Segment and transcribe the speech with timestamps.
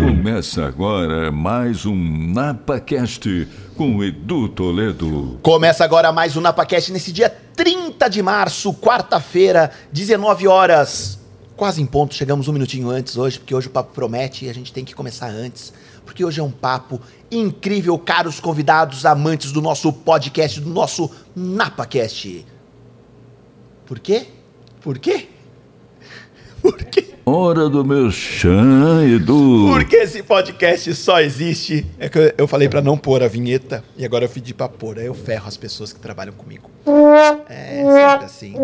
[0.00, 5.38] Começa agora mais um NapaCast com Edu Toledo.
[5.42, 11.18] Começa agora mais um NapaCast nesse dia 30 de março, quarta-feira, 19 horas.
[11.54, 14.54] Quase em ponto, chegamos um minutinho antes hoje, porque hoje o papo promete e a
[14.54, 15.72] gente tem que começar antes.
[16.06, 16.98] Porque hoje é um papo
[17.30, 22.46] incrível, caros convidados, amantes do nosso podcast, do nosso NapaCast.
[23.84, 24.28] Por quê?
[24.80, 25.28] Por quê?
[26.62, 27.03] Por quê?
[27.26, 29.66] Hora do meu chã, Edu.
[29.72, 31.86] Porque esse podcast só existe.
[31.98, 34.68] É que eu- eu falei pra não pôr a vinheta e agora eu pedi pra
[34.68, 34.98] pôr.
[34.98, 36.70] Aí eu ferro as pessoas que trabalham comigo.
[37.48, 38.54] É sempre assim.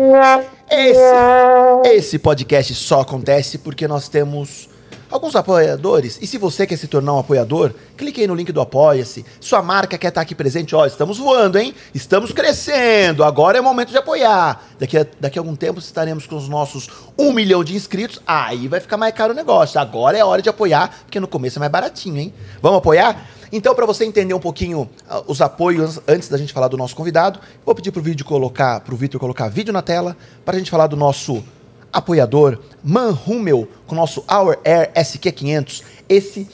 [0.69, 4.69] Esse, esse podcast só acontece porque nós temos
[5.11, 6.17] alguns apoiadores.
[6.21, 9.25] E se você quer se tornar um apoiador, clique aí no link do Apoia-se.
[9.39, 10.75] Sua marca quer estar aqui presente.
[10.75, 11.75] Ó, estamos voando, hein?
[11.93, 13.23] Estamos crescendo.
[13.23, 14.63] Agora é o momento de apoiar.
[14.79, 18.21] Daqui a, daqui a algum tempo estaremos com os nossos um milhão de inscritos.
[18.25, 19.79] Aí vai ficar mais caro o negócio.
[19.79, 22.33] Agora é hora de apoiar, porque no começo é mais baratinho, hein?
[22.61, 23.27] Vamos apoiar?
[23.51, 26.95] Então, para você entender um pouquinho ah, os apoios antes da gente falar do nosso
[26.95, 30.71] convidado, vou pedir pro vídeo colocar, pro Vitor colocar vídeo na tela, para a gente
[30.71, 31.43] falar do nosso
[31.91, 36.47] apoiador, Manhumel, com o nosso Our Air SQ500, esse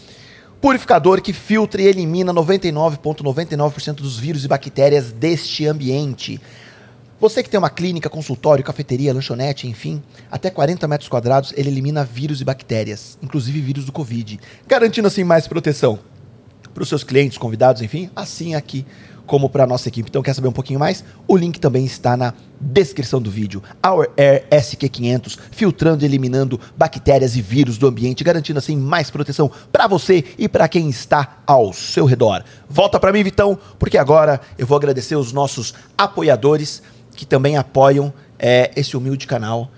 [0.60, 6.42] purificador que filtra e elimina 99,99% dos vírus e bactérias deste ambiente.
[7.20, 12.04] Você que tem uma clínica, consultório, cafeteria, lanchonete, enfim, até 40 metros quadrados, ele elimina
[12.04, 16.00] vírus e bactérias, inclusive vírus do Covid, garantindo assim mais proteção
[16.74, 18.86] para os seus clientes, convidados, enfim, assim aqui
[19.28, 20.10] como para a nossa equipe.
[20.10, 21.04] Então, quer saber um pouquinho mais?
[21.28, 23.62] O link também está na descrição do vídeo.
[23.86, 29.52] Our Air SQ500, filtrando e eliminando bactérias e vírus do ambiente, garantindo assim mais proteção
[29.72, 32.44] para você e para quem está ao seu redor.
[32.68, 36.82] Volta para mim, Vitão, porque agora eu vou agradecer os nossos apoiadores
[37.16, 39.70] que também apoiam é, esse humilde canal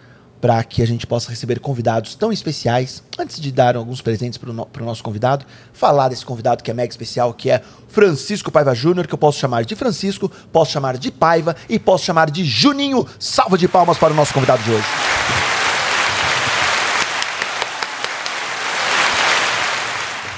[0.41, 3.03] para que a gente possa receber convidados tão especiais.
[3.17, 6.73] Antes de dar alguns presentes para o no, nosso convidado, falar desse convidado que é
[6.73, 10.97] mega especial, que é Francisco Paiva Júnior, que eu posso chamar de Francisco, posso chamar
[10.97, 13.05] de Paiva e posso chamar de Juninho.
[13.19, 14.85] Salva de palmas para o nosso convidado de hoje.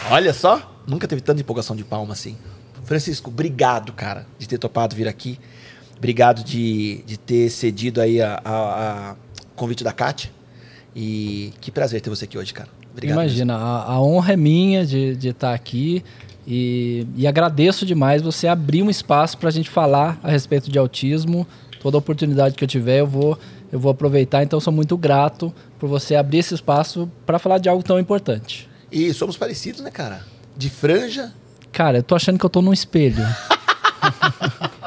[0.10, 2.38] Olha só, nunca teve tanta empolgação de palma assim.
[2.84, 5.40] Francisco, obrigado, cara, de ter topado vir aqui.
[5.98, 9.16] Obrigado de, de ter cedido aí a, a- a
[9.62, 10.32] convite da Kátia.
[10.96, 12.68] E que prazer ter você aqui hoje, cara.
[12.92, 13.18] Obrigado.
[13.18, 16.04] Imagina, a, a honra é minha de estar aqui
[16.46, 20.78] e, e agradeço demais você abrir um espaço para a gente falar a respeito de
[20.78, 21.48] autismo.
[21.82, 23.40] Toda oportunidade que eu tiver, eu vou,
[23.72, 24.44] eu vou aproveitar.
[24.44, 28.70] Então, sou muito grato por você abrir esse espaço para falar de algo tão importante.
[28.92, 30.26] E somos parecidos, né, cara?
[30.58, 31.32] De franja.
[31.72, 33.26] Cara, eu tô achando que eu tô num espelho.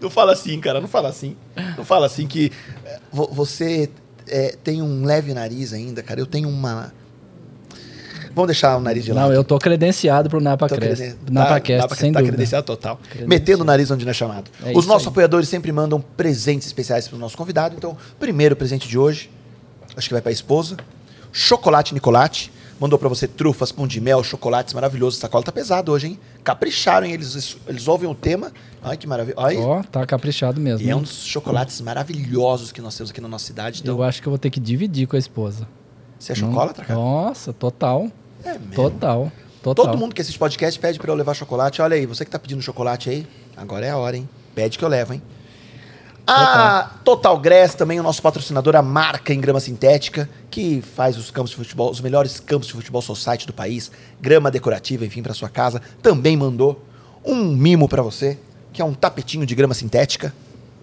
[0.00, 1.36] Não fala assim, cara, não fala assim.
[1.76, 2.52] Não fala assim que
[2.84, 3.88] é, vo- você
[4.28, 6.20] é, tem um leve nariz ainda, cara.
[6.20, 6.92] Eu tenho uma.
[8.34, 9.28] Vamos deixar o nariz de lado.
[9.28, 12.36] Não, eu tô credenciado pro NapaCast, creden- NapaCast, tá- sem tá dúvida.
[12.36, 12.96] credenciado total.
[12.96, 13.28] Credenciado.
[13.30, 14.50] Metendo o nariz onde não é chamado.
[14.62, 15.10] É Os nossos aí.
[15.12, 17.74] apoiadores sempre mandam presentes especiais para o nosso convidado.
[17.76, 19.30] Então, primeiro presente de hoje,
[19.96, 20.76] acho que vai para a esposa.
[21.32, 22.52] Chocolate Nicolate.
[22.78, 25.18] Mandou para você trufas, pão de mel, chocolates maravilhosos.
[25.18, 26.18] Sacola tá pesado hoje, hein?
[26.44, 27.14] Capricharam, hein?
[27.14, 28.52] Eles, eles ouvem o tema.
[28.82, 29.36] Ai, que maravilha.
[29.60, 30.86] Ó, tá caprichado mesmo.
[30.86, 33.80] e é um dos chocolates maravilhosos que nós temos aqui na nossa cidade.
[33.82, 35.66] Então, Eu acho que eu vou ter que dividir com a esposa.
[36.18, 36.98] você é chocolatra, cara?
[37.00, 38.10] Nossa, total.
[38.44, 38.74] É mesmo.
[38.74, 39.32] Total.
[39.62, 39.86] Total.
[39.86, 41.80] Todo mundo que assiste podcast pede pra eu levar chocolate.
[41.82, 43.26] Olha aí, você que tá pedindo chocolate aí,
[43.56, 44.28] agora é a hora, hein?
[44.54, 45.22] Pede que eu levo, hein?
[46.26, 51.30] A Total Grass, também o nosso patrocinador, a marca em grama sintética, que faz os
[51.30, 55.32] campos de futebol, os melhores campos de futebol society do país, grama decorativa, enfim, pra
[55.34, 56.84] sua casa, também mandou
[57.24, 58.38] um mimo pra você,
[58.72, 60.34] que é um tapetinho de grama sintética,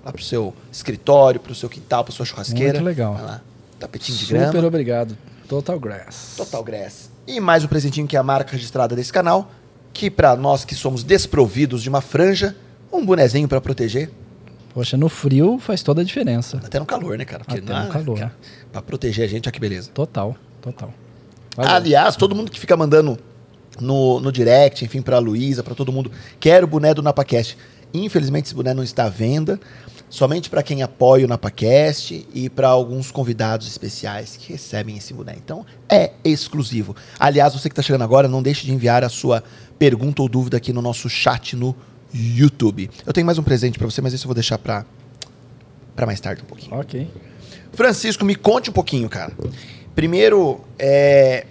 [0.05, 2.73] lá pro seu escritório, pro seu quintal, pra sua churrasqueira.
[2.73, 3.13] Muito legal.
[3.13, 3.41] Vai lá,
[3.79, 4.67] tapetinho de Super grama.
[4.67, 5.17] obrigado.
[5.47, 6.35] Total Grass.
[6.37, 7.09] Total Grass.
[7.27, 9.51] E mais um presentinho que é a marca registrada desse canal,
[9.91, 12.55] que pra nós que somos desprovidos de uma franja,
[12.91, 14.09] um bonezinho pra proteger,
[14.73, 16.57] Poxa, no frio faz toda a diferença.
[16.63, 17.43] até no calor, né, cara?
[17.47, 18.17] Até na- no calor.
[18.17, 18.35] cara,
[18.71, 19.91] Pra proteger a gente, olha que beleza.
[19.93, 20.93] Total, total.
[21.55, 21.71] Valeu.
[21.71, 23.17] Aliás, todo mundo que fica mandando
[23.79, 27.55] no, no direct, enfim, pra Luísa, pra todo mundo, quero o boné do NapaCast.
[27.93, 29.59] Infelizmente, esse boné não está à venda.
[30.09, 35.33] Somente para quem apoia o NapaCast e para alguns convidados especiais que recebem esse boné.
[35.37, 36.95] Então, é exclusivo.
[37.19, 39.43] Aliás, você que está chegando agora, não deixe de enviar a sua
[39.77, 41.75] pergunta ou dúvida aqui no nosso chat no
[42.13, 42.89] YouTube.
[43.05, 44.85] Eu tenho mais um presente para você, mas esse eu vou deixar para
[45.95, 46.75] para mais tarde um pouquinho.
[46.75, 47.07] Ok.
[47.71, 49.31] Francisco, me conte um pouquinho, cara.
[49.95, 51.45] Primeiro, é,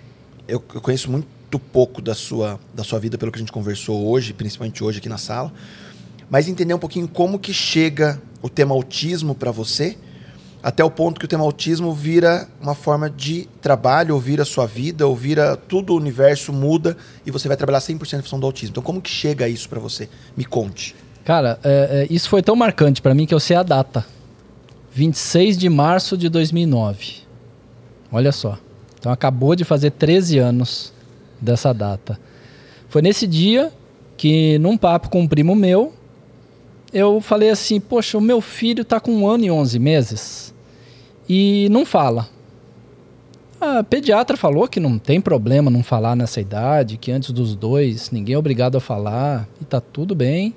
[0.49, 4.09] eu, eu conheço muito pouco da sua, da sua vida pelo que a gente conversou
[4.09, 5.53] hoje, principalmente hoje aqui na sala,
[6.31, 9.97] mas entender um pouquinho como que chega o tema autismo para você
[10.63, 14.67] até o ponto que o tema autismo vira uma forma de trabalho, ou vira sua
[14.67, 18.47] vida, ou vira tudo o universo muda e você vai trabalhar 100% em função do
[18.47, 18.71] autismo.
[18.73, 20.09] Então, como que chega isso para você?
[20.37, 20.95] Me conte.
[21.25, 24.07] Cara, é, é, isso foi tão marcante para mim que eu sei a data.
[24.93, 27.23] 26 de março de 2009.
[28.13, 28.59] Olha só.
[28.99, 30.93] Então acabou de fazer 13 anos
[31.41, 32.21] dessa data.
[32.89, 33.73] Foi nesse dia
[34.17, 35.93] que, num papo com um primo meu,
[36.93, 40.55] eu falei assim: Poxa, o meu filho está com um ano e 11 meses
[41.29, 42.29] e não fala.
[43.61, 48.11] A pediatra falou que não tem problema não falar nessa idade, que antes dos dois
[48.11, 50.53] ninguém é obrigado a falar e tá tudo bem.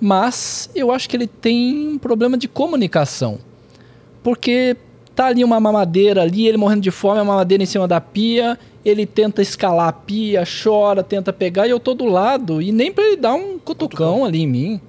[0.00, 3.38] Mas eu acho que ele tem um problema de comunicação.
[4.22, 4.76] Porque
[5.14, 8.58] tá ali uma mamadeira ali, ele morrendo de fome, a mamadeira em cima da pia,
[8.84, 12.90] ele tenta escalar a pia, chora, tenta pegar, e eu tô do lado, e nem
[12.90, 14.80] para ele dar um cutucão ali em mim,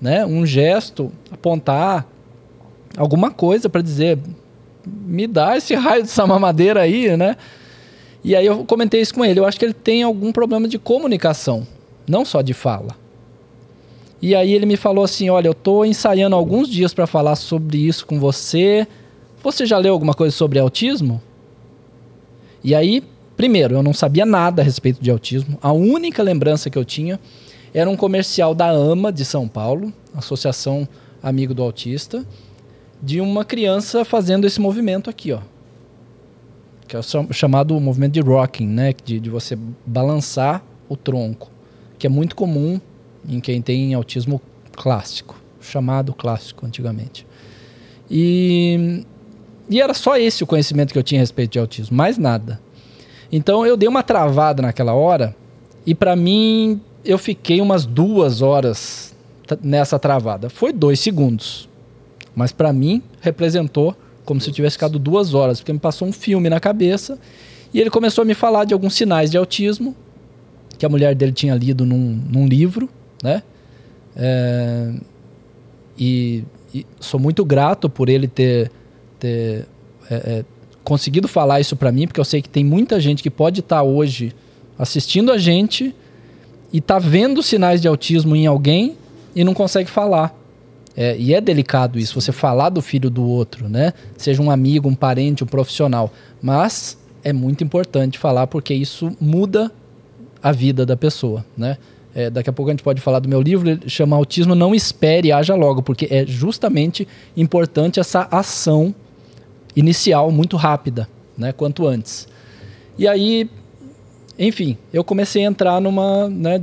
[0.00, 0.24] né?
[0.24, 2.06] Um gesto, apontar
[2.96, 4.18] alguma coisa para dizer,
[4.86, 7.36] me dá esse raio dessa mamadeira aí, né?
[8.24, 10.78] E aí eu comentei isso com ele, eu acho que ele tem algum problema de
[10.78, 11.66] comunicação,
[12.06, 12.96] não só de fala.
[14.20, 17.78] E aí ele me falou assim: "Olha, eu tô ensaiando alguns dias para falar sobre
[17.78, 18.86] isso com você.
[19.42, 21.22] Você já leu alguma coisa sobre autismo?"
[22.64, 23.02] E aí,
[23.36, 25.56] primeiro, eu não sabia nada a respeito de autismo.
[25.62, 27.20] A única lembrança que eu tinha
[27.72, 30.88] era um comercial da AMA de São Paulo, Associação
[31.22, 32.24] Amigo do Autista,
[33.02, 35.40] de uma criança fazendo esse movimento aqui, ó.
[36.86, 38.94] Que é o chamado movimento de rocking, né?
[39.04, 41.50] De, de você balançar o tronco,
[41.98, 42.80] que é muito comum
[43.28, 44.40] em quem tem autismo
[44.72, 47.26] clássico, chamado clássico antigamente.
[48.10, 49.04] E,
[49.68, 52.60] e era só esse o conhecimento que eu tinha a respeito de autismo, mais nada.
[53.30, 55.36] Então eu dei uma travada naquela hora
[55.84, 59.14] e para mim eu fiquei umas duas horas
[59.62, 60.50] nessa travada.
[60.50, 61.68] Foi dois segundos,
[62.34, 66.12] mas para mim representou como se eu tivesse ficado duas horas, porque me passou um
[66.12, 67.18] filme na cabeça
[67.72, 69.96] e ele começou a me falar de alguns sinais de autismo
[70.78, 72.88] que a mulher dele tinha lido num, num livro
[73.22, 73.42] né?
[74.16, 74.92] É,
[75.98, 78.70] e, e, sou muito grato por ele ter,
[79.18, 79.66] ter
[80.10, 80.44] é, é,
[80.84, 83.76] conseguido falar isso para mim, porque eu sei que tem muita gente que pode estar
[83.76, 84.34] tá hoje
[84.78, 85.94] assistindo a gente
[86.72, 88.96] e tá vendo sinais de autismo em alguém
[89.34, 90.34] e não consegue falar.
[90.96, 93.92] É, e é delicado isso, você falar do filho do outro, né?
[94.16, 96.12] Seja um amigo, um parente, um profissional.
[96.42, 99.70] Mas é muito importante falar porque isso muda
[100.42, 101.78] a vida da pessoa, né?
[102.14, 104.74] É, daqui a pouco a gente pode falar do meu livro, ele chama Autismo Não
[104.74, 107.06] Espere, Haja Logo, porque é justamente
[107.36, 108.92] importante essa ação
[109.76, 112.26] inicial muito rápida, né, quanto antes.
[112.98, 113.48] E aí,
[114.38, 116.62] enfim, eu comecei a entrar numa, né,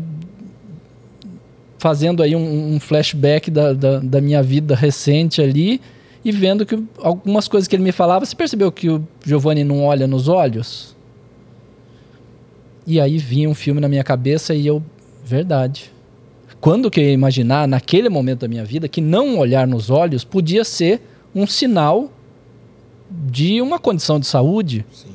[1.77, 5.81] fazendo aí um, um flashback da, da, da, minha vida recente ali
[6.23, 9.83] e vendo que algumas coisas que ele me falava, você percebeu que o Giovanni não
[9.83, 10.95] olha nos olhos?
[12.87, 14.81] E aí vinha um filme na minha cabeça e eu
[15.25, 15.91] Verdade.
[16.61, 20.23] Quando que eu ia imaginar, naquele momento da minha vida, que não olhar nos olhos
[20.23, 21.01] podia ser
[21.33, 22.11] um sinal
[23.09, 24.85] de uma condição de saúde?
[24.91, 25.14] Sim.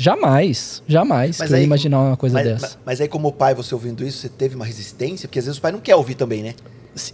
[0.00, 2.66] Jamais, jamais mas que aí, eu ia imaginar uma coisa mas, dessa.
[2.66, 5.28] Mas, mas, aí, como pai, você ouvindo isso, você teve uma resistência?
[5.28, 6.54] Porque às vezes o pai não quer ouvir também, né?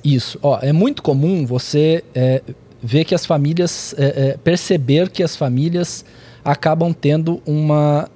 [0.04, 0.38] Isso.
[0.42, 2.42] Ó, é muito comum você é,
[2.82, 6.04] ver que as famílias, é, é, perceber que as famílias
[6.44, 8.06] acabam tendo uma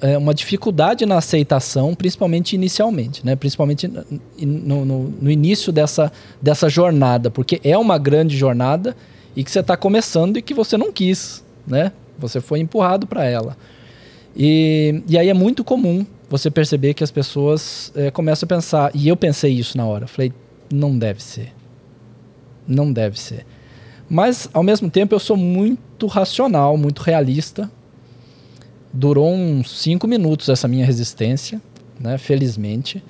[0.00, 3.36] é, uma dificuldade na aceitação, principalmente inicialmente, né?
[3.36, 8.96] principalmente no, no, no, início dessa, dessa jornada, porque é uma grande jornada
[9.36, 11.92] e que você está começando e que você não quis, né?
[12.18, 13.56] Você foi empurrado para ela.
[14.36, 18.90] E, e aí é muito comum você perceber que as pessoas é, começam a pensar,
[18.94, 20.32] e eu pensei isso na hora, falei,
[20.72, 21.52] não deve ser.
[22.66, 23.44] Não deve ser.
[24.08, 27.70] Mas, ao mesmo tempo, eu sou muito racional, muito realista,
[28.92, 31.62] Durou uns cinco minutos essa minha resistência,
[31.98, 32.18] né?
[32.18, 33.02] Felizmente.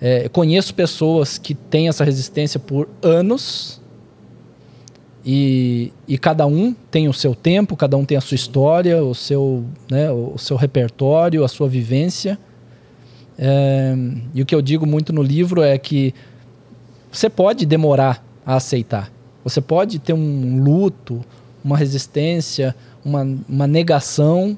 [0.00, 3.77] É, conheço pessoas que têm essa resistência por anos
[5.24, 9.14] e, e, cada um tem o seu tempo, cada um tem a sua história, o
[9.14, 12.38] seu, né, o seu repertório, a sua vivência.
[13.38, 13.94] É,
[14.32, 16.14] e o que eu digo muito no livro é que
[17.10, 19.12] você pode demorar a aceitar.
[19.44, 21.24] Você pode ter um luto,
[21.64, 24.56] uma resistência, uma, uma negação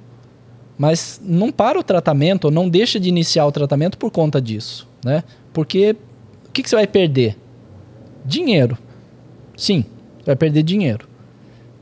[0.80, 4.88] mas não para o tratamento, ou não deixa de iniciar o tratamento por conta disso,
[5.04, 5.22] né?
[5.52, 5.94] Porque
[6.48, 7.36] o que, que você vai perder?
[8.24, 8.78] Dinheiro.
[9.54, 9.84] Sim,
[10.20, 11.08] você vai perder dinheiro.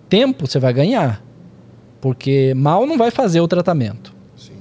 [0.09, 1.23] Tempo você vai ganhar,
[2.01, 4.15] porque mal não vai fazer o tratamento.
[4.37, 4.55] Sim.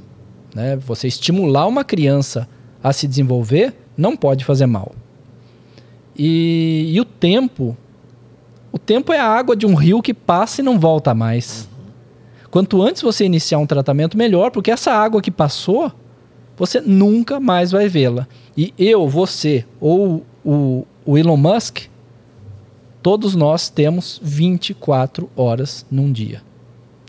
[0.54, 0.76] Né?
[0.76, 2.48] Você estimular uma criança
[2.84, 4.94] a se desenvolver não pode fazer mal.
[6.18, 7.78] E, e o tempo,
[8.72, 11.68] O tempo é a água de um rio que passa e não volta mais.
[12.52, 15.92] Quanto antes você iniciar um tratamento, melhor, porque essa água que passou,
[16.56, 18.28] você nunca mais vai vê-la.
[18.56, 21.86] E eu, você ou o, o Elon Musk,
[23.08, 26.42] todos nós temos 24 horas num dia.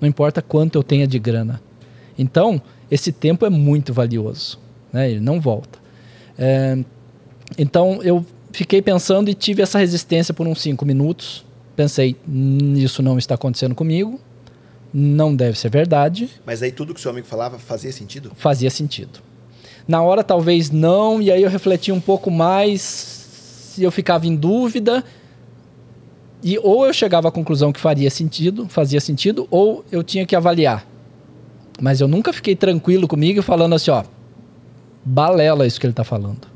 [0.00, 1.60] Não importa quanto eu tenha de grana.
[2.16, 4.60] Então, esse tempo é muito valioso.
[4.92, 5.10] Né?
[5.10, 5.76] Ele não volta.
[6.38, 6.78] É,
[7.58, 11.44] então, eu fiquei pensando e tive essa resistência por uns 5 minutos.
[11.74, 14.20] Pensei, "Hum, isso não está acontecendo comigo.
[14.94, 16.30] Não deve ser verdade.
[16.46, 18.30] Mas aí tudo que o seu amigo falava fazia sentido?
[18.36, 19.18] Fazia sentido.
[19.88, 25.04] Na hora, talvez não, e aí eu refleti um pouco mais, eu ficava em dúvida.
[26.42, 30.36] E ou eu chegava à conclusão que faria sentido, fazia sentido, ou eu tinha que
[30.36, 30.86] avaliar.
[31.80, 34.04] Mas eu nunca fiquei tranquilo comigo falando assim, ó,
[35.04, 36.46] balela isso que ele está falando.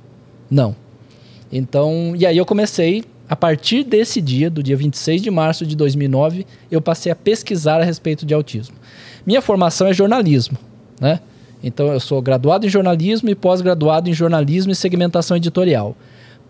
[0.51, 0.77] Não.
[1.51, 5.77] Então, e aí eu comecei, a partir desse dia, do dia 26 de março de
[5.77, 8.77] 2009, eu passei a pesquisar a respeito de autismo.
[9.27, 10.59] Minha formação é jornalismo,
[11.01, 11.21] né?
[11.63, 15.97] Então eu sou graduado em jornalismo e pós-graduado em jornalismo e segmentação editorial.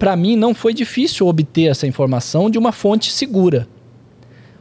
[0.02, 3.68] Para mim não foi difícil obter essa informação de uma fonte segura.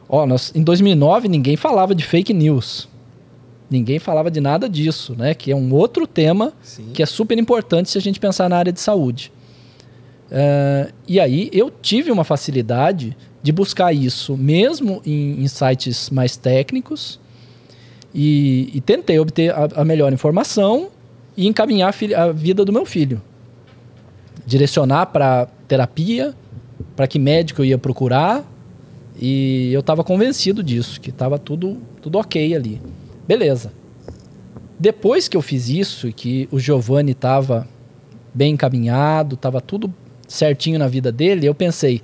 [0.08, 2.88] Ó, nós, em 2009 ninguém falava de fake news.
[3.68, 5.34] Ninguém falava de nada disso, né?
[5.34, 6.90] Que é um outro tema Sim.
[6.94, 9.32] que é super importante se a gente pensar na área de saúde.
[10.30, 16.36] Eh, e aí eu tive uma facilidade de buscar isso, mesmo em, em sites mais
[16.36, 17.18] técnicos,
[18.14, 20.86] e, e tentei obter a, a melhor informação
[21.36, 23.20] e encaminhar a, filha- a vida do meu filho.
[24.46, 26.34] Direcionar para terapia,
[26.96, 28.44] para que médico eu ia procurar,
[29.20, 32.80] e eu estava convencido disso, que estava tudo, tudo ok ali.
[33.26, 33.72] Beleza.
[34.78, 37.68] Depois que eu fiz isso e que o Giovanni estava
[38.34, 39.92] bem encaminhado, estava tudo
[40.26, 42.02] certinho na vida dele, eu pensei,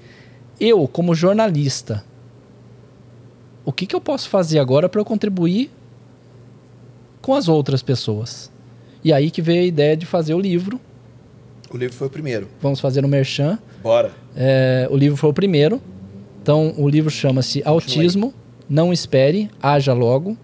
[0.61, 2.05] eu como jornalista,
[3.65, 5.71] o que, que eu posso fazer agora para eu contribuir
[7.21, 8.51] com as outras pessoas?
[9.03, 10.81] E aí que veio a ideia de fazer o livro.
[11.71, 12.49] O livro foi o primeiro.
[12.61, 13.59] Vamos fazer no Merchan.
[13.83, 14.11] Bora.
[14.35, 15.81] É, o livro foi o primeiro.
[16.43, 18.33] Então, o livro chama-se Autismo,
[18.69, 20.37] Não Espere, Haja Logo,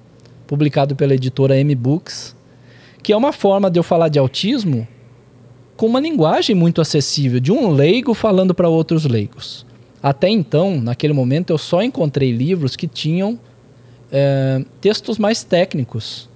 [0.47, 2.37] publicado pela editora M-Books,
[3.03, 4.87] que é uma forma de eu falar de autismo
[5.77, 9.65] com uma linguagem muito acessível, de um leigo falando para outros leigos.
[10.03, 13.41] Até então, naquele momento, eu só encontrei livros que tinham
[14.13, 16.29] é, textos mais técnicos.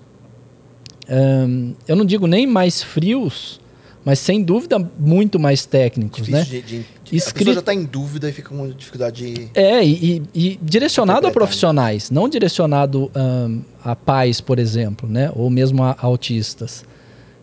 [1.06, 1.46] É,
[1.86, 3.60] eu não digo nem mais frios,
[4.08, 6.62] mas sem dúvida muito mais técnicos, Difícil né?
[6.62, 9.48] de, de- A Escri- pessoa já está em dúvida e fica com dificuldade de...
[9.52, 15.06] É, e, e- e direcionado a Interpretar, profissionais, não direcionado ahn, a pais, por exemplo,
[15.06, 15.30] né?
[15.36, 16.86] ou mesmo a autistas.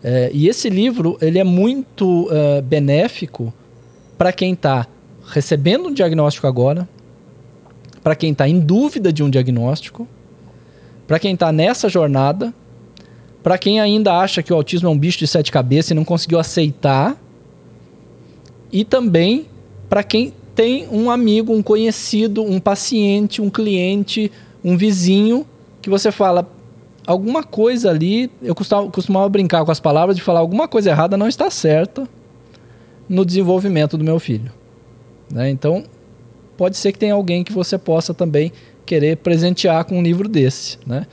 [0.02, 3.54] É, e esse livro ele é muito ah, benéfico
[4.18, 4.88] para quem está
[5.24, 6.88] recebendo um diagnóstico agora,
[8.02, 10.08] para quem está em dúvida de um diagnóstico,
[11.06, 12.52] para quem está nessa jornada,
[13.46, 16.04] para quem ainda acha que o autismo é um bicho de sete cabeças e não
[16.04, 17.16] conseguiu aceitar,
[18.72, 19.46] e também
[19.88, 24.32] para quem tem um amigo, um conhecido, um paciente, um cliente,
[24.64, 25.46] um vizinho,
[25.80, 26.50] que você fala
[27.06, 28.28] alguma coisa ali.
[28.42, 32.08] Eu costumava, brincar com as palavras de falar alguma coisa errada não está certa
[33.08, 34.50] no desenvolvimento do meu filho.
[35.30, 35.48] né?
[35.50, 35.84] Então,
[36.56, 38.50] pode ser que tenha alguém que você possa também
[38.84, 40.78] querer presentear com um livro desse.
[40.84, 41.06] Né?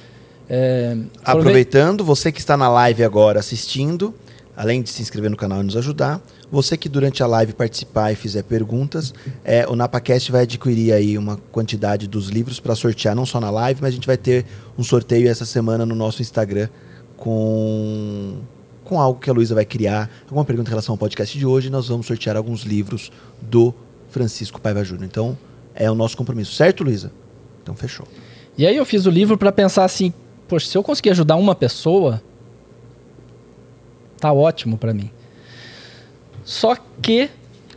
[0.49, 4.13] É, aprove- Aproveitando, você que está na live agora assistindo,
[4.55, 6.21] além de se inscrever no canal e nos ajudar,
[6.51, 11.17] você que durante a live participar e fizer perguntas, é, o NapaCast vai adquirir aí
[11.17, 14.45] uma quantidade dos livros para sortear, não só na live, mas a gente vai ter
[14.77, 16.69] um sorteio essa semana no nosso Instagram
[17.17, 18.37] com,
[18.83, 21.69] com algo que a Luísa vai criar, alguma pergunta em relação ao podcast de hoje,
[21.69, 23.73] nós vamos sortear alguns livros do
[24.09, 25.05] Francisco Paiva Júnior.
[25.05, 25.37] Então,
[25.73, 27.11] é o nosso compromisso, certo, Luísa?
[27.63, 28.05] Então, fechou.
[28.57, 30.13] E aí eu fiz o livro para pensar assim,
[30.53, 32.21] poxa, se eu conseguir ajudar uma pessoa,
[34.19, 35.09] tá ótimo para mim.
[36.45, 37.27] Só que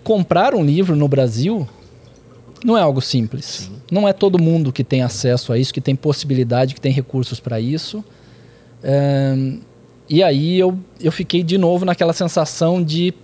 [0.04, 1.66] comprar um livro no Brasil
[2.62, 3.70] não é algo simples.
[3.90, 7.40] Não é todo mundo que tem acesso a isso, que tem possibilidade, que tem recursos
[7.40, 8.04] para isso.
[8.84, 9.60] Ahn,
[10.06, 13.14] e aí eu, eu fiquei de novo naquela sensação de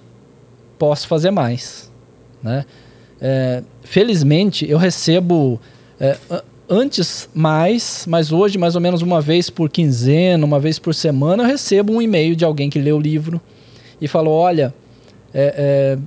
[0.79, 1.93] posso fazer mais.
[2.43, 2.65] Né?
[3.21, 5.61] É, felizmente eu recebo
[6.01, 6.17] é,
[6.73, 11.43] antes mais, mas hoje mais ou menos uma vez por quinzena, uma vez por semana
[11.43, 13.39] eu recebo um e-mail de alguém que leu o livro
[14.01, 14.75] e falou, olha,
[15.35, 15.99] é, é,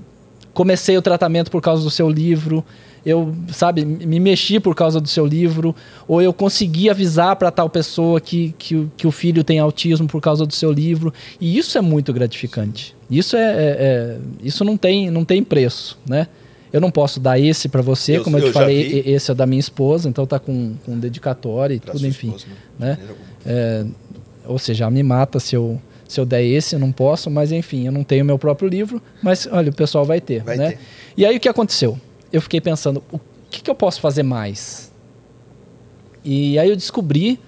[0.53, 2.65] comecei o tratamento por causa do seu livro,
[3.05, 5.75] eu, sabe, me mexi por causa do seu livro,
[6.07, 10.19] ou eu consegui avisar para tal pessoa que, que, que o filho tem autismo por
[10.19, 11.13] causa do seu livro.
[11.39, 12.95] E isso é muito gratificante.
[13.09, 16.27] Isso é, é- é- isso não tem, não tem preço, né?
[16.75, 19.09] Eu não posso dar esse para você, Eu- como eu, eu te falei, vi.
[19.11, 22.27] esse é da minha esposa, então tá com, com dedicatória e Pra tudo, enfim.
[22.27, 22.97] esposa, né?
[22.97, 23.95] maneira alguma.
[24.47, 27.85] Ou seja, me mata se eu, se eu der esse, eu não posso, mas enfim,
[27.85, 30.71] eu não tenho meu próprio livro, mas olha, o pessoal vai ter, Vai né?
[30.71, 30.79] ter.
[31.15, 31.97] E aí o que aconteceu?
[32.33, 34.91] Eu fiquei pensando, o que, que eu posso fazer mais?
[36.23, 37.39] E aí eu descobri,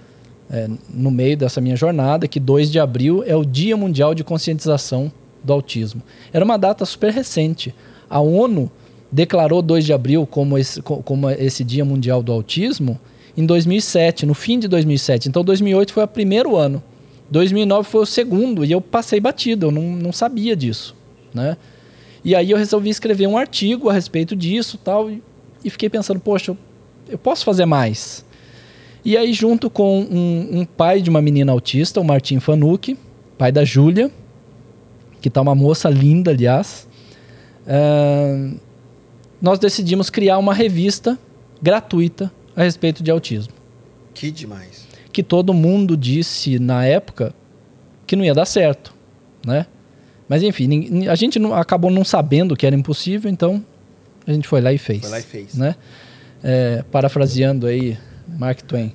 [0.50, 4.24] é, no meio dessa minha jornada, que 2 de abril é o Dia Mundial de
[4.24, 5.12] Conscientização
[5.44, 6.02] do Autismo.
[6.32, 7.74] Era uma data super recente.
[8.08, 8.70] A ONU
[9.10, 12.98] declarou 2 de abril como esse, co- como esse Dia Mundial do Autismo
[13.36, 15.28] em 2007, no fim de 2007.
[15.28, 16.82] Então 2008 foi o primeiro ano.
[17.30, 20.94] 2009 foi o segundo e eu passei batido, eu não, não sabia disso,
[21.34, 21.56] né?
[22.24, 25.22] E aí eu resolvi escrever um artigo a respeito disso tal, e,
[25.64, 26.56] e fiquei pensando, poxa, eu,
[27.08, 28.24] eu posso fazer mais.
[29.04, 32.98] E aí, junto com um, um pai de uma menina autista, o Martim Fanucchi,
[33.38, 34.10] pai da Júlia,
[35.20, 36.88] que tá uma moça linda, aliás,
[37.66, 38.50] ah,
[39.40, 41.18] nós decidimos criar uma revista
[41.62, 43.52] gratuita a respeito de autismo.
[44.14, 44.86] Que demais.
[45.12, 47.34] Que todo mundo disse na época
[48.06, 48.94] que não ia dar certo,
[49.44, 49.66] né?
[50.28, 53.64] Mas enfim, a gente não- acabou não sabendo que era impossível, então
[54.26, 55.00] a gente foi lá e fez.
[55.00, 55.54] Foi lá e fez.
[55.54, 55.74] Né?
[56.42, 58.92] É, parafraseando aí Mark Twain.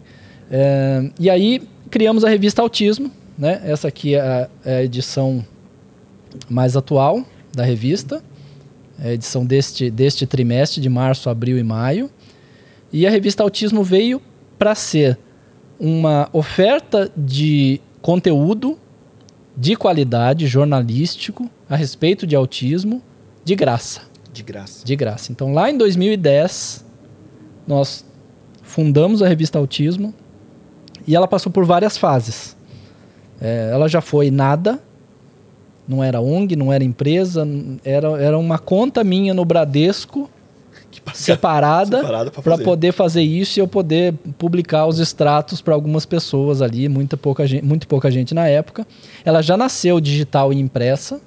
[0.51, 3.61] É, e aí criamos a revista Autismo, né?
[3.65, 5.43] Essa aqui é a, é a edição
[6.49, 8.23] mais atual da revista,
[8.99, 12.09] é a edição deste, deste trimestre, de março, abril e maio.
[12.91, 14.21] E a revista Autismo veio
[14.57, 15.17] para ser
[15.79, 18.77] uma oferta de conteúdo
[19.55, 23.01] de qualidade jornalístico a respeito de autismo
[23.43, 24.85] de graça, De graça.
[24.85, 25.31] de graça.
[25.31, 26.85] Então lá em 2010
[27.67, 28.05] nós
[28.61, 30.13] fundamos a revista Autismo
[31.07, 32.55] e ela passou por várias fases.
[33.39, 34.81] É, ela já foi nada,
[35.87, 37.47] não era ONG, não era empresa,
[37.83, 40.29] era, era uma conta minha no Bradesco
[41.13, 46.61] separada Separada para poder fazer isso e eu poder publicar os extratos para algumas pessoas
[46.61, 48.85] ali, muita pouca gente, muito pouca gente na época.
[49.25, 51.19] Ela já nasceu digital e impressa.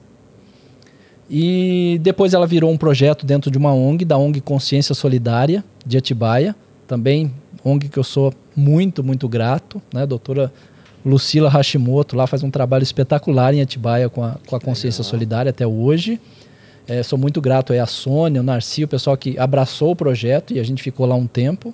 [1.29, 5.99] E depois ela virou um projeto dentro de uma ONG, da ONG Consciência Solidária de
[5.99, 6.55] Atibaia,
[6.87, 7.33] também
[7.65, 10.03] ONG que eu sou muito, muito grato, né?
[10.03, 10.53] A doutora
[11.07, 15.51] Lucila Hashimoto lá faz um trabalho espetacular em Atibaia com a, com a Consciência Solidária
[15.51, 16.21] até hoje.
[16.89, 20.53] É, sou muito grato aí à Sônia, o Narci, o pessoal que abraçou o projeto
[20.53, 21.73] e a gente ficou lá um tempo.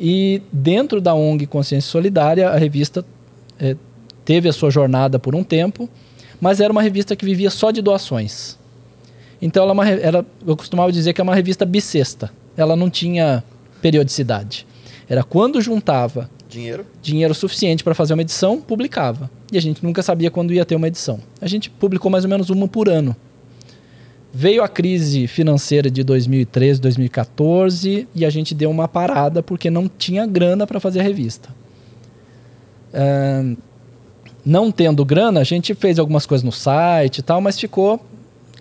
[0.00, 3.04] E dentro da ONG Consciência Solidária, a revista
[3.60, 3.76] é,
[4.24, 5.86] teve a sua jornada por um tempo,
[6.40, 8.58] mas era uma revista que vivia só de doações.
[9.42, 12.30] Então ela, é era, eu costumava dizer que é uma revista bissexta.
[12.56, 13.44] Ela não tinha
[13.82, 14.66] periodicidade.
[15.06, 16.86] Era quando juntava Dinheiro.
[17.02, 19.30] dinheiro suficiente para fazer uma edição, publicava.
[19.52, 21.20] E a gente nunca sabia quando ia ter uma edição.
[21.40, 23.14] A gente publicou mais ou menos uma por ano.
[24.32, 29.88] Veio a crise financeira de 2013, 2014 e a gente deu uma parada porque não
[29.88, 31.48] tinha grana para fazer a revista.
[32.92, 33.56] Ahn,
[34.44, 38.00] não tendo grana, a gente fez algumas coisas no site e tal, mas ficou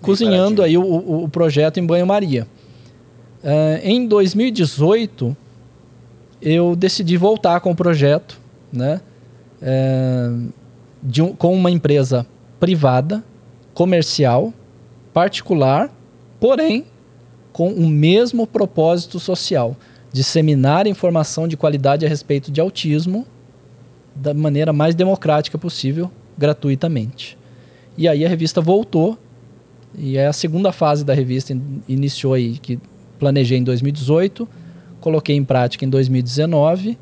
[0.02, 2.48] cozinhando aí o, o- o projeto em banho-maria.
[3.44, 5.36] Ah, em 2018,
[6.42, 8.40] eu decidi voltar com o projeto,
[8.72, 9.02] né?
[9.62, 10.30] É,
[11.22, 12.26] um- com uma empresa
[12.60, 13.24] privada,
[13.74, 14.54] comercial,
[15.14, 15.90] particular,
[16.40, 16.86] porém
[17.52, 19.76] com o mesmo propósito social,
[20.14, 23.26] disseminar informação de qualidade a respeito de autismo
[24.16, 27.36] da maneira mais democrática possível, gratuitamente.
[27.98, 29.18] E aí a revista voltou,
[29.98, 32.80] e é a segunda fase da revista in- iniciou aí, que
[33.18, 34.48] planejei em 2018,
[35.08, 36.98] coloquei em prática em 2019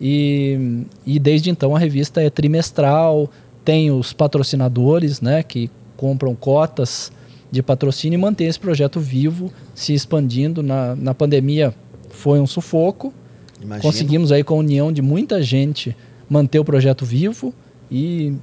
[0.00, 3.30] e, e desde então a revista é trimestral,
[3.64, 7.12] tem os patrocinadores, né, que compram cotas
[7.52, 10.64] de patrocínio e mantém esse projeto vivo, se expandindo.
[10.64, 11.72] Na, na pandemia
[12.10, 13.14] foi um sufoco,
[13.62, 13.80] Imagina.
[13.80, 15.96] conseguimos aí com a união de muita gente
[16.28, 17.54] manter o projeto vivo
[17.88, 18.34] e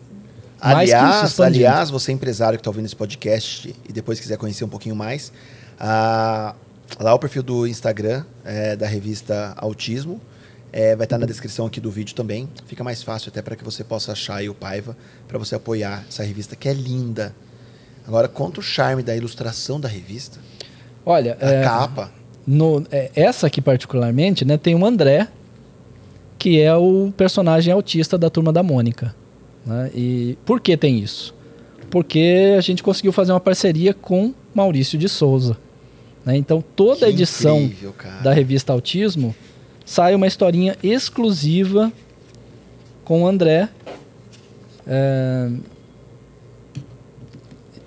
[0.63, 4.95] Aliás, aliás, você empresário que está ouvindo esse podcast e depois quiser conhecer um pouquinho
[4.95, 5.33] mais,
[5.79, 6.53] ah,
[6.99, 10.21] lá o perfil do Instagram é, da revista Autismo
[10.71, 12.47] é, vai estar na descrição aqui do vídeo também.
[12.65, 14.95] Fica mais fácil até para que você possa achar aí o Paiva
[15.27, 17.35] para você apoiar essa revista que é linda.
[18.07, 20.39] Agora conta o charme da ilustração da revista,
[21.05, 22.11] olha, a é, capa.
[22.47, 25.27] no, é, essa aqui particularmente, né, tem o André,
[26.39, 29.13] que é o personagem autista da turma da Mônica.
[29.65, 29.91] né?
[29.93, 31.35] E por que tem isso?
[31.91, 35.57] Porque a gente conseguiu fazer uma parceria com Maurício de Souza.
[36.25, 36.35] Né?
[36.37, 39.35] Então toda Que edição incrível, da revista Autismo
[39.85, 41.91] sai uma historinha exclusiva
[43.03, 43.67] com o André.
[44.87, 45.49] é,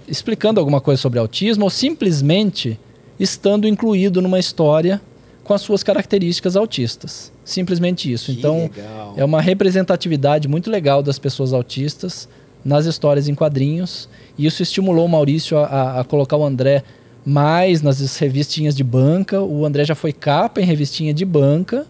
[0.06, 2.78] explicando alguma coisa sobre autismo ou simplesmente
[3.18, 5.00] estando incluído numa história
[5.42, 7.32] com as suas características autistas.
[7.44, 8.32] Simplesmente isso.
[8.32, 9.14] Que então, legal.
[9.16, 12.28] é uma representatividade muito legal das pessoas autistas
[12.64, 14.08] nas histórias em quadrinhos.
[14.38, 16.82] E isso estimulou o Maurício a, a- a colocar o André
[17.24, 19.40] mais nas revistinhas de banca.
[19.40, 21.86] O André já foi capa em revistinha de banca.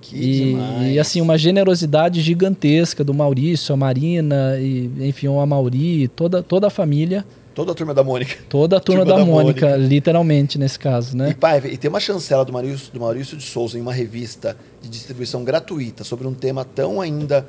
[0.00, 0.94] Que E, demais.
[0.94, 6.68] e, assim, uma generosidade gigantesca do Maurício, a Marina, e, enfim, o Amauri, toda, toda
[6.68, 8.36] a família, Toda a turma da Mônica.
[8.50, 9.88] toda a turma, Turma da, da Mônica, Mônica.
[9.88, 11.34] literalmente nesse caso, E, né?
[11.40, 14.90] pai, e tem uma chancela do Maurício, do Maurício de Souza em uma revista de
[14.90, 17.48] distribuição gratuita sobre um tema tão ainda,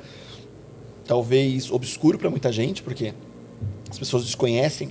[1.06, 3.12] talvez, obscuro para muita gente, porque
[3.90, 4.88] as pessoas desconhecem.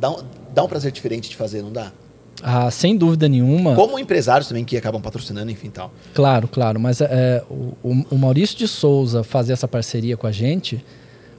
[0.00, 0.16] Dá um,
[0.54, 1.92] dá um prazer diferente de fazer, não dá?
[2.42, 3.74] Ah, sem dúvida nenhuma.
[3.74, 5.92] Como empresários também que acabam patrocinando, enfim tal.
[6.14, 6.80] Claro, claro.
[6.80, 10.82] Mas é, o, o- o Maurício de Souza fazer essa parceria com a gente,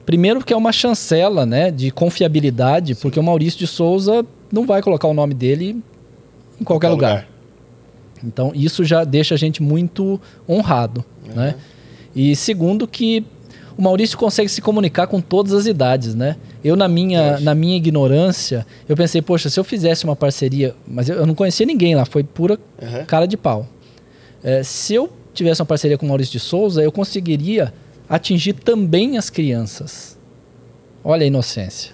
[0.06, 4.80] primeiro que é uma chancela né, de confiabilidade, porque o Maurício de Souza não vai
[4.80, 5.82] colocar o nome dele
[6.60, 7.28] em qualquer, lugar.
[8.22, 11.04] Então, isso já deixa a gente muito honrado.
[11.34, 11.56] Né?
[12.14, 13.24] E segundo que
[13.76, 16.36] o Maurício consegue se comunicar com todas as idades, né?
[16.64, 20.74] Eu, na minha, na minha ignorância, eu pensei, poxa, se eu fizesse uma parceria...
[20.86, 23.04] Mas eu, eu não conhecia ninguém lá, foi pura Aham.
[23.04, 23.66] cara de pau.
[24.42, 27.72] É, se eu tivesse uma parceria com o Maurício de Souza, eu conseguiria
[28.08, 30.18] atingir também as crianças.
[31.02, 31.92] Olha a inocência.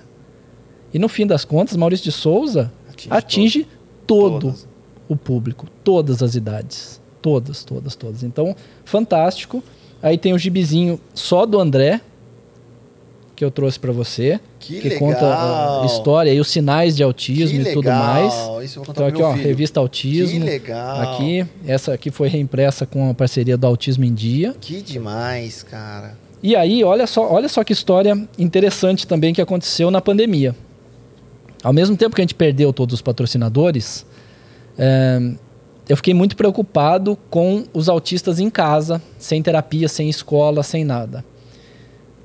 [0.92, 3.66] E no fim das contas, Maurício de Souza Atinge atinge,
[4.06, 4.68] todo Todas.
[5.08, 7.00] o público, todas as idades.
[7.22, 8.22] Todas, todas, todas.
[8.22, 8.54] Então,
[8.84, 9.62] fantástico.
[10.02, 12.00] Aí tem o gibizinho só do André,
[13.38, 14.98] que eu trouxe para você, Que, que legal.
[14.98, 18.34] conta a história e os sinais de autismo Que e tudo mais.
[18.64, 19.44] Isso eu vou Então aqui, ó, filho.
[19.44, 20.40] revista Autismo.
[20.40, 21.00] Que legal.
[21.02, 24.56] Aqui, essa aqui foi reimpressa com a parceria do Autismo em Dia.
[24.60, 26.18] Que demais, cara.
[26.42, 30.54] E aí, olha só, olha só que história interessante também que aconteceu na pandemia.
[31.62, 34.04] Ao mesmo tempo que a gente perdeu todos os patrocinadores,
[34.76, 35.32] eh,
[35.88, 41.24] eu fiquei muito preocupado com os autistas em casa, sem terapia, sem escola, sem nada.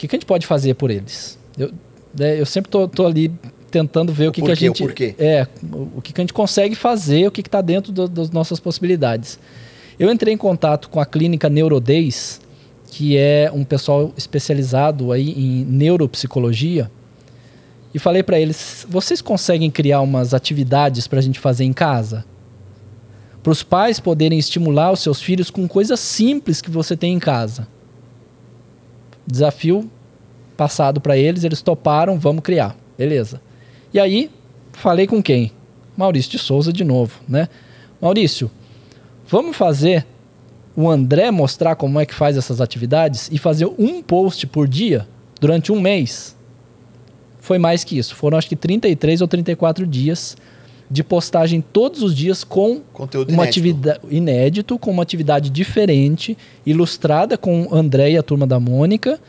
[0.04, 1.38] O que, que a gente pode fazer por eles?
[1.58, 1.72] Eu,
[2.18, 3.32] né, eu sempre tô, tô ali
[3.72, 5.16] tentando ver o, que, que a porquê, o gente porquê.
[5.18, 8.30] é o, o que, que a gente consegue fazer, o que está dentro do- das
[8.30, 9.39] nossas possibilidades.
[9.98, 12.42] Eu entrei em contato com a clínica Neurodez,
[12.88, 16.92] que é um pessoal especializado aí em neuropsicologia,
[17.94, 22.26] e falei para eles: vocês conseguem criar umas atividades para a gente fazer em casa?
[23.42, 27.20] Para os pais poderem estimular os seus filhos com coisas simples que você tem em
[27.20, 27.68] casa.
[29.26, 29.90] Desafio
[30.56, 32.76] passado para eles, eles toparam, vamos criar.
[32.98, 33.42] Beleza.
[33.94, 34.30] E aí,
[34.72, 35.52] falei com quem?
[35.96, 37.48] Maurício de Souza de novo, né?
[38.02, 38.50] Maurício,
[39.28, 40.06] vamos fazer
[40.76, 45.08] o André mostrar como é que faz essas atividades e fazer um post por dia
[45.40, 46.36] durante um mês?
[47.40, 48.16] Foi mais que isso.
[48.16, 50.36] Foram acho que 33 ou 34 dias
[50.93, 53.49] de postagem todos os dias com Conteúdo uma inédito.
[53.49, 59.19] atividade inédito, com uma atividade diferente, ilustrada com o André e a turma da Mônica,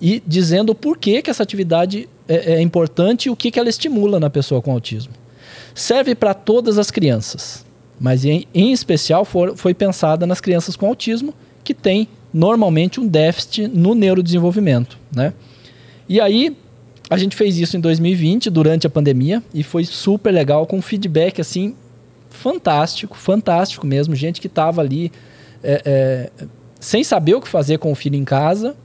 [0.00, 3.70] e dizendo por que, que essa atividade é, é importante e o que, que ela
[3.70, 5.14] estimula na pessoa com autismo.
[5.74, 7.64] Serve para todas as crianças,
[7.98, 11.32] mas em, em especial for- foi pensada nas crianças com autismo,
[11.64, 14.98] que têm normalmente um déficit no neurodesenvolvimento.
[15.10, 15.32] Né?
[16.06, 16.54] E aí,
[17.10, 21.40] a gente fez isso em 2020, durante a pandemia, e foi super legal, com feedback
[21.40, 21.74] assim
[22.30, 24.14] fantástico, fantástico mesmo.
[24.14, 25.10] Gente que estava ali
[25.62, 26.46] é, é,
[26.78, 28.76] sem saber o que fazer com o filho em casa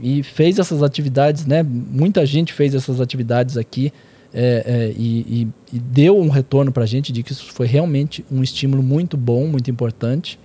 [0.00, 1.62] e fez essas atividades, né?
[1.62, 3.92] Muita gente fez essas atividades aqui
[4.34, 7.66] é, é, e, e- e deu um retorno para a gente de que isso foi
[7.66, 10.38] realmente um estímulo muito bom, muito importante.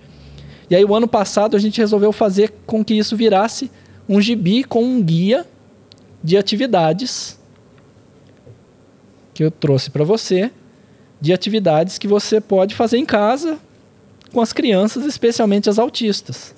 [0.70, 3.70] E aí, o ano passado, a gente resolveu fazer com que isso virasse
[4.08, 5.44] um gibi com um guia
[6.24, 7.38] de atividades
[9.34, 10.50] que eu trouxe para você,
[11.20, 13.58] de atividades que você pode fazer em casa
[14.32, 16.54] com as crianças, especialmente as autistas.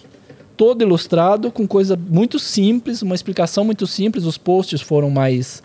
[0.57, 4.24] Todo ilustrado com coisa muito simples, uma explicação muito simples.
[4.24, 5.62] Os posts foram mais,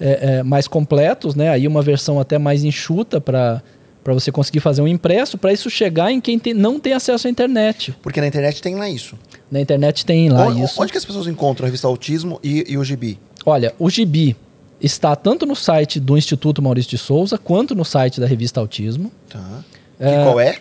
[0.00, 1.48] é, é, mais completos, né?
[1.48, 3.62] Aí uma versão até mais enxuta para
[4.04, 7.26] para você conseguir fazer um impresso, para isso chegar em quem tem- não tem acesso
[7.26, 7.94] à internet.
[8.00, 9.18] Porque na internet tem lá isso.
[9.50, 10.80] Na internet tem lá onde, isso.
[10.80, 13.18] onde que as pessoas encontram a revista Autismo e, e o Gibi?
[13.48, 14.36] Olha, o Gibi
[14.80, 19.10] está tanto no site do Instituto Maurício de Souza quanto no site da revista Autismo.
[19.28, 19.64] Tá.
[19.98, 20.56] Que qual é?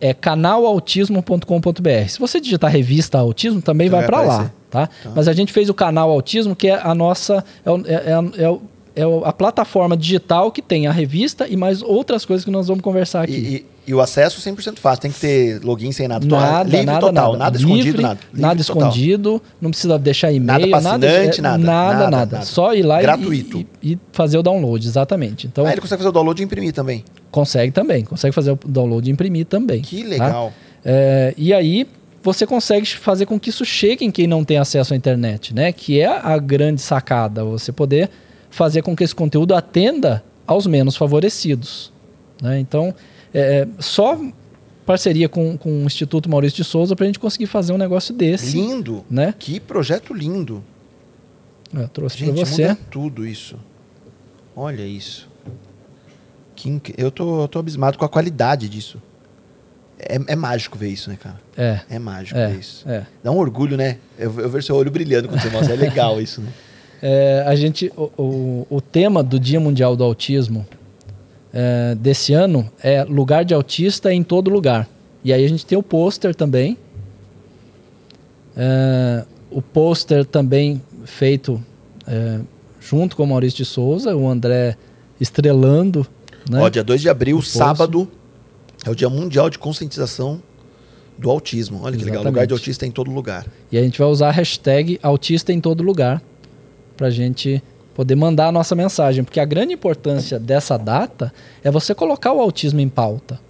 [0.00, 2.08] É canalautismo.com.br.
[2.08, 4.54] Se você digitar revista Autismo, também Também vai para vai lá, aparecer.
[4.70, 4.88] tá?
[5.14, 8.58] Mas a gente fez o canal Autismo, que é a nossa é, é- é- é
[9.00, 12.82] é a plataforma digital que tem a revista e mais outras coisas que nós vamos
[12.82, 13.32] conversar aqui.
[13.32, 15.00] E, e- e o acesso 100% fácil.
[15.00, 16.26] Tem que ter login sem nada.
[16.26, 17.32] Nada, livre nada, total.
[17.32, 17.44] nada.
[17.44, 18.20] Nada Livre, escondido, nada.
[18.26, 18.88] Livre nada total.
[18.88, 22.36] escondido, não precisa deixar e-mail, Nada assinante, é, nada, nada, nada, nada.
[22.36, 22.44] nada.
[22.44, 23.60] Só ir lá e- Gratuito.
[23.82, 25.46] E, e fazer o download, exatamente.
[25.46, 27.02] Então, Ah, ele consegue fazer o download e imprimir também.
[27.30, 29.80] consegue também, consegue fazer o download e imprimir também.
[29.80, 30.08] Que tá?
[30.08, 30.52] legal.
[30.84, 31.86] É, e aí
[32.22, 35.72] você consegue fazer com que isso chegue em quem não tem acesso à internet, né?
[35.72, 38.10] Que é a grande sacada, você poder
[38.50, 41.92] fazer com que esse conteúdo atenda aos menos favorecidos.
[42.42, 42.58] né?
[42.58, 42.94] Então,
[43.34, 44.18] é, só
[44.86, 48.14] parceria com, com o Instituto Maurício de Souza para a gente conseguir fazer um negócio
[48.14, 48.56] desse.
[48.56, 49.04] Lindo.
[49.10, 49.34] Né?
[49.38, 50.64] Que projeto lindo.
[51.74, 52.68] Eu trouxe Gente, para você.
[52.68, 53.56] muda tudo isso.
[54.56, 55.28] Olha isso.
[56.64, 59.00] Inc- Eu tô, eu tô abismado com a qualidade disso.
[59.98, 61.40] É, é mágico ver isso, né, cara?
[61.56, 62.88] É, É mágico é, ver isso.
[62.88, 63.04] é.
[63.22, 63.98] Dá um orgulho, né?
[64.18, 65.74] Eu, eu vejo seu olho brilhando quando você mostra.
[65.74, 66.50] É legal isso, né?
[67.00, 70.66] É, a gente, o, o, o tema do Dia Mundial do Autismo
[71.52, 74.88] é, desse ano é lugar de autista em todo lugar.
[75.24, 76.76] E aí a gente tem o pôster também.
[78.56, 81.62] É, o pôster também feito
[82.06, 82.40] é,
[82.80, 84.76] junto com o Maurício de Souza, o André
[85.20, 86.06] estrelando.
[86.50, 86.60] Né?
[86.60, 88.08] Ó, dia 2 de abril, sábado,
[88.84, 90.42] é o Dia Mundial de Conscientização
[91.16, 91.80] do Autismo.
[91.82, 92.22] Olha que legal.
[92.22, 92.34] Exatamente.
[92.34, 93.46] Lugar de autista em todo lugar.
[93.70, 96.22] E a gente vai usar a hashtag autista em todo lugar
[96.98, 97.62] para a gente
[97.94, 99.24] poder mandar a nossa mensagem.
[99.24, 101.32] Porque a grande importância dessa data
[101.64, 103.40] é você colocar o autismo em pauta.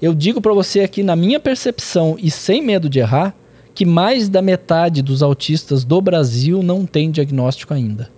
[0.00, 3.34] Eu digo para você aqui, na minha percepção e sem medo de errar,
[3.74, 8.10] que mais da metade dos autistas do Brasil não tem diagnóstico ainda.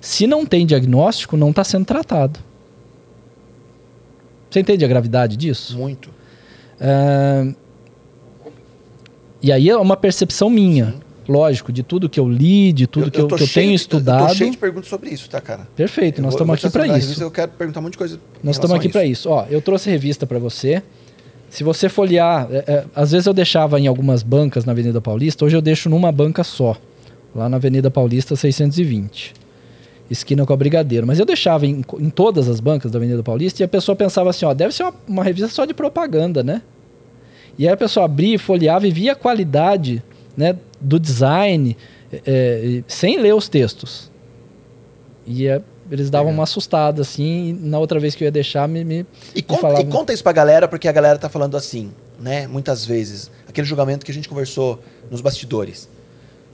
[0.00, 2.40] Se não tem diagnóstico, não está sendo tratado.
[4.50, 5.78] Você entende a gravidade disso?
[5.78, 6.10] Muito.
[9.40, 10.94] E aí é uma percepção minha,
[11.28, 13.72] lógico, de tudo que eu li, de tudo que, eu, que eu cheio tenho de-
[13.72, 14.28] Eu estudado.
[14.28, 15.66] tô cheio de perguntas sobre isso, tá, cara?
[15.76, 16.94] Perfeito, Eu nós estamos eu aqui para isso.
[17.06, 18.20] revista, eu quero perguntar um monte de coisa.
[18.42, 19.28] Nós estamos aqui para isso.
[19.30, 20.82] Ó, eu trouxe revista para você.
[21.48, 25.44] Se você folhear, é, é, às vezes eu deixava em algumas bancas na Avenida Paulista,
[25.44, 26.76] hoje eu deixo numa banca só,
[27.34, 29.34] lá na Avenida Paulista 620,
[30.10, 31.06] esquina com a Brigadeiro.
[31.06, 34.30] Mas eu deixava em, em todas as bancas da Avenida Paulista e a pessoa pensava
[34.30, 36.62] assim, ó, deve ser uma, uma revista só de propaganda, né?
[37.58, 40.02] E aí a pessoa abria, folheava e via a qualidade
[40.36, 41.76] né, do design,
[42.12, 44.10] é, é, sem ler os textos.
[45.26, 46.38] E é, eles davam Legal.
[46.38, 49.60] uma assustada, assim, e na outra vez que eu ia deixar, me, me, E conta,
[49.60, 51.90] falava- e conta isso pra galera, porque a galera tá falando assim,
[52.20, 52.46] né?
[52.46, 53.30] Muitas vezes.
[53.48, 55.88] Aquele julgamento que a gente conversou nos bastidores.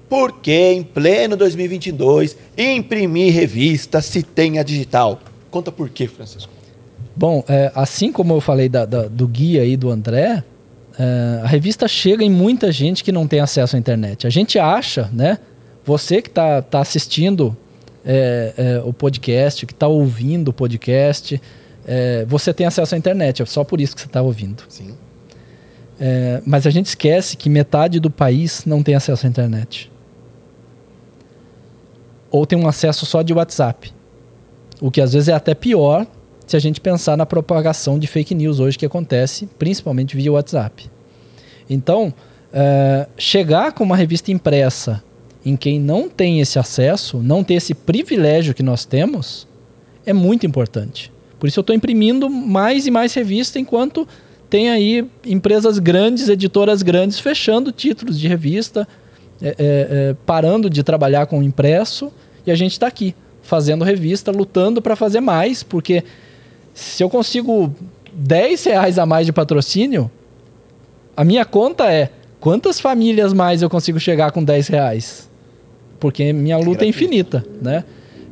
[0.09, 5.21] Por que em pleno 2022 imprimir revista se tem a digital?
[5.51, 6.51] Conta por quê, Francisco.
[7.15, 10.43] Bom, é, assim como eu falei da- da- do guia aí do André,
[10.99, 14.27] é, a revista chega em muita gente que não tem acesso à internet.
[14.27, 15.39] A gente acha, né?
[15.85, 17.57] Você que está tá assistindo
[18.05, 21.41] é, é, o podcast, que está ouvindo o podcast,
[21.87, 24.65] é, você tem acesso à internet, é só por isso que você está ouvindo.
[24.69, 24.95] Sim.
[26.01, 29.91] É, mas a gente esquece que metade do país não tem acesso à internet.
[32.31, 33.93] Ou tem um acesso só de WhatsApp.
[34.81, 36.07] O que às vezes é até pior
[36.49, 40.91] se a gente pensar na propagação de fake news hoje que acontece, principalmente via WhatsApp.
[41.69, 42.13] Então,
[42.51, 45.05] é, chegar com uma revista impressa
[45.45, 49.47] em quem não tem esse acesso, não tem esse privilégio que nós temos,
[50.07, 51.13] é muito importante.
[51.39, 54.09] Por isso eu estou imprimindo mais e mais revista enquanto
[54.49, 58.89] tem aí empresas grandes, editoras grandes fechando títulos de revista,
[59.43, 62.11] é, é, é, parando de trabalhar com impresso
[62.47, 66.03] e a gente está aqui fazendo revista, lutando para fazer mais, porque
[66.79, 67.75] se eu consigo
[68.13, 70.11] 10 reais a mais de patrocínio,
[71.17, 75.29] a minha conta é quantas famílias mais eu consigo chegar com 10 reais?
[75.99, 77.83] Porque minha luta é, infinita, né?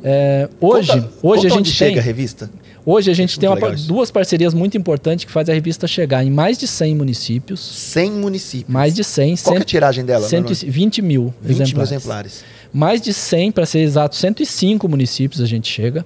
[0.03, 2.49] É, hoje, Conta- hoje conta a gente chega tem, a revista.
[2.85, 6.29] hoje a gente tem uma duas parcerias muito importantes que faz a revista chegar em
[6.29, 8.69] mais de 100 municípios, 100 municípios.
[8.73, 10.25] mais de 100, Qual que é a 100 tiragem dela?
[10.29, 11.91] 120 mil 20 mil exemplares.
[11.91, 12.43] exemplares.
[12.71, 16.05] Mais de 100, para ser exato, 105 municípios a gente chega.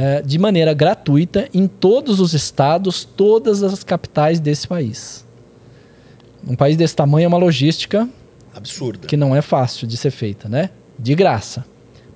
[0.00, 5.26] É, de maneira gratuita em todos os estados, todas as capitais desse país.
[6.48, 8.08] Um país desse tamanho é uma logística
[8.54, 9.06] Absurda.
[9.06, 10.70] que não é fácil de ser feita, né?
[10.98, 11.66] De graça.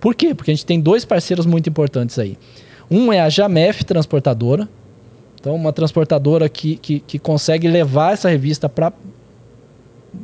[0.00, 0.34] Por quê?
[0.34, 2.38] Porque a gente tem dois parceiros muito importantes aí.
[2.90, 4.66] Um é a Jamef Transportadora.
[5.38, 8.94] Então, uma transportadora que, que, que consegue levar essa revista para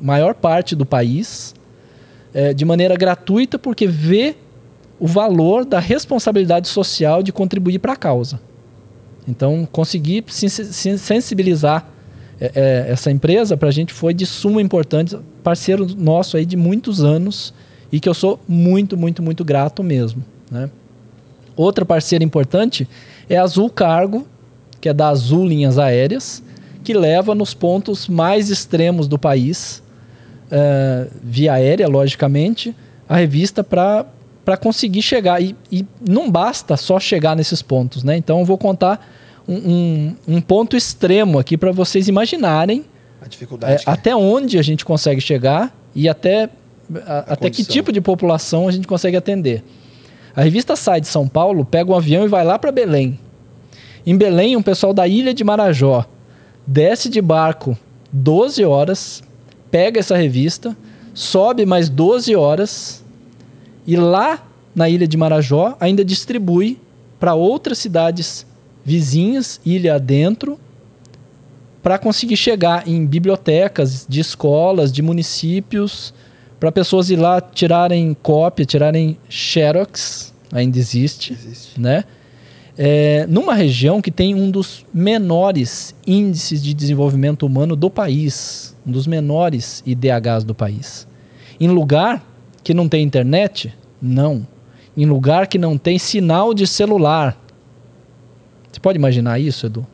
[0.00, 1.54] maior parte do país
[2.32, 4.34] eh, de maneira gratuita, porque vê
[5.00, 8.38] o valor da responsabilidade social de contribuir para a causa.
[9.26, 11.88] Então, conseguir sen- sen- sensibilizar
[12.40, 16.56] é, é, essa empresa para a gente foi de suma importância, parceiro nosso aí de
[16.56, 17.52] muitos anos
[17.90, 20.22] e que eu sou muito, muito, muito grato mesmo.
[20.50, 20.70] Né?
[21.56, 22.88] Outra parceira importante
[23.28, 24.26] é a Azul Cargo,
[24.80, 26.42] que é da Azul Linhas Aéreas,
[26.82, 29.82] que leva nos pontos mais extremos do país,
[30.46, 32.74] uh, via aérea, logicamente,
[33.06, 34.06] a revista para
[34.56, 35.42] conseguir chegar.
[35.42, 38.16] E, e, não basta só chegar nesses pontos, né?
[38.16, 39.06] Então eu vou contar
[39.48, 42.84] um, um, um ponto extremo aqui para vocês imaginarem
[43.20, 43.84] a dificuldade.
[43.86, 46.48] É, até onde a gente consegue chegar e até,
[47.06, 49.62] a, até que tipo de população a gente consegue atender.
[50.34, 53.18] A revista sai de São Paulo, pega um avião e vai lá para Belém.
[54.06, 56.06] Em Belém, um pessoal da ilha de Marajó
[56.66, 57.76] desce de barco
[58.12, 59.22] 12 horas,
[59.70, 60.76] pega essa revista,
[61.12, 63.04] sobe mais 12 horas
[63.86, 64.42] e lá
[64.74, 66.78] na ilha de Marajó ainda distribui
[67.18, 68.46] para outras cidades
[68.84, 70.58] vizinhas, ilha adentro,
[71.82, 76.12] para conseguir chegar em bibliotecas de escolas, de municípios,
[76.58, 81.80] para pessoas ir lá tirarem cópia, tirarem xerox, ainda existe, existe.
[81.80, 82.04] né?
[82.76, 88.90] É, numa região que tem um dos menores índices de desenvolvimento humano do país, um
[88.90, 91.06] dos menores IDHs do país.
[91.58, 92.24] Em lugar
[92.62, 93.74] que não tem internet?
[94.00, 94.46] Não.
[94.96, 97.38] Em lugar que não tem sinal de celular.
[98.70, 99.86] Você pode imaginar isso, Edu?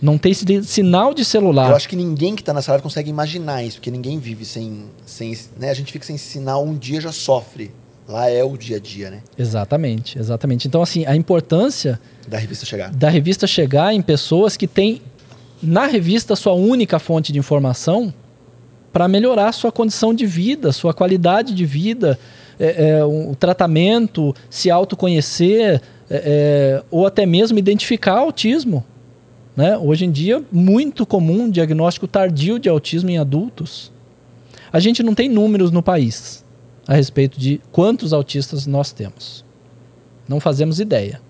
[0.00, 1.70] Não tem sinal de celular.
[1.70, 4.84] Eu acho que ninguém que está nessa live consegue imaginar isso, porque ninguém vive sem.
[5.06, 5.70] sem né?
[5.70, 7.70] A gente fica sem sinal, um dia já sofre.
[8.06, 9.22] Lá é o dia a dia, né?
[9.38, 10.68] Exatamente, exatamente.
[10.68, 11.98] Então, assim, a importância.
[12.28, 12.90] Da revista chegar.
[12.90, 15.00] Da revista chegar em pessoas que têm,
[15.62, 18.12] na revista, sua única fonte de informação
[18.94, 22.16] para melhorar sua condição de vida, sua qualidade de vida,
[22.60, 26.16] é, é, o tratamento, se autoconhecer, é,
[26.78, 28.84] é ou até mesmo identificar autismo.
[29.56, 29.76] Né?
[29.76, 33.90] Hoje em dia, muito comum diagnóstico tardio de autismo em adultos.
[34.72, 36.44] A gente não tem números no país
[36.86, 39.44] a respeito de quantos autistas nós temos.
[40.28, 41.20] Não fazemos ideia.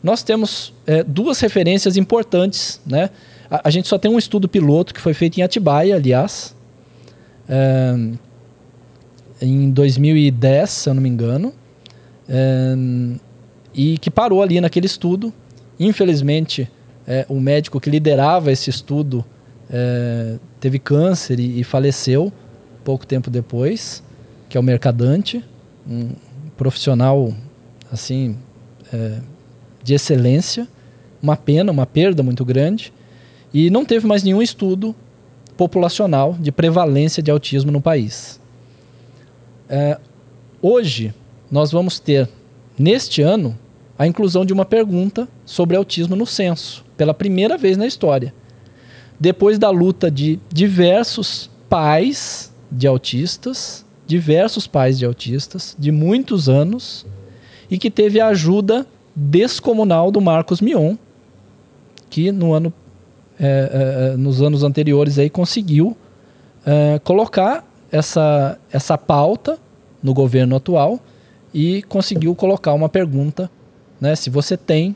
[0.00, 2.80] Nós temos é, duas referências importantes.
[2.86, 3.10] Né?
[3.50, 6.54] A, a, gente só tem um estudo piloto que foi feito em Atibaia, aliás,
[9.40, 11.52] em 2010, se eu não me engano,
[13.74, 15.32] e que parou ali naquele estudo.
[15.78, 16.68] Infelizmente,
[17.06, 19.24] é, o médico que liderava esse estudo
[19.70, 22.32] é, teve câncer e, e, faleceu
[22.84, 24.02] pouco tempo depois,
[24.48, 25.42] que é o Mercadante,
[25.88, 26.10] um
[26.56, 27.32] profissional
[27.90, 28.36] assim
[28.92, 29.18] é,
[29.82, 30.68] de excelência,
[31.22, 32.92] uma pena, uma perda muito grande,
[33.52, 34.94] e não teve mais nenhum estudo
[35.60, 38.40] populacional de prevalência de autismo no país.
[39.68, 39.98] É,
[40.62, 41.12] hoje
[41.50, 42.26] nós vamos ter
[42.78, 43.58] neste ano
[43.98, 48.32] a inclusão de uma pergunta sobre autismo no censo pela primeira vez na história.
[49.20, 57.04] Depois da luta de diversos pais de autistas, diversos pais de autistas, de muitos anos,
[57.70, 60.96] e que teve a ajuda descomunal do Marcos Mion,
[62.08, 62.72] que no ano,
[63.40, 65.96] é, é, nos anos anteriores aí conseguiu
[66.66, 69.58] é, colocar essa, essa pauta
[70.02, 71.00] no governo atual
[71.52, 73.50] e conseguiu colocar uma pergunta,
[74.00, 74.94] né, se você tem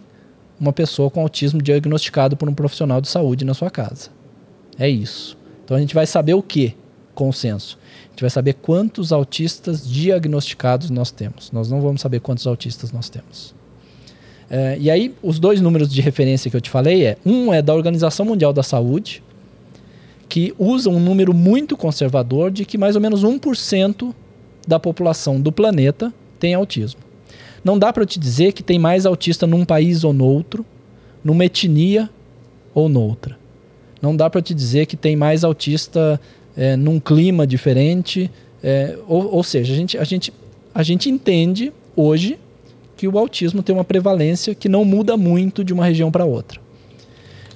[0.61, 4.11] uma pessoa com autismo diagnosticado por um profissional de saúde na sua casa.
[4.79, 5.37] É isso.
[5.65, 6.77] Então a gente vai saber o que?
[7.15, 7.79] Consenso.
[8.07, 11.51] A gente vai saber quantos autistas diagnosticados nós temos.
[11.51, 13.55] Nós não vamos saber quantos autistas nós temos.
[14.51, 17.63] É, e aí, os dois números de referência que eu te falei é: um é
[17.63, 19.23] da Organização Mundial da Saúde,
[20.29, 24.15] que usa um número muito conservador de que mais ou menos 1%
[24.67, 27.01] da população do planeta tem autismo.
[27.63, 30.65] Não dá para te dizer que tem mais autista num país ou noutro,
[31.23, 32.11] numa etnia
[32.75, 33.39] ou noutra.
[34.03, 36.21] Não dá para te dizer que tem mais autista
[36.55, 38.31] é, num clima diferente.
[38.63, 40.33] É, ou, ou, seja, a gente, a, gente,
[40.75, 42.39] a gente entende hoje
[42.97, 46.61] que o autismo tem uma prevalência que não muda muito de uma região para outra.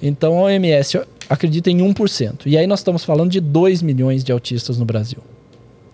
[0.01, 2.41] Então a OMS acredita em 1%.
[2.45, 5.19] E aí nós estamos falando de 2 milhões de autistas no Brasil.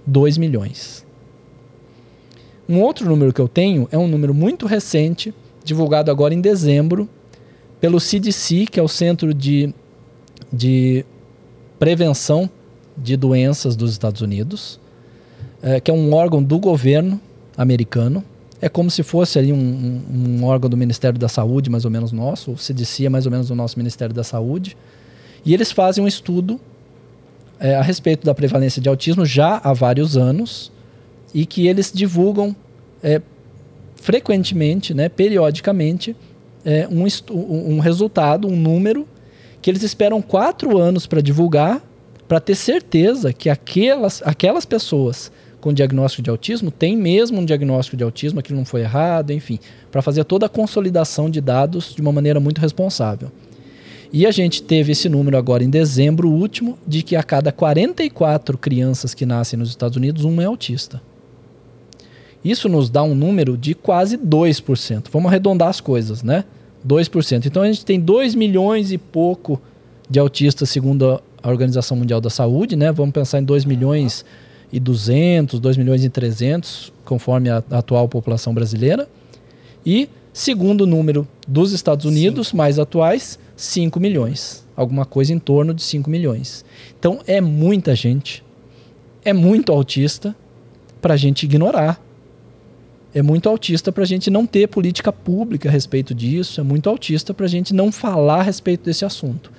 [0.06, 1.06] 2 milhões.
[2.68, 7.08] Um outro número que eu tenho é um número muito recente, divulgado agora em dezembro,
[7.80, 9.74] pelo CDC, que é o Centro de,
[10.52, 11.06] de
[11.78, 12.50] Prevenção
[12.98, 14.80] de Doenças dos Estados Unidos,
[15.62, 17.20] é, que é um órgão do governo
[17.58, 18.24] americano.
[18.66, 21.92] É como se fosse ali um, um, um, órgão do Ministério da Saúde, mais ou
[21.92, 22.54] menos nosso.
[22.54, 24.76] O CDC é mais ou menos o nosso Ministério da Saúde.
[25.46, 26.60] E eles fazem um estudo
[27.60, 30.72] é, a respeito da prevalência de autismo já há vários anos
[31.32, 32.56] e que eles divulgam
[33.04, 33.22] é,
[33.98, 36.16] frequentemente, né, periodicamente,
[36.66, 37.06] é, um,
[37.76, 39.08] um resultado, um número,
[39.62, 41.84] que eles esperam quatro anos para divulgar,
[42.28, 45.32] para ter certeza que aquelas, aquelas pessoas
[45.66, 49.58] com diagnóstico de autismo, tem mesmo um diagnóstico de autismo, aquilo não foi errado, enfim,
[49.90, 53.32] para fazer toda a consolidação de dados de uma maneira muito responsável.
[54.14, 58.60] E a gente teve esse número agora em dezembro último, de que a cada 44
[58.60, 61.02] crianças que nascem nos Estados Unidos, uma é autista.
[62.44, 65.06] Isso nos dá um número de quase 2%.
[65.12, 66.46] Vamos arredondar as coisas, né?
[66.88, 67.48] 2%.
[67.48, 69.60] Então a gente tem 2 milhões e pouco
[70.08, 72.92] de autistas, segundo a Organização Mundial da Saúde, né?
[72.92, 74.24] Vamos pensar em 2 milhões
[74.76, 79.08] e 200, 2 milhões e 300, conforme a, a atual população brasileira.
[79.86, 82.58] E, segundo o número dos Estados Unidos, Sim.
[82.58, 84.66] mais atuais, 5 milhões.
[84.76, 86.66] Alguma coisa em torno de 5 milhões.
[87.00, 88.44] Então é muita gente,
[89.24, 90.36] é muito autista
[91.02, 92.04] para a gente ignorar
[93.14, 96.90] é muito autista para a gente não ter política pública a respeito disso, é muito
[96.90, 99.54] autista para a gente não falar a respeito desse assunto.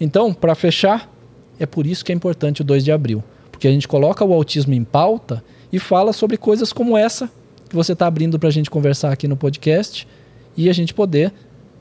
[0.00, 1.12] Então, para fechar,
[1.60, 3.22] é por isso que é importante o 2 de abril,
[3.64, 5.42] porque a gente coloca o autismo em pauta
[5.72, 7.30] e fala sobre coisas como essa
[7.66, 10.06] que você está abrindo para a gente conversar aqui no podcast
[10.54, 11.32] e a gente poder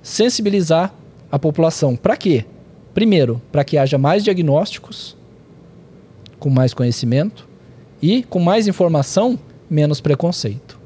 [0.02, 0.96] sensibilizar
[1.30, 1.98] a população.
[1.98, 2.46] Para quê?
[2.94, 5.18] Primeiro, para que haja mais diagnósticos,
[6.40, 7.46] com mais conhecimento
[8.02, 9.38] e com mais informação,
[9.70, 10.80] menos preconceito.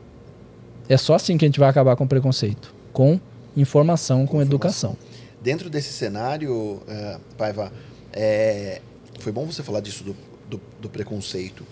[0.90, 2.74] É só assim que a gente vai acabar com o preconceito.
[2.92, 3.20] Com
[3.56, 4.98] informação, com, com educação.
[5.44, 7.72] Dentro desse cenário, uh, Paiva,
[8.12, 8.82] é,
[9.20, 10.16] foi bom você falar disso do,
[10.50, 11.66] do, do, preconceito.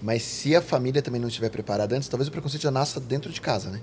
[0.00, 3.32] Mas se a família também não estiver preparada antes, talvez o preconceito já nasça dentro
[3.32, 3.80] de casa, né?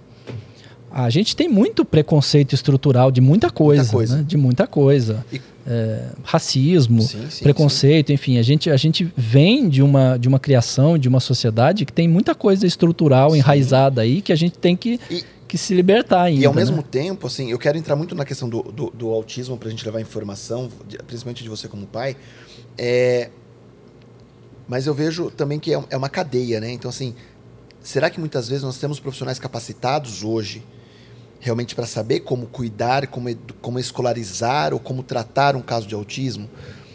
[0.92, 4.18] A gente tem muito preconceito estrutural de muita coisa, muita coisa.
[4.18, 4.24] Né?
[4.26, 5.26] de muita coisa.
[5.32, 5.42] E...
[5.68, 8.14] É, racismo, sim, sim, preconceito, sim.
[8.14, 11.92] enfim, a gente, a gente vem de uma, de uma criação, de uma sociedade que
[11.92, 16.22] tem muita coisa estrutural enraizada aí que a gente tem que, e, que se libertar
[16.22, 16.44] ainda.
[16.44, 16.62] E ao né?
[16.62, 19.72] mesmo tempo, assim, eu quero entrar muito na questão do, do, do autismo para a
[19.72, 20.70] gente levar informação,
[21.08, 22.16] principalmente de você como pai.
[22.78, 23.32] É,
[24.68, 26.72] mas eu vejo também que é, é uma cadeia, né?
[26.72, 27.16] Então, assim,
[27.82, 30.64] será que muitas vezes nós temos profissionais capacitados hoje
[31.40, 36.50] realmente para saber como cuidar, como, como escolarizar ou como tratar um caso de autismo,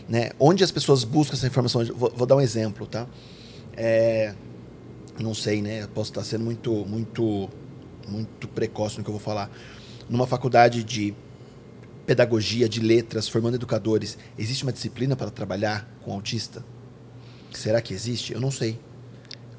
[0.08, 0.30] né?
[0.40, 1.84] Onde as pessoas buscam essa informação?
[1.94, 3.06] Vou, vou dar um exemplo, tá?
[3.76, 4.34] É,
[5.20, 5.86] não sei, né?
[5.94, 7.48] Posso estar sendo muito, muito,
[8.08, 9.48] muito precoce no que eu vou falar.
[10.08, 11.14] Numa faculdade de
[12.04, 16.64] pedagogia, de letras, formando educadores, existe uma disciplina para trabalhar com autista?
[17.58, 18.32] Será que existe?
[18.32, 18.78] Eu não sei.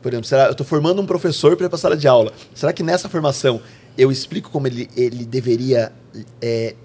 [0.02, 2.34] Por exemplo, será, eu estou formando um professor para ir para a sala de aula.
[2.56, 3.62] Será que nessa formação
[3.98, 5.92] eu explico como ele, ele deveria
[6.42, 6.76] é,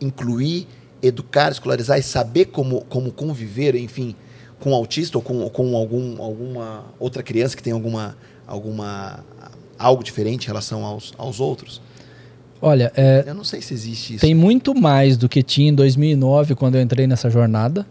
[0.00, 0.66] incluir,
[1.02, 4.16] educar, escolarizar e saber como, como conviver, enfim,
[4.58, 8.16] com um autista ou com, com algum, alguma outra criança que tem alguma,
[8.46, 9.24] alguma
[9.78, 11.80] algo diferente em relação aos, aos outros?
[12.60, 14.20] Olha, é, eu não sei se existe isso.
[14.20, 17.86] Tem muito mais do que tinha em 2009 quando eu entrei nessa jornada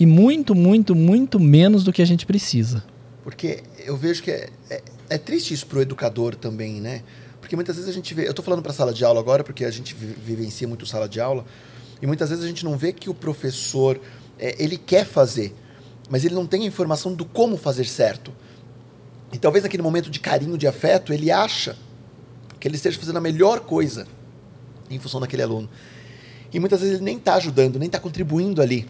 [0.00, 2.82] e muito, muito, muito menos do que a gente precisa.
[3.22, 7.02] Porque eu vejo que é, é, é triste isso para o educador também, né?
[7.38, 8.26] Porque muitas vezes a gente vê.
[8.26, 11.20] Eu estou falando para sala de aula agora, porque a gente vivencia muito sala de
[11.20, 11.44] aula,
[12.00, 14.00] e muitas vezes a gente não vê que o professor
[14.38, 15.54] é, ele quer fazer,
[16.08, 18.32] mas ele não tem a informação do como fazer certo.
[19.30, 21.76] E talvez naquele momento de carinho, de afeto, ele acha
[22.58, 24.06] que ele esteja fazendo a melhor coisa
[24.88, 25.68] em função daquele aluno.
[26.52, 28.88] E muitas vezes ele nem está ajudando, nem está contribuindo ali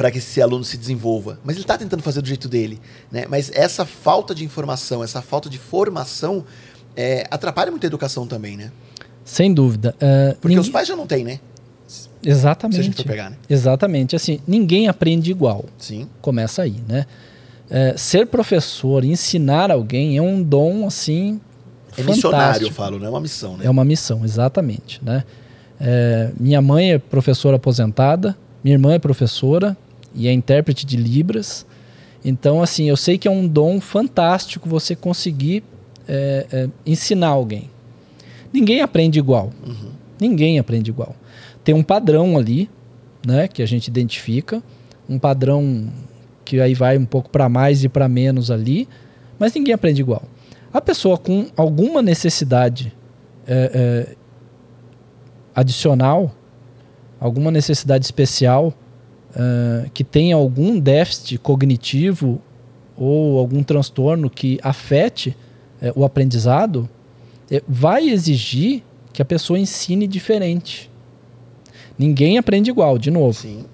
[0.00, 1.38] para que esse aluno se desenvolva.
[1.44, 2.80] Mas ele está tentando fazer do jeito dele.
[3.12, 3.26] Né?
[3.28, 6.42] Mas essa falta de informação, essa falta de formação
[6.96, 8.72] é, atrapalha muito a educação também, né?
[9.26, 9.94] Sem dúvida.
[9.96, 10.60] Uh, Porque ninguém...
[10.62, 11.38] os pais já não têm, né?
[12.24, 12.76] Exatamente.
[12.76, 13.36] Se a gente for pegar, né?
[13.46, 14.16] Exatamente.
[14.16, 15.66] Assim, ninguém aprende igual.
[15.76, 16.08] Sim.
[16.22, 17.04] Começa aí, né?
[17.68, 21.38] É, ser professor, ensinar alguém é um dom, assim,
[21.88, 22.10] É fantástico.
[22.10, 23.66] missionário, eu falo, não é uma missão, né?
[23.66, 25.24] É uma missão, exatamente, né?
[25.78, 28.34] É, minha mãe é professora aposentada,
[28.64, 29.76] minha irmã é professora,
[30.14, 31.66] e é intérprete de Libras.
[32.24, 35.62] Então, assim, eu sei que é um dom fantástico você conseguir
[36.06, 37.70] é, é, ensinar alguém.
[38.52, 39.50] Ninguém aprende igual.
[39.64, 39.90] Uhum.
[40.20, 41.14] Ninguém aprende igual.
[41.64, 42.68] Tem um padrão ali,
[43.26, 44.62] né, que a gente identifica,
[45.08, 45.88] um padrão
[46.44, 48.88] que aí vai um pouco para mais e para menos ali,
[49.38, 50.22] mas ninguém aprende igual.
[50.72, 52.92] A pessoa com alguma necessidade
[53.46, 53.70] é,
[54.12, 54.16] é
[55.54, 56.34] adicional,
[57.18, 58.74] alguma necessidade especial,
[59.30, 62.40] uh, que tem algum déficit cognitivo
[62.96, 65.36] ou algum transtorno que afete
[65.80, 66.88] uh, o aprendizado,
[67.50, 70.90] uh, vai exigir que a pessoa ensine diferente.
[71.98, 73.34] Ninguém aprende igual, de novo.
[73.34, 73.64] Sim.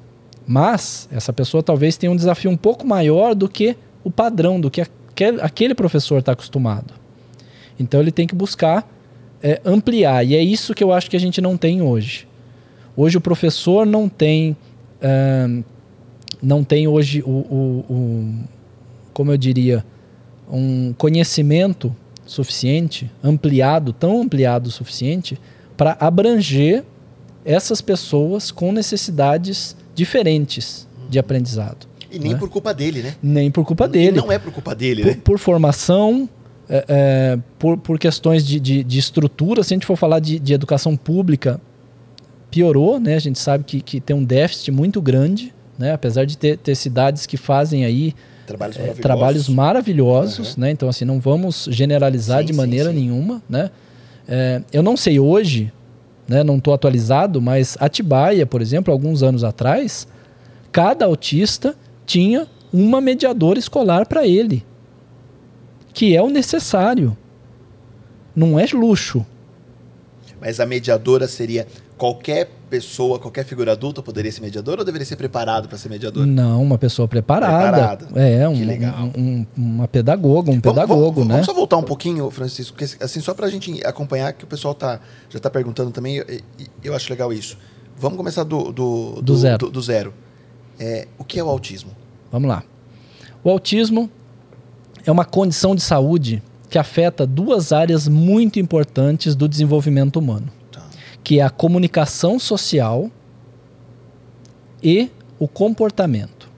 [0.46, 4.70] Mas essa pessoa talvez tenha um desafio um pouco maior do que o padrão, do
[4.70, 6.94] que aquele, aquele professor está acostumado.
[7.78, 8.88] Então ele tem que buscar
[9.42, 10.24] é, ampliar.
[10.24, 12.26] E é isso que eu acho que a gente não tem hoje.
[12.96, 14.56] Hoje o professor não tem
[16.42, 18.34] não tem hoje o, o, o,
[19.12, 19.84] como eu diria,
[20.50, 21.94] um conhecimento
[22.24, 25.38] suficiente, ampliado, tão ampliado o suficiente,
[25.76, 26.84] para abranger
[27.44, 31.86] essas pessoas com necessidades diferentes de aprendizado.
[32.10, 32.38] E nem né?
[32.38, 33.14] por culpa dele, né?
[33.22, 34.16] Nem por culpa E dele.
[34.16, 35.20] não é por culpa dele, por, né?
[35.22, 36.28] por formação,
[36.68, 40.38] é, é, por, por questões de, de, de estrutura, se a gente for falar de,
[40.38, 41.60] de educação pública,
[42.50, 43.14] piorou, né?
[43.14, 45.92] A gente sabe que, que tem um déficit muito grande, né?
[45.92, 48.14] Apesar de ter, ter cidades que fazem aí
[48.46, 49.02] Trabalhos é, maravilhosos.
[49.02, 50.70] trabalhos maravilhosos, né?
[50.70, 52.96] Então assim, não vamos generalizar Sim, de sim, maneira sim.
[52.96, 53.70] nenhuma, né?
[54.28, 55.72] É, eu não sei hoje,
[56.28, 56.44] né?
[56.44, 60.06] Não estou atualizado, mas Atibaia, por exemplo, alguns anos atrás,
[60.70, 61.74] cada autista
[62.04, 64.64] tinha uma mediadora escolar para ele,
[65.92, 67.16] que é o necessário.
[68.34, 69.24] Não é luxo.
[70.40, 71.66] Mas a mediadora seria
[71.96, 76.26] qualquer pessoa, qualquer figura adulta poderia ser mediadora ou deveria ser preparado para ser mediador?
[76.26, 77.72] Não, uma pessoa preparada.
[77.96, 78.20] Preparada.
[78.20, 78.94] É, um, Que legal.
[79.16, 81.34] um- um- uma pedagoga, um Vamos- pedagogo, vamos, né?
[81.34, 84.46] Vamos só voltar um pouquinho, Francisco, porque, assim, só para a gente acompanhar, que o
[84.46, 87.56] pessoal tá, já está perguntando também, e- e- eu, acho legal isso.
[87.98, 89.58] Vamos começar do, do, Do zero.
[89.58, 90.12] Do, do zero.
[90.78, 91.92] É, o que é o autismo?
[92.30, 92.62] Vamos lá.
[93.42, 94.10] O autismo
[95.06, 100.48] é uma condição de saúde que afeta duas áreas muito importantes do desenvolvimento humano.
[101.26, 103.10] Que é a comunicação social
[104.80, 105.10] e
[105.40, 106.48] o comportamento.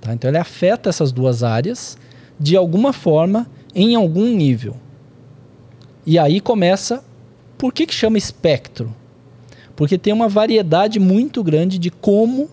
[0.00, 0.12] Tá?
[0.12, 1.96] Então ele afeta essas duas áreas
[2.36, 4.74] de alguma forma, em algum nível.
[6.04, 7.04] E aí começa.
[7.56, 8.92] Por que, que chama espectro?
[9.76, 12.50] Porque tem uma variedade muito grande de como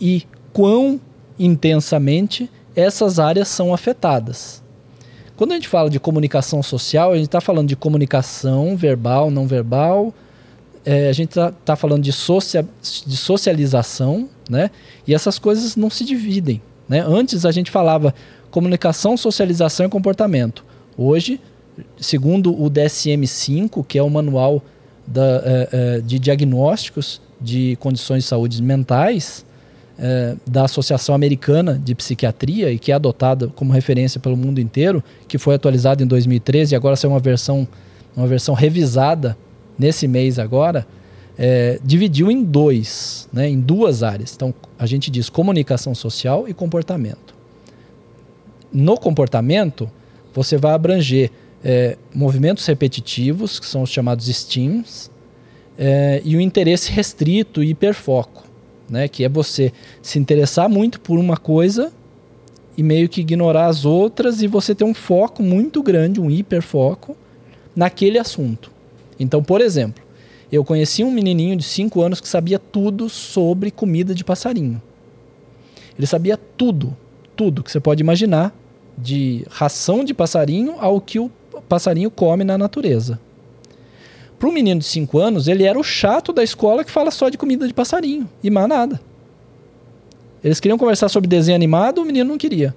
[0.00, 1.00] e quão
[1.38, 4.60] intensamente essas áreas são afetadas.
[5.36, 9.46] Quando a gente fala de comunicação social, a gente está falando de comunicação verbal, não
[9.46, 10.12] verbal,
[10.84, 12.66] é, a gente está falando de, socia
[13.06, 14.70] de socialização, né?
[15.06, 16.60] E essas coisas não se dividem.
[16.88, 17.00] Né?
[17.06, 18.14] Antes a gente falava
[18.50, 20.64] comunicação, socialização e comportamento.
[20.96, 21.40] Hoje,
[21.98, 24.62] segundo o DSM-5, que é o manual
[25.06, 29.44] da, é, é, de diagnósticos de condições de saúde mentais,
[29.98, 35.02] é, da Associação Americana de Psiquiatria e que é adotada como referência pelo mundo inteiro,
[35.28, 37.66] que foi atualizada em 2013 e agora saiu uma versão,
[38.16, 39.36] uma versão revisada
[39.78, 40.86] nesse mês agora,
[41.38, 44.34] é, dividiu em dois, né, em duas áreas.
[44.34, 47.34] Então a gente diz comunicação social e comportamento.
[48.72, 49.90] No comportamento,
[50.32, 51.30] você vai abranger
[51.62, 55.10] é, movimentos repetitivos, que são os chamados STEAMs,
[55.78, 58.52] é, e o interesse restrito e hiperfoco
[58.88, 59.08] né?
[59.08, 61.92] Que é você se interessar muito por uma coisa
[62.76, 67.16] e meio que ignorar as outras e você ter um foco muito grande, um hiperfoco
[67.74, 68.71] naquele assunto.
[69.22, 70.02] Então, por exemplo,
[70.50, 74.82] eu conheci um menininho de 5 anos que sabia tudo sobre comida de passarinho.
[75.96, 76.96] Ele sabia tudo,
[77.36, 78.54] tudo que você pode imaginar,
[78.98, 81.30] de ração de passarinho ao que o
[81.68, 83.18] passarinho come na natureza.
[84.38, 87.28] Para um menino de 5 anos, ele era o chato da escola que fala só
[87.28, 89.00] de comida de passarinho e mais nada.
[90.42, 92.74] Eles queriam conversar sobre desenho animado, o menino não queria.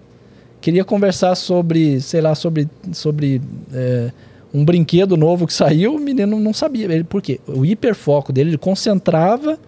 [0.61, 3.41] Queria conversar sobre, sei lá, sobre, sobre
[3.73, 4.11] é,
[4.55, 6.85] um brinquedo novo que saiu, o menino não sabia.
[6.85, 7.41] Ele, por quê?
[7.45, 9.59] O hiperfoco dele, ele concentrava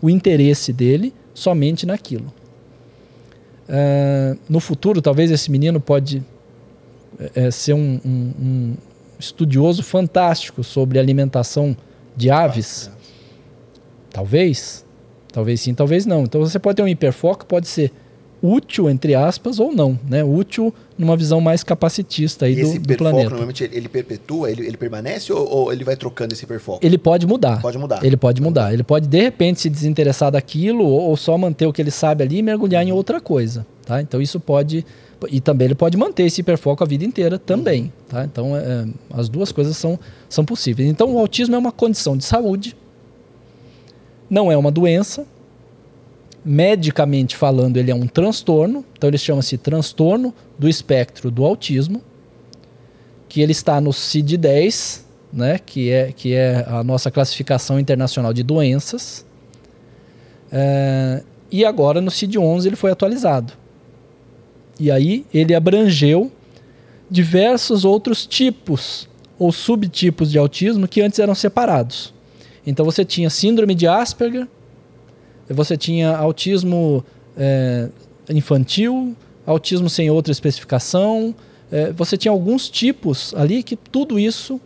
[0.00, 2.32] o interesse dele somente naquilo.
[3.68, 6.22] É, no futuro, talvez esse menino pode
[7.34, 8.74] é, ser um, um, um
[9.18, 11.76] estudioso fantástico sobre alimentação
[12.16, 12.88] de aves.
[14.10, 14.86] Talvez.
[15.32, 16.22] Talvez sim, talvez não.
[16.22, 17.90] Então você pode ter um hiperfoco, pode ser
[18.46, 19.98] útil, entre aspas, ou não.
[20.08, 20.22] Né?
[20.22, 23.30] Útil numa visão mais capacitista aí E do, esse do planeta.
[23.30, 26.84] normalmente, ele, ele perpetua, ele, ele permanece ou, ou ele vai trocando esse hiperfoco?
[26.84, 27.60] Ele pode mudar.
[27.60, 28.04] Pode mudar.
[28.04, 28.72] Ele pode mudar.
[28.72, 32.22] Ele pode, de repente, se desinteressar daquilo ou, ou só manter o que ele sabe
[32.24, 33.66] ali e mergulhar em outra coisa.
[33.84, 34.00] Tá?
[34.00, 34.84] Então isso pode.
[35.30, 37.92] E também ele pode manter esse hiperfoco a vida inteira também.
[38.08, 38.24] Tá?
[38.24, 40.88] Então é, as duas coisas são, são possíveis.
[40.88, 42.76] Então o autismo é uma condição de saúde,
[44.28, 45.26] não é uma doença.
[46.48, 48.84] Medicamente falando, ele é um transtorno.
[48.96, 52.00] Então ele chama-se transtorno do espectro do autismo,
[53.28, 55.00] que ele está no CID-10,
[55.32, 59.26] né, que, é, que é a nossa classificação internacional de doenças.
[60.52, 63.52] É, e agora no CID-11 ele foi atualizado.
[64.78, 66.30] E aí ele abrangeu
[67.10, 72.14] diversos outros tipos ou subtipos de autismo que antes eram separados.
[72.64, 74.46] Então você tinha síndrome de Asperger,
[75.54, 77.04] você tinha autismo
[77.36, 77.88] é,
[78.30, 79.14] infantil,
[79.46, 81.34] autismo sem outra especificação,
[81.70, 84.60] é, você tinha alguns tipos ali que tudo isso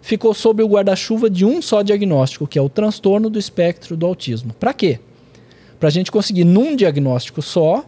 [0.00, 4.06] ficou sob o guarda-chuva de um só diagnóstico, que é o transtorno do espectro do
[4.06, 4.54] autismo.
[4.58, 4.98] Para quê?
[5.78, 7.84] Para a gente conseguir, num diagnóstico só,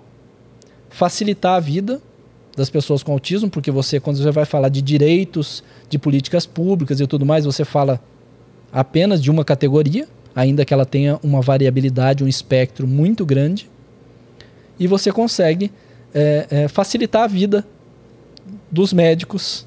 [0.88, 2.00] facilitar a vida
[2.56, 7.00] das pessoas com autismo, porque você, quando você vai falar de direitos, de políticas públicas
[7.00, 8.00] e tudo mais, você fala
[8.72, 13.68] apenas de uma categoria, ainda que ela tenha uma variabilidade, um espectro muito grande,
[14.78, 15.70] e você consegue
[16.14, 17.66] é, é, facilitar a vida
[18.70, 19.66] dos médicos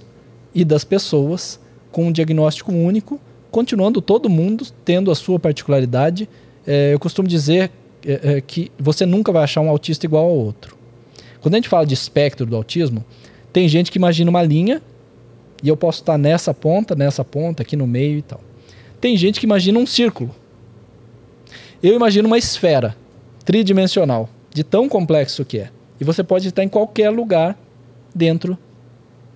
[0.54, 1.60] e das pessoas
[1.92, 3.20] com um diagnóstico único,
[3.52, 6.28] continuando todo mundo tendo a sua particularidade.
[6.66, 7.72] É, eu costumo dizer
[8.06, 10.76] é, é, que você nunca vai achar um autista igual ao outro.
[11.42, 13.06] Quando a gente fala de espectro do autismo,
[13.52, 14.82] tem gente que imagina uma linha
[15.62, 18.42] e eu posso estar nessa ponta, nessa ponta, aqui no meio e tal.
[19.00, 20.34] Tem gente que imagina um círculo.
[21.84, 22.96] Eu imagino uma esfera
[23.44, 25.70] tridimensional, de tão complexo que é.
[26.00, 27.60] E você pode estar em qualquer lugar
[28.16, 28.58] dentro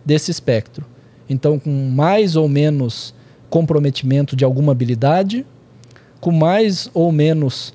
[0.06, 0.86] desse espectro.
[1.30, 3.14] Então, com mais ou menos
[3.50, 5.46] comprometimento de alguma habilidade,
[6.22, 7.74] com mais ou menos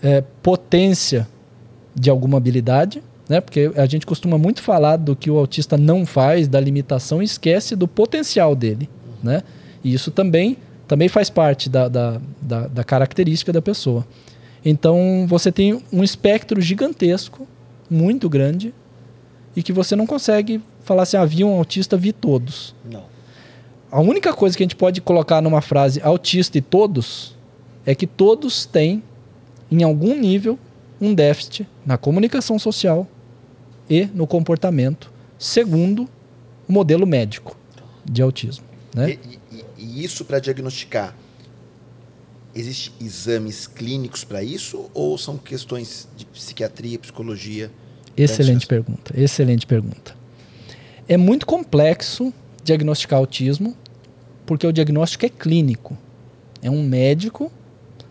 [0.00, 1.26] é, potência
[1.92, 3.40] de alguma habilidade, né?
[3.40, 7.24] Porque a gente costuma muito falar do que o autista não faz, da limitação, e
[7.24, 8.88] esquece do potencial dele,
[9.22, 9.42] né?
[9.82, 10.56] E isso também,
[10.86, 14.06] também faz parte da, da, da, da característica da pessoa.
[14.64, 17.46] Então, você tem um espectro gigantesco,
[17.90, 18.74] muito grande,
[19.54, 22.74] e que você não consegue falar assim, ah, vi um autista, vi todos.
[22.84, 23.04] Não.
[23.90, 27.36] A única coisa que a gente pode colocar numa frase autista e todos
[27.86, 29.02] é que todos têm,
[29.70, 30.58] em algum nível,
[31.00, 33.06] um déficit na comunicação social
[33.88, 36.08] e no comportamento, segundo
[36.68, 37.56] o modelo médico
[38.04, 38.64] de autismo.
[38.94, 39.12] Né?
[39.12, 39.38] E,
[39.84, 41.14] e, isso para diagnosticar,
[42.54, 47.70] existem exames clínicos para isso ou são questões de psiquiatria, psicologia?
[48.16, 50.16] Excelente pergunta, excelente pergunta.
[51.08, 52.32] É muito complexo
[52.62, 53.76] diagnosticar autismo,
[54.46, 55.98] porque o diagnóstico é clínico.
[56.62, 57.52] É um médico,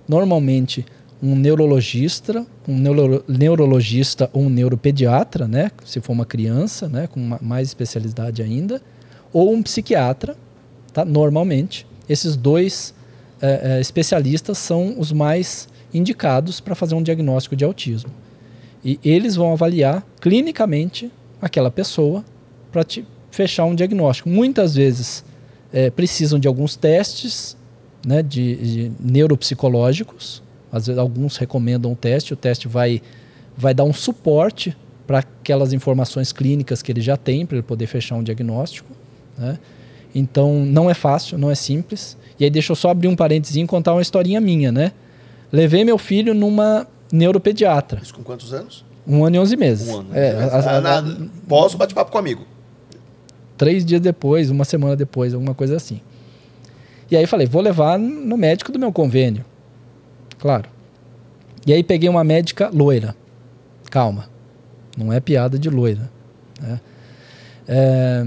[0.08, 0.86] normalmente
[1.22, 7.20] um neurologista, um neuro, neurologista ou um neuropediatra, né, se for uma criança, né, com
[7.20, 8.82] uma, mais especialidade ainda,
[9.32, 10.36] ou um psiquiatra,
[10.94, 11.86] tá, normalmente.
[12.08, 12.94] Esses dois
[13.42, 18.12] é, é, especialistas são os mais indicados para fazer um diagnóstico de autismo.
[18.84, 22.24] E eles vão avaliar clinicamente aquela pessoa
[22.72, 22.86] para
[23.32, 24.30] fechar um diagnóstico.
[24.30, 25.24] Muitas vezes
[25.72, 27.56] é, precisam de alguns testes
[28.06, 30.44] né, de, de neuropsicológicos.
[30.72, 32.34] Às vezes, alguns recomendam o teste.
[32.34, 33.02] O teste vai,
[33.56, 34.76] vai dar um suporte
[35.06, 38.90] para aquelas informações clínicas que ele já tem para ele poder fechar um diagnóstico.
[39.38, 39.60] Né?
[40.14, 42.18] Então, não é fácil, não é simples.
[42.40, 44.92] E aí, deixa eu só abrir um parênteses e contar uma historinha minha, né?
[45.52, 48.00] Levei meu filho numa neuropediatra.
[48.02, 48.84] Isso com quantos anos?
[49.06, 49.90] Um ano e onze meses.
[49.90, 50.10] Um ano.
[50.14, 51.04] É, a, a, a.
[51.48, 52.46] Posso bate-papo com um amigo?
[53.58, 56.02] Três dias depois, uma semana depois, alguma coisa assim.
[57.12, 59.46] E aí falei, vou levar no médico do meu convênio.
[60.40, 60.68] Claro.
[61.66, 63.16] E aí peguei uma médica loira.
[63.92, 64.28] Calma.
[64.98, 66.10] Não é piada de loira.
[66.60, 66.80] Né?
[67.68, 68.26] É,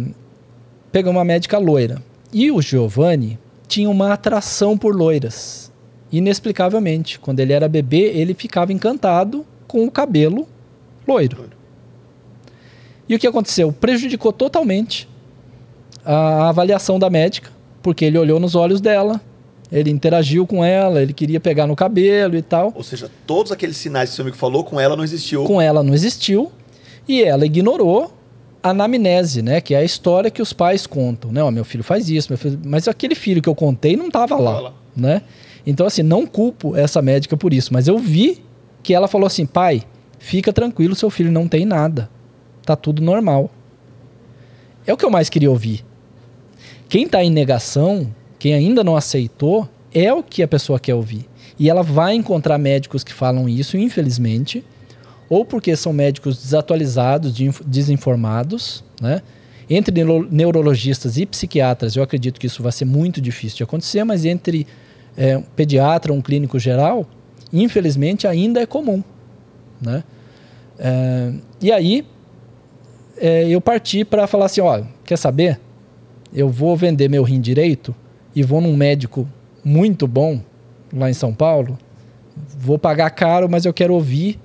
[0.96, 2.02] peguei uma médica loira.
[2.32, 3.38] E o Giovanni
[3.68, 5.70] tinha uma atração por loiras.
[6.10, 7.18] Inexplicavelmente.
[7.18, 10.48] Quando ele era bebê, ele ficava encantado com o cabelo
[11.06, 11.50] loiro.
[13.06, 13.70] E o que aconteceu?
[13.74, 15.06] Prejudicou totalmente
[16.02, 17.50] a avaliação da médica,
[17.82, 19.20] porque ele olhou nos olhos dela,
[19.70, 22.72] ele interagiu com ela, ele queria pegar no cabelo e tal.
[22.74, 25.44] Ou seja, todos aqueles sinais que seu amigo falou com ela não existiu.
[25.44, 26.50] Com ela não existiu.
[27.06, 28.15] E ela ignorou
[28.70, 29.60] anamnese, né?
[29.60, 31.42] Que é a história que os pais contam, né?
[31.42, 32.58] Ó, meu filho faz isso, meu filho...
[32.64, 35.22] mas aquele filho que eu contei não estava lá, lá, né?
[35.66, 38.42] Então assim, não culpo essa médica por isso, mas eu vi
[38.82, 39.82] que ela falou assim, pai,
[40.18, 42.08] fica tranquilo, seu filho não tem nada,
[42.64, 43.50] tá tudo normal.
[44.86, 45.84] É o que eu mais queria ouvir.
[46.88, 51.26] Quem está em negação, quem ainda não aceitou, é o que a pessoa quer ouvir.
[51.58, 54.64] E ela vai encontrar médicos que falam isso, infelizmente,
[55.28, 59.22] ou porque são médicos desatualizados, desinformados, né?
[59.68, 64.24] Entre neurologistas e psiquiatras, eu acredito que isso vai ser muito difícil de acontecer, mas
[64.24, 64.64] entre
[65.16, 67.04] é, um pediatra, um clínico geral,
[67.52, 69.02] infelizmente ainda é comum,
[69.80, 70.04] né?
[70.78, 72.06] É, e aí
[73.16, 75.58] é, eu parti para falar assim, ó, quer saber?
[76.36, 77.94] eu vou vender meu rim direito
[78.34, 79.26] e vou num médico
[79.64, 80.40] muito bom
[80.92, 81.78] lá em São Paulo,
[82.58, 84.38] vou pagar caro, mas eu quero ouvir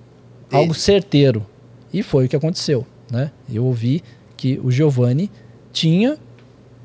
[0.52, 1.46] algo certeiro.
[1.94, 3.32] E foi o que aconteceu, né?
[3.52, 4.04] Eu ouvi
[4.38, 5.30] que o Giovanni
[5.72, 6.18] tinha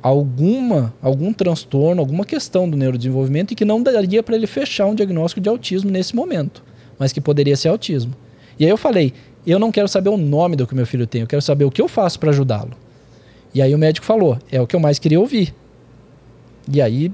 [0.03, 4.95] alguma algum transtorno, alguma questão do neurodesenvolvimento e que não daria para ele fechar um
[4.95, 6.63] diagnóstico de autismo nesse momento,
[6.99, 8.15] mas que poderia ser autismo.
[8.59, 9.13] E aí eu falei,
[9.47, 11.71] eu não quero saber o nome do que meu filho tem, eu quero saber o
[11.71, 12.77] que eu faço para ajudá-lo.
[13.57, 15.55] E aí o médico falou: é o que eu mais queria ouvir.
[16.71, 17.11] E aí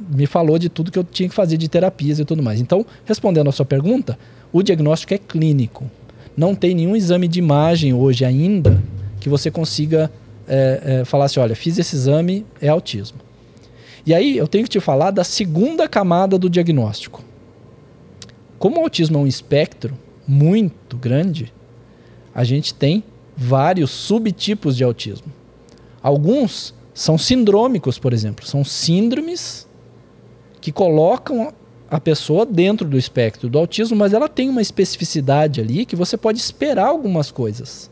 [0.00, 2.60] me falou de tudo que eu tinha que fazer de terapias e tudo mais.
[2.60, 4.18] Então, respondendo a sua pergunta,
[4.52, 5.90] o diagnóstico é clínico.
[6.36, 8.82] Não tem nenhum exame de imagem hoje ainda
[9.20, 10.10] que você consiga
[10.48, 13.18] é, é, falar assim: olha, fiz esse exame, é autismo.
[14.04, 17.22] E aí eu tenho que te falar da segunda camada do diagnóstico.
[18.58, 19.96] Como o autismo é um espectro
[20.26, 21.52] muito grande,
[22.34, 23.04] a gente tem
[23.36, 25.32] vários subtipos de autismo.
[26.02, 29.66] Alguns são sindrômicos, por exemplo, são síndromes
[30.60, 31.52] que colocam
[31.90, 36.16] a pessoa dentro do espectro do autismo, mas ela tem uma especificidade ali que você
[36.16, 37.90] pode esperar algumas coisas.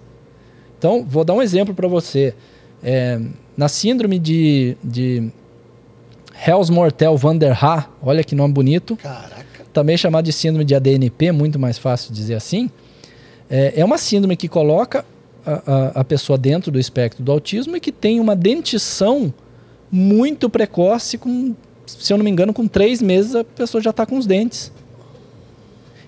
[0.79, 2.33] Então, vou dar um exemplo para você.
[2.83, 3.21] É,
[3.57, 5.33] na síndrome de, de
[6.47, 8.97] Hells-Mortel van der Haar, olha que nome bonito.
[8.97, 9.67] Caraca.
[9.73, 12.71] Também chamado de síndrome de ADNP, muito mais fácil dizer assim.
[13.51, 15.05] É, é uma síndrome que coloca
[15.45, 19.35] a, a, a pessoa dentro do espectro do autismo e que tem uma dentição
[19.91, 21.57] muito precoce, com,
[21.89, 24.73] se eu não me engano, com três meses a pessoa já está com os dentes.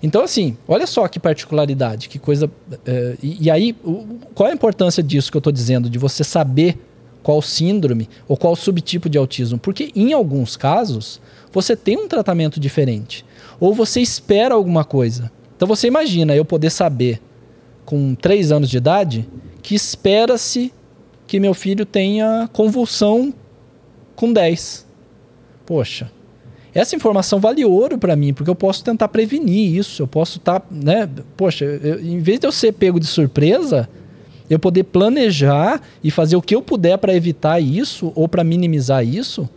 [0.02, 2.50] Então, assim, olha só que particularidade, que coisa.
[2.86, 6.24] É, e, e, aí, o, qual a importância disso que eu estou dizendo, de você
[6.24, 6.78] saber
[7.22, 9.58] qual síndrome ou qual subtipo de autismo?
[9.58, 11.20] Porque em alguns casos,
[11.52, 13.24] você tem um tratamento diferente.
[13.58, 15.30] Ou você espera alguma coisa.
[15.54, 17.20] Então, você imagina eu poder saber,
[17.84, 19.28] com 3 anos de idade,
[19.62, 20.72] que espera-se
[21.26, 23.34] que meu filho tenha convulsão
[24.16, 24.86] com 10.
[25.70, 26.10] Poxa,
[26.74, 30.02] essa informação vale ouro para mim, porque eu posso tentar prevenir isso.
[30.02, 31.08] Eu posso estar, tá, né?
[31.36, 33.88] Poxa, eu, em vez de eu ser pego de surpresa,
[34.50, 39.06] eu poder planejar e fazer o que eu puder para evitar isso ou para minimizar
[39.06, 39.48] isso,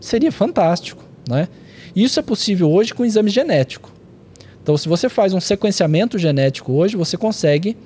[0.00, 1.48] seria fantástico, né?
[1.96, 3.90] Isso é possível hoje com exame genético.
[4.62, 7.76] Então, se você faz um sequenciamento genético hoje, você consegue,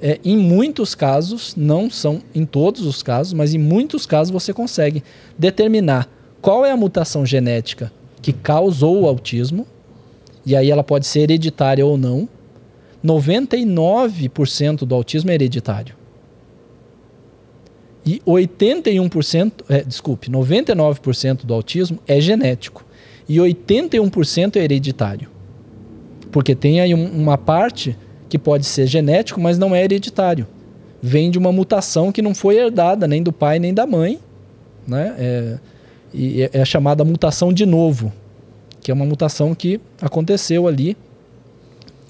[0.00, 4.50] é, em muitos casos, não são em todos os casos, mas em muitos casos você
[4.54, 5.04] consegue
[5.38, 6.08] determinar
[6.40, 9.66] qual é a mutação genética que causou o autismo,
[10.44, 12.28] e aí ela pode ser hereditária ou não.
[13.04, 15.94] 99% do autismo é hereditário.
[18.04, 22.84] E 81%, é, desculpe, 99% do autismo é genético.
[23.28, 25.28] E 81% é hereditário.
[26.32, 27.96] Porque tem aí um, uma parte
[28.28, 30.46] que pode ser genético, mas não é hereditário.
[31.02, 34.18] Vem de uma mutação que não foi herdada nem do pai nem da mãe.
[34.86, 35.14] Né?
[35.18, 35.58] É,
[36.12, 38.12] e é, é a chamada mutação de novo,
[38.80, 40.96] que é uma mutação que aconteceu ali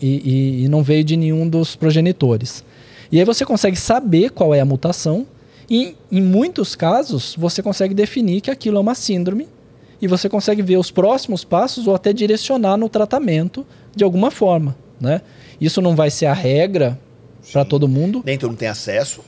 [0.00, 2.64] e, e, e não veio de nenhum dos progenitores.
[3.10, 5.26] E aí você consegue saber qual é a mutação
[5.68, 9.48] e em muitos casos você consegue definir que aquilo é uma síndrome
[10.00, 14.76] e você consegue ver os próximos passos ou até direcionar no tratamento de alguma forma,
[15.00, 15.22] né?
[15.60, 16.98] Isso não vai ser a regra
[17.52, 18.22] para todo mundo.
[18.24, 19.22] Nem todo mundo tem acesso.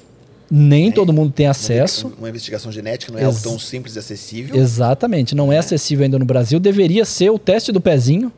[0.51, 0.93] Nem né?
[0.93, 2.13] todo mundo tem acesso.
[2.19, 4.57] Uma, investigação genética não é Ex algo tão simples e acessível.
[4.57, 6.59] Exatamente, não é, é acessível ainda no Brasil.
[6.59, 8.33] Deveria ser o teste do pezinho.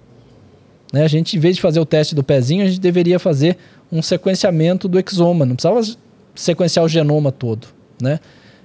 [0.93, 1.05] Né?
[1.05, 3.57] A gente, em vez de fazer o teste do pezinho, a gente deveria fazer
[3.91, 5.47] um sequenciamento do exoma.
[5.47, 5.81] Não precisava
[6.35, 7.69] sequenciar o genoma todo.
[8.01, 8.21] Né?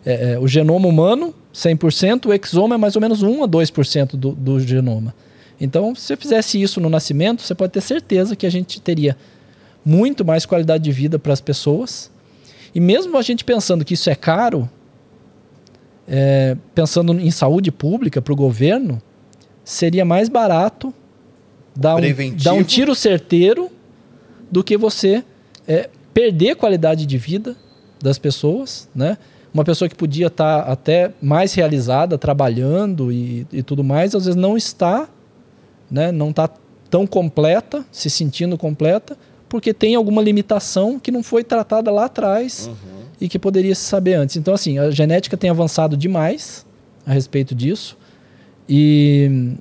[0.06, 4.18] É, é, o genoma humano, 100%, o exoma é mais ou menos 1 a 2%
[4.18, 5.16] do, do genoma.
[5.60, 9.16] Então, se você fizesse isso no nascimento, você pode ter certeza que a gente teria
[9.86, 12.12] muito mais qualidade de vida para as pessoas
[12.74, 14.70] e mesmo a gente pensando que isso é caro,
[16.08, 19.02] é, pensando em saúde pública para o governo,
[19.64, 20.94] seria mais barato
[21.76, 22.02] dar um,
[22.42, 23.70] dar um, tiro certeiro
[24.50, 25.24] do que você
[25.68, 27.56] é, perder qualidade de vida
[28.02, 29.18] das pessoas, né?
[29.54, 34.26] Uma pessoa que podia estar tá até mais realizada, trabalhando e, e tudo mais, às
[34.26, 35.10] vezes não está,
[35.90, 36.12] né?
[36.12, 36.50] Não está
[36.90, 39.18] tão completa, se sentindo completa,
[39.50, 43.04] porque tem alguma limitação que não foi tratada lá atrás uhum.
[43.20, 44.36] e que poderia se saber antes.
[44.36, 46.66] Então, assim, a genética tem avançado demais
[47.06, 47.98] a respeito disso.
[48.68, 49.56] E,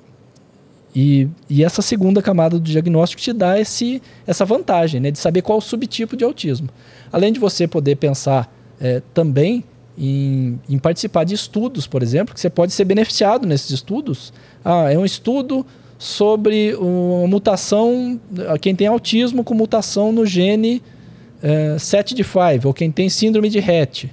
[0.95, 5.43] e, e essa segunda camada do diagnóstico te dá esse, essa vantagem né, de saber
[5.43, 6.69] qual o subtipo de autismo.
[7.13, 9.65] Além de você poder pensar é, também
[9.97, 14.33] em, em, participar de estudos, por exemplo, que você pode ser beneficiado nesses estudos.
[14.65, 15.65] Ah, é um estudo
[15.99, 18.21] sobre uma mutação,
[18.61, 20.83] quem tem autismo com mutação no gene
[21.43, 24.13] é, 7 de 5, ou quem tem síndrome de Rett.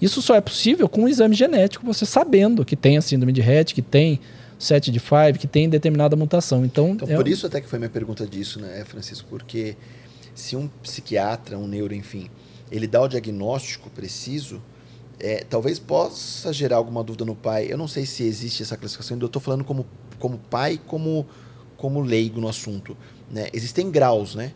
[0.00, 3.40] Isso só é possível com um exame genético, você sabendo que tem a síndrome de
[3.40, 4.20] Rett, que tem
[4.58, 6.64] 7 de 5, que tem determinada mutação.
[6.64, 7.16] Então, então é...
[7.16, 9.26] por isso até que foi minha pergunta disso, né, Francisco?
[9.28, 9.76] Porque
[10.34, 12.30] se um psiquiatra, um neuro, enfim,
[12.70, 14.62] ele dá o diagnóstico preciso,
[15.20, 17.68] é, talvez possa gerar alguma dúvida no pai.
[17.70, 19.86] Eu não sei se existe essa classificação, eu estou falando como
[20.20, 21.26] como pai, como,
[21.76, 22.96] como leigo no assunto.
[23.28, 23.48] Né?
[23.52, 24.52] Existem graus, né?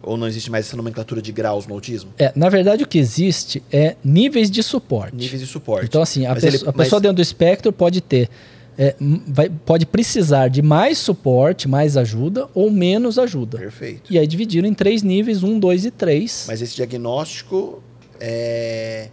[0.00, 2.12] Ou não existe mais essa nomenclatura de graus no autismo?
[2.18, 5.16] É, na verdade, o que existe é níveis de suporte.
[5.16, 5.86] Níveis de suporte.
[5.86, 8.28] Então, assim, a, ele, a pessoa dentro do espectro pode ter.
[8.76, 8.94] É,
[9.28, 13.56] vai, pode precisar de mais suporte, mais ajuda ou menos ajuda.
[13.56, 14.12] Perfeito.
[14.12, 16.44] E aí dividiram em três níveis, um, dois e três.
[16.48, 17.82] Mas esse diagnóstico
[18.20, 19.08] é,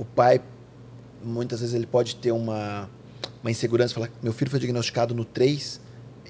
[0.00, 0.40] o pai,
[1.22, 2.88] muitas vezes, ele pode ter uma,
[3.42, 5.78] uma insegurança, falar meu filho foi diagnosticado no 3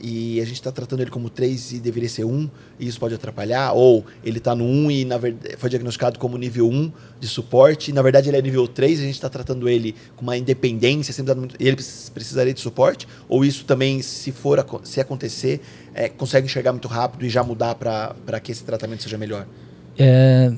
[0.02, 2.50] e a gente está tratando ele como 3 e deveria ser 1,
[2.80, 6.36] e isso pode atrapalhar, ou ele está no 1 e na verdade, foi diagnosticado como
[6.36, 6.90] nível 1
[7.20, 9.94] de suporte, e na verdade ele é nível 3 e a gente está tratando ele
[10.16, 15.00] com uma independência, muito, e ele precisaria de suporte, ou isso também, se for se
[15.00, 15.60] acontecer,
[15.94, 19.46] é, consegue enxergar muito rápido e já mudar para que esse tratamento seja melhor?
[19.96, 20.50] É,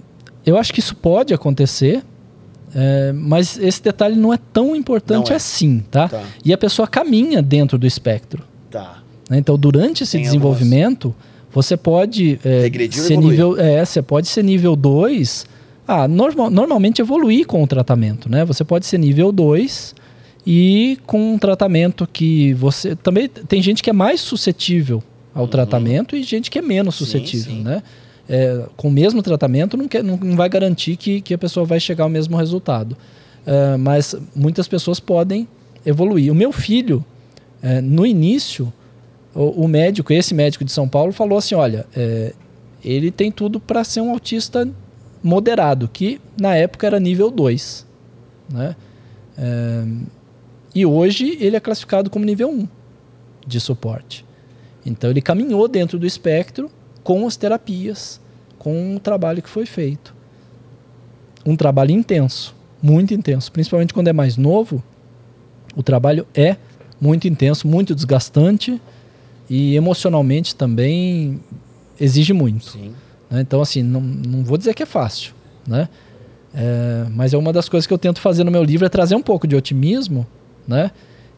[0.46, 2.04] eu acho que isso pode acontecer,
[2.74, 5.36] é, mas esse detalhe não é tão importante é.
[5.36, 6.08] assim, tá?
[6.08, 6.22] tá?
[6.44, 8.42] E a pessoa caminha dentro do espectro.
[8.70, 9.02] Tá.
[9.28, 9.38] Né?
[9.38, 11.66] Então, durante esse Tem desenvolvimento, algumas...
[11.66, 15.46] você pode é, ser nível, é, você pode ser nível 2.
[15.86, 18.44] Ah, normal, normalmente evoluir com o tratamento, né?
[18.44, 19.94] Você pode ser nível 2
[20.46, 25.02] e com um tratamento que você também tem gente que é mais suscetível
[25.34, 25.48] ao uhum.
[25.48, 27.64] tratamento e gente que é menos suscetível, sim, sim.
[27.64, 27.82] né?
[28.28, 31.80] É, com o mesmo tratamento não, quer, não, vai garantir que, que a pessoa vai
[31.80, 32.96] chegar ao mesmo resultado.
[33.44, 35.48] É, mas muitas pessoas podem
[35.84, 36.30] evoluir.
[36.30, 37.04] O meu filho,
[37.62, 38.72] é, no início,
[39.34, 42.32] o, o, médico, esse médico de São Paulo, falou assim: olha, é,
[42.84, 44.68] ele tem tudo para ser um autista
[45.22, 47.86] moderado, que na época era nível 2.
[48.52, 48.76] Né?
[49.36, 49.84] É,
[50.74, 52.68] e hoje ele é classificado como nível 1 um
[53.46, 54.24] de suporte.
[54.84, 56.70] Então ele caminhou dentro do espectro
[57.03, 58.20] com as terapias,
[58.59, 60.14] com o trabalho que foi feito.
[61.44, 64.82] Um trabalho intenso, muito intenso, principalmente quando é mais novo.
[65.74, 66.57] O trabalho é
[67.00, 68.80] muito intenso, muito desgastante
[69.50, 71.40] e emocionalmente também
[71.98, 72.78] exige muito.
[73.30, 73.40] Né?
[73.40, 75.32] Então, assim, não, não vou dizer que é fácil,
[75.66, 75.88] né?
[76.55, 79.14] É, mas é uma das coisas que eu tento fazer no meu livro é trazer
[79.14, 80.26] um pouco de otimismo,
[80.68, 80.90] né?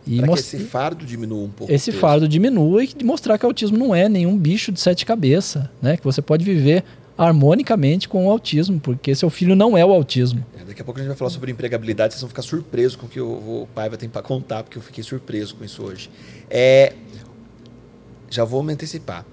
[0.06, 1.72] E que esse fardo diminua um pouco.
[1.72, 5.64] Esse fardo diminua e mostrar que o autismo não é nenhum bicho de sete cabeças,
[5.80, 5.96] né?
[5.96, 6.84] Que você pode viver
[7.16, 10.44] harmonicamente com o autismo, porque seu filho não é o autismo.
[10.60, 13.06] É, daqui a pouco a gente vai falar sobre empregabilidade, vocês vão ficar surpresos com
[13.06, 15.82] o que o, o pai vai ter para contar, porque eu fiquei surpreso com isso
[15.82, 16.10] hoje.
[16.50, 16.92] É,
[18.28, 19.24] já vou me antecipar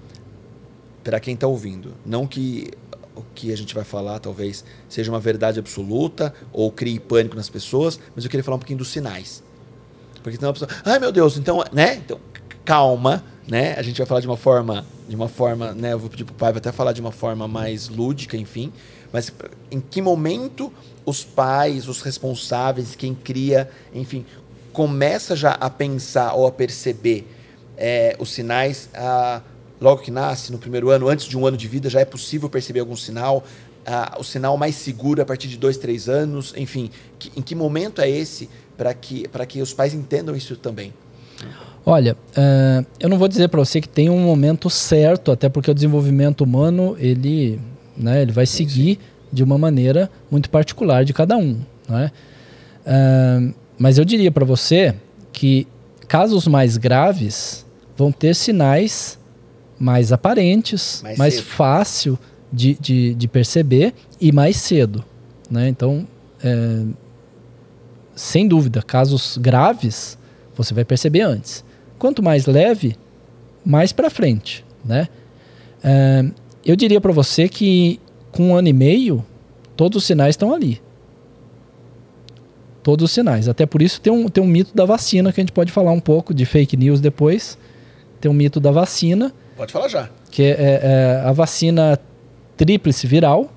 [1.02, 1.92] para quem está ouvindo.
[2.06, 2.70] Não que
[3.14, 7.50] o que a gente vai falar talvez seja uma verdade absoluta ou crie pânico nas
[7.50, 9.42] pessoas, mas eu queria falar um pouquinho dos sinais.
[10.22, 11.96] Porque tem uma pessoa, ai meu Deus, então, né?
[11.96, 12.18] Então,
[12.64, 13.74] calma, né?
[13.76, 15.92] A gente vai falar de uma forma, de uma forma, né?
[15.92, 18.72] Eu vou pedir pro pai até falar de uma forma mais lúdica, enfim.
[19.12, 19.32] Mas
[19.70, 20.72] em que momento
[21.04, 24.24] os pais, os responsáveis, quem cria, enfim,
[24.72, 27.26] começa já a pensar ou a perceber
[27.76, 29.42] é, os sinais, ah,
[29.80, 32.48] logo que nasce, no primeiro ano, antes de um ano de vida, já é possível
[32.48, 33.44] perceber algum sinal.
[33.84, 37.54] Ah, o sinal mais seguro a partir de dois, três anos, enfim, que, em que
[37.54, 40.92] momento é esse para que, que os pais entendam isso também?
[41.84, 45.70] Olha, uh, eu não vou dizer para você que tem um momento certo, até porque
[45.70, 47.60] o desenvolvimento humano ele,
[47.96, 49.00] né, ele vai seguir
[49.32, 51.58] de uma maneira muito particular de cada um.
[51.88, 52.12] Né?
[52.86, 54.94] Uh, mas eu diria para você
[55.32, 55.66] que
[56.06, 57.66] casos mais graves
[57.96, 59.18] vão ter sinais
[59.78, 62.16] mais aparentes, mais, mais fácil
[62.52, 65.04] de, de, de, perceber e mais cedo.
[65.50, 65.68] Né?
[65.68, 66.06] Então,
[66.44, 66.82] é,
[68.14, 70.18] sem dúvida, casos graves
[70.54, 71.64] você vai perceber antes.
[71.98, 72.96] Quanto mais leve,
[73.64, 74.64] mais para frente.
[74.84, 75.08] Né?
[75.82, 76.24] É,
[76.64, 78.00] eu diria para você que
[78.30, 79.24] com um ano e meio,
[79.76, 80.80] todos os sinais estão ali
[82.82, 83.48] todos os sinais.
[83.48, 85.92] Até por isso tem um, tem um mito da vacina que a gente pode falar
[85.92, 87.56] um pouco de fake news depois.
[88.20, 89.32] Tem um mito da vacina.
[89.56, 90.08] Pode falar já.
[90.30, 91.98] Que é, é, é a vacina
[92.56, 93.50] tríplice viral.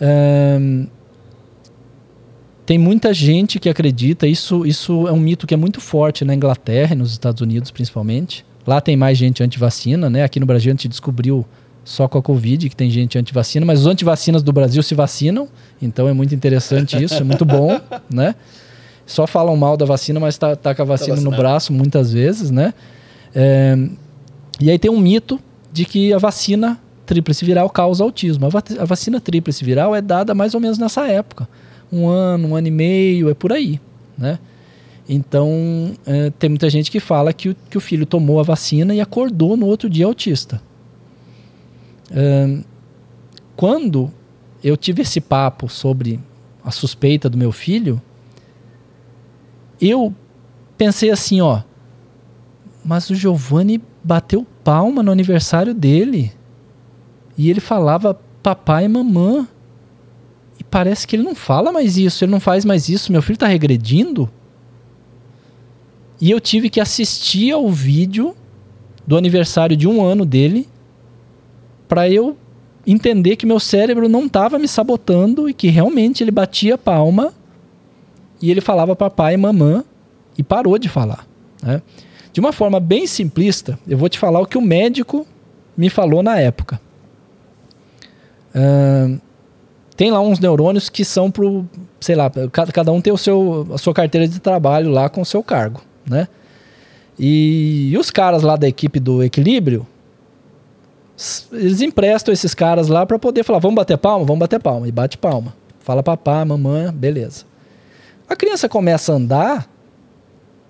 [0.00, 0.86] Um,
[2.68, 6.34] tem muita gente que acredita, isso, isso é um mito que é muito forte na
[6.34, 8.44] Inglaterra e nos Estados Unidos principalmente.
[8.66, 10.22] Lá tem mais gente anti-vacina, né?
[10.22, 11.46] Aqui no Brasil a gente descobriu
[11.82, 15.48] só com a Covid, que tem gente anti-vacina, mas os antivacinas do Brasil se vacinam,
[15.80, 17.80] então é muito interessante isso, é muito bom,
[18.12, 18.34] né?
[19.06, 21.72] Só falam mal da vacina, mas tá, tá com a tá vacina tá no braço
[21.72, 22.74] muitas vezes, né?
[23.34, 23.78] É,
[24.60, 25.40] e aí tem um mito
[25.72, 28.46] de que a vacina tríplice viral causa autismo.
[28.78, 31.48] A vacina tríplice viral é dada mais ou menos nessa época.
[31.90, 33.80] Um ano, um ano e meio, é por aí,
[34.16, 34.38] né?
[35.08, 38.94] Então, é, tem muita gente que fala que o, que o filho tomou a vacina
[38.94, 40.60] e acordou no outro dia autista
[43.56, 44.12] quando
[44.62, 46.20] eu tive esse papo sobre
[46.64, 48.00] a suspeita do meu filho,
[49.80, 50.14] eu
[50.76, 51.62] pensei assim, ó,
[52.84, 56.32] mas o Giovanni bateu palma no aniversário dele.
[57.36, 59.46] E ele falava papai e mamã.
[60.58, 63.12] E parece que ele não fala mais isso, ele não faz mais isso.
[63.12, 64.28] Meu filho está regredindo.
[66.20, 68.34] E eu tive que assistir ao vídeo
[69.06, 70.68] do aniversário de um ano dele
[71.86, 72.36] para eu
[72.86, 77.32] entender que meu cérebro não estava me sabotando e que realmente ele batia palma
[78.40, 79.84] e ele falava papai e mamã
[80.36, 81.26] e parou de falar.
[81.62, 81.82] Né?
[82.32, 85.26] De uma forma bem simplista, eu vou te falar o que o médico
[85.76, 86.80] me falou na época.
[88.54, 89.20] Uh,
[89.98, 91.66] tem lá uns neurônios que são pro,
[92.00, 92.30] sei lá,
[92.72, 95.82] cada um tem o seu, a sua carteira de trabalho lá com o seu cargo,
[96.08, 96.28] né?
[97.18, 99.84] E, e os caras lá da equipe do equilíbrio,
[101.52, 104.92] eles emprestam esses caras lá para poder falar, vamos bater palma, vamos bater palma e
[104.92, 105.52] bate palma.
[105.80, 107.44] Fala papá, mamãe, beleza.
[108.28, 109.68] A criança começa a andar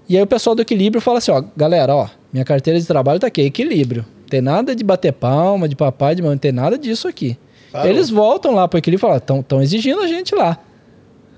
[0.09, 3.20] e aí o pessoal do equilíbrio fala assim, ó, galera, ó, minha carteira de trabalho
[3.20, 4.07] tá aqui, equilíbrio.
[4.31, 7.37] Tem nada de bater palma, de papai, de mamãe, tem nada disso aqui.
[7.85, 10.59] Eles voltam lá para equilíbrio e falam, estão exigindo a gente lá.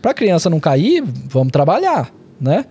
[0.00, 2.64] Para a criança não cair, vamos trabalhar, né?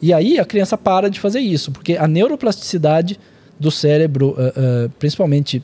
[0.00, 3.18] E aí a criança para de fazer isso, porque a neuroplasticidade
[3.58, 5.62] do cérebro, uh, uh, principalmente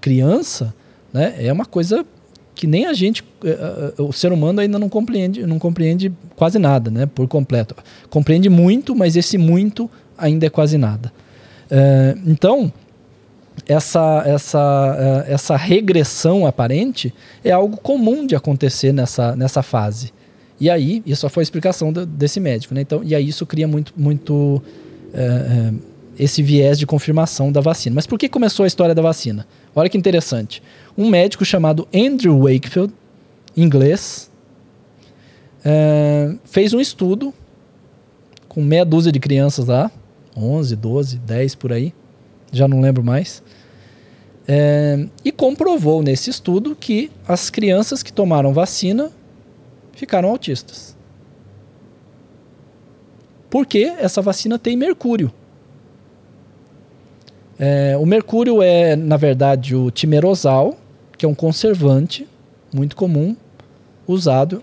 [0.00, 0.72] criança,
[1.12, 2.06] né, é uma coisa
[2.54, 6.92] que nem a gente, uh, o ser humano ainda não compreende, não compreende quase nada,
[6.92, 7.74] né, por completo.
[8.08, 11.12] Compreende muito, mas esse muito ainda é quase nada.
[12.24, 12.72] então,
[13.68, 17.12] essa, essa, essa regressão aparente
[17.44, 20.12] é algo comum de acontecer nessa, nessa fase.
[20.58, 22.80] E aí, isso foi a explicação do, desse médico, né?
[22.80, 24.62] Então, e aí isso cria muito, muito
[25.12, 25.72] é,
[26.18, 27.94] esse viés de confirmação da vacina.
[27.94, 29.46] Mas por que começou a história da vacina?
[29.74, 30.62] Olha que interessante.
[30.96, 32.94] Um médico chamado Andrew Wakefield,
[33.56, 34.30] inglês,
[35.64, 37.34] é, fez um estudo
[38.48, 39.90] com meia dúzia de crianças lá,
[40.34, 41.92] 11, 12, 10 por aí,
[42.50, 43.42] já não lembro mais.
[44.48, 49.10] É, e comprovou nesse estudo que as crianças que tomaram vacina
[49.92, 50.96] ficaram autistas.
[53.50, 55.32] Porque essa vacina tem mercúrio.
[57.58, 60.76] É, o mercúrio é, na verdade, o timerosal,
[61.16, 62.28] que é um conservante
[62.72, 63.34] muito comum,
[64.06, 64.62] usado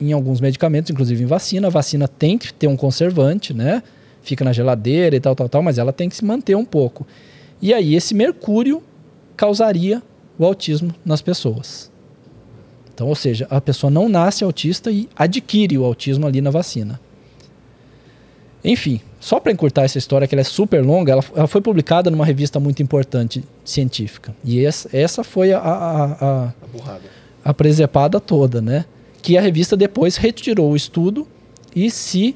[0.00, 1.68] em alguns medicamentos, inclusive em vacina.
[1.68, 3.82] A vacina tem que ter um conservante, né?
[4.22, 7.06] Fica na geladeira e tal, tal, tal, mas ela tem que se manter um pouco.
[7.62, 8.82] E aí esse mercúrio
[9.36, 10.02] causaria
[10.38, 11.90] o autismo nas pessoas.
[12.94, 16.98] Então, ou seja, a pessoa não nasce autista e adquire o autismo ali na vacina.
[18.64, 22.10] Enfim, só para encurtar essa história, que ela é super longa, ela, ela, foi publicada
[22.10, 24.34] numa revista muito importante científica.
[24.42, 26.98] E essa, essa foi a, a, a, a,
[27.44, 28.84] a presepada toda, né?
[29.22, 31.28] Que a revista depois retirou o estudo
[31.74, 32.34] e se.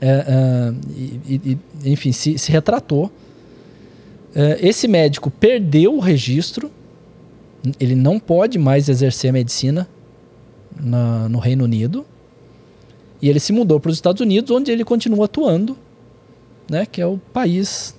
[0.00, 3.10] É, é, e, e, enfim, se, se retratou.
[4.36, 6.70] É, esse médico perdeu o registro
[7.80, 9.88] ele não pode mais exercer a medicina
[10.78, 12.04] na, no Reino Unido.
[13.20, 15.76] E ele se mudou para os Estados Unidos, onde ele continua atuando,
[16.70, 17.94] né, que é o país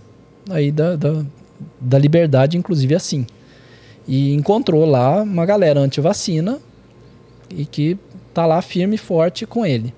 [0.50, 1.26] aí da, da,
[1.82, 3.26] da liberdade, inclusive assim.
[4.08, 6.60] E encontrou lá uma galera anti-vacina
[7.50, 7.98] e que
[8.30, 9.94] está lá firme e forte com ele.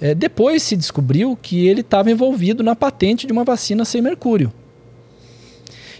[0.00, 4.52] É, depois se descobriu que ele estava envolvido na patente de uma vacina sem mercúrio.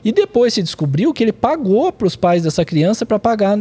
[0.05, 3.57] E depois se descobriu que ele pagou para os pais dessa criança para pagar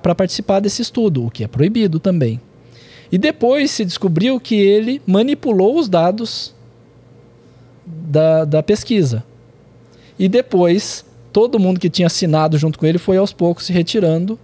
[0.00, 2.40] para participar desse estudo, o que é proibido também.
[3.10, 6.54] E depois se descobriu que ele manipulou os dados
[7.84, 9.22] da, da pesquisa.
[10.18, 14.38] E depois todo mundo que tinha assinado junto com ele foi aos poucos se retirando.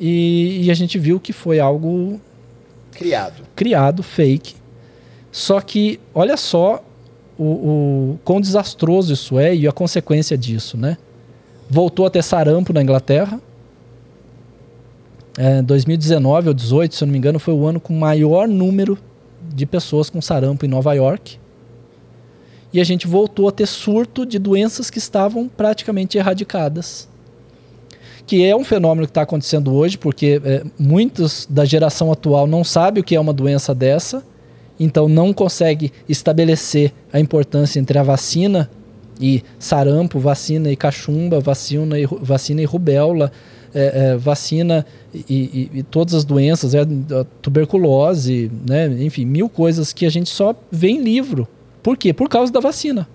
[0.00, 2.20] E, e a gente viu que foi algo
[2.90, 4.56] criado, criado, fake.
[5.30, 6.82] Só que olha só
[7.38, 10.96] o, o quão desastroso isso é e a consequência disso, né?
[11.68, 13.40] Voltou a ter sarampo na Inglaterra.
[15.38, 18.98] É, 2019 ou 18, se eu não me engano, foi o ano com maior número
[19.54, 21.38] de pessoas com sarampo em Nova York.
[22.72, 27.08] E a gente voltou a ter surto de doenças que estavam praticamente erradicadas.
[28.26, 32.64] Que é um fenômeno que está acontecendo hoje, porque é, muitos da geração atual não
[32.64, 34.24] sabem o que é uma doença dessa
[34.78, 38.70] então não consegue estabelecer a importância entre a vacina
[39.20, 43.32] e sarampo, vacina e cachumba, vacina e, vacina e rubéola,
[43.74, 46.84] é, é, vacina e, e, e, todas as doenças, é,
[47.42, 48.86] tuberculose, né?
[49.02, 51.48] enfim, mil coisas que a gente só vê em livro.
[51.82, 52.12] Por quê?
[52.12, 53.08] Por causa da vacina.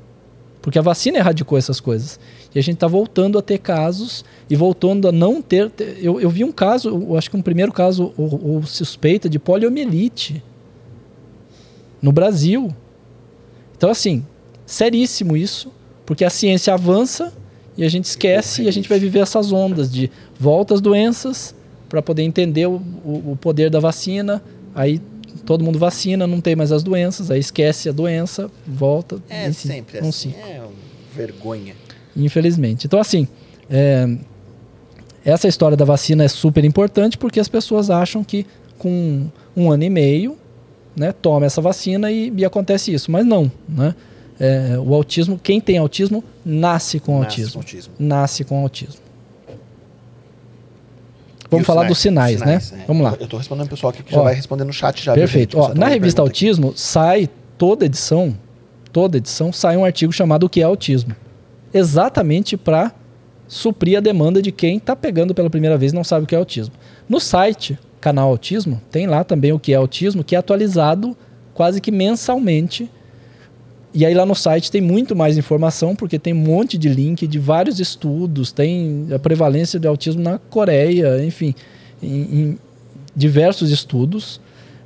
[0.62, 2.20] Porque a vacina erradicou essas coisas.
[2.54, 5.72] E a gente está voltando a ter casos e voltando a não ter.
[6.00, 9.40] Eu, eu vi um caso, eu acho que um primeiro caso, o, o suspeita de
[9.40, 10.44] poliomielite
[12.02, 12.74] no Brasil.
[13.78, 14.26] Então, assim,
[14.66, 15.72] seríssimo isso,
[16.06, 17.34] porque a ciência avança
[17.78, 21.56] e a gente esquece e a gente vai viver essas ondas de volta às doenças
[21.88, 24.42] para poder entender o, o, o, poder da vacina.
[24.74, 25.02] Aí
[25.46, 29.22] todo mundo vacina, não tem mais as doenças, aí esquece a doença, volta.
[29.30, 30.42] É enfim, sempre assim, ciclo.
[30.42, 30.62] é
[31.16, 31.76] vergonha.
[32.16, 32.88] Infelizmente.
[32.88, 33.28] Então, assim,
[33.70, 34.18] é,
[35.26, 38.46] essa história da vacina é super importante porque as pessoas acham que
[38.78, 40.38] com um ano e meio,
[40.96, 43.12] né, toma essa vacina e, e acontece isso.
[43.12, 43.96] Mas não, né?
[44.40, 47.54] É, o autismo, quem tem autismo, nasce com Nasce autismo.
[47.54, 47.94] com autismo.
[48.00, 49.02] Nasce com autismo.
[51.52, 52.56] Vamos os falar dos sinais, né?
[52.56, 52.86] é.
[52.88, 53.16] Vamos lá.
[53.20, 55.14] Eu tô respondendo o pessoal aqui que já Ó, vai responder no chat já.
[55.14, 55.60] Perfeito.
[55.60, 56.22] Ó, tá na me revista.
[56.22, 58.36] Autismo sai toda edição,
[58.92, 61.14] toda edição sai um artigo chamado O que é autismo,
[61.74, 62.94] exatamente para
[63.52, 66.34] suprir a demanda de quem está pegando pela primeira vez e não sabe o que
[66.34, 66.74] é autismo.
[67.10, 71.18] No site canal Autismo tem lá também o que é autismo, que é atualizado
[71.54, 72.90] quase que mensalmente.
[73.94, 77.28] E aí lá no site tem muito mais informação, porque tem um monte de link
[77.28, 81.54] de vários estudos, tem a prevalência de autismo na Coreia, enfim,
[82.02, 82.60] em, em
[83.14, 84.40] diversos estudos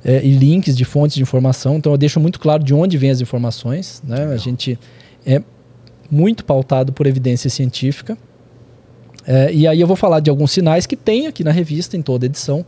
[0.04, 1.76] é, e links de fontes de informação.
[1.76, 4.02] Então eu deixo muito claro de onde vêm as informações.
[4.04, 4.24] Né?
[4.24, 4.76] A gente
[5.24, 5.40] é
[6.10, 8.18] muito pautado por evidência científica.
[9.26, 12.02] É, e aí eu vou falar de alguns sinais que tem aqui na revista, em
[12.02, 12.64] toda edição.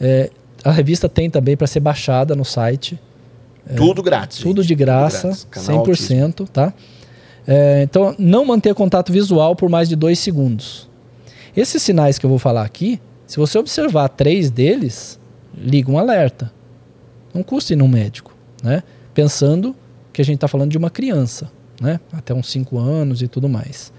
[0.00, 0.30] É,
[0.64, 2.98] a revista tem também para ser baixada no site.
[3.76, 4.38] Tudo grátis.
[4.38, 4.68] Tudo gente.
[4.68, 5.46] de graça, grátis.
[5.50, 6.16] Canal Autismo.
[6.16, 6.72] 100%, tá?
[7.46, 10.88] É, então, não manter contato visual por mais de dois segundos.
[11.56, 15.18] Esses sinais que eu vou falar aqui, se você observar três deles,
[15.56, 16.52] liga um alerta.
[17.32, 18.82] Não custa ir num médico, né?
[19.14, 19.74] Pensando
[20.12, 21.50] que a gente está falando de uma criança,
[21.80, 22.00] né?
[22.12, 23.92] Até uns 5 anos e tudo mais.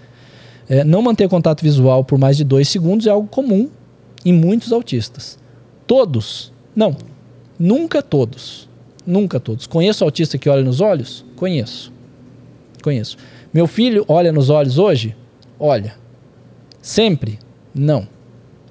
[0.70, 3.70] É, não manter contato visual por mais de dois segundos é algo comum
[4.26, 5.40] em muitos autistas.
[5.86, 6.52] Todos?
[6.76, 6.96] Não.
[7.58, 8.68] Nunca todos.
[9.06, 9.66] Nunca todos.
[9.66, 11.26] Conheço autista que olha nos olhos?
[11.36, 11.94] Conheço.
[12.84, 13.18] Conheço.
[13.54, 15.16] Meu filho olha nos olhos hoje?
[15.60, 15.96] Olha.
[16.82, 17.40] Sempre?
[17.74, 18.08] Não.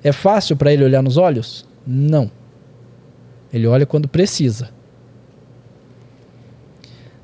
[0.05, 1.67] É fácil para ele olhar nos olhos?
[1.87, 2.31] Não.
[3.53, 4.71] Ele olha quando precisa.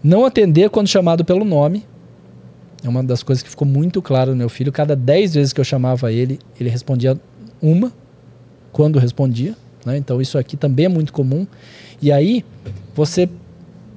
[0.03, 1.85] Não atender quando chamado pelo nome.
[2.85, 4.73] É uma das coisas que ficou muito clara no meu filho.
[4.73, 7.19] Cada 10 vezes que eu chamava ele, ele respondia
[7.61, 7.93] uma
[8.73, 9.55] quando respondia.
[9.87, 9.97] Né?
[9.97, 11.47] Então isso aqui também é muito comum.
[12.01, 12.45] E aí
[12.95, 13.29] você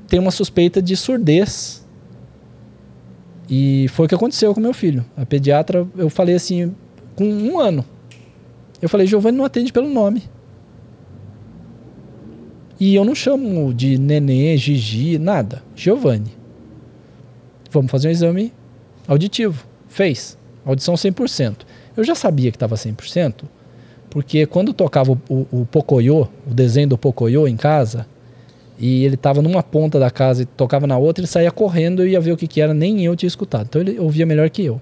[0.07, 1.83] tem uma suspeita de surdez.
[3.49, 5.05] E foi o que aconteceu com meu filho.
[5.17, 6.75] A pediatra, eu falei assim,
[7.15, 7.83] com um ano.
[8.81, 10.23] Eu falei, Giovanni não atende pelo nome.
[12.79, 15.63] E eu não chamo de nenê, Gigi, nada.
[15.75, 16.33] Giovanni.
[17.71, 18.53] Vamos fazer um exame
[19.07, 19.65] auditivo.
[19.87, 20.37] Fez.
[20.65, 21.57] Audição 100%.
[21.95, 23.43] Eu já sabia que estava 100%,
[24.09, 28.05] porque quando tocava o, o, o Pocoyo, o desenho do Pocoyo em casa,
[28.77, 32.11] e ele estava numa ponta da casa e tocava na outra, ele saía correndo e
[32.11, 33.67] ia ver o que, que era, nem eu tinha escutado.
[33.69, 34.81] Então ele ouvia melhor que eu.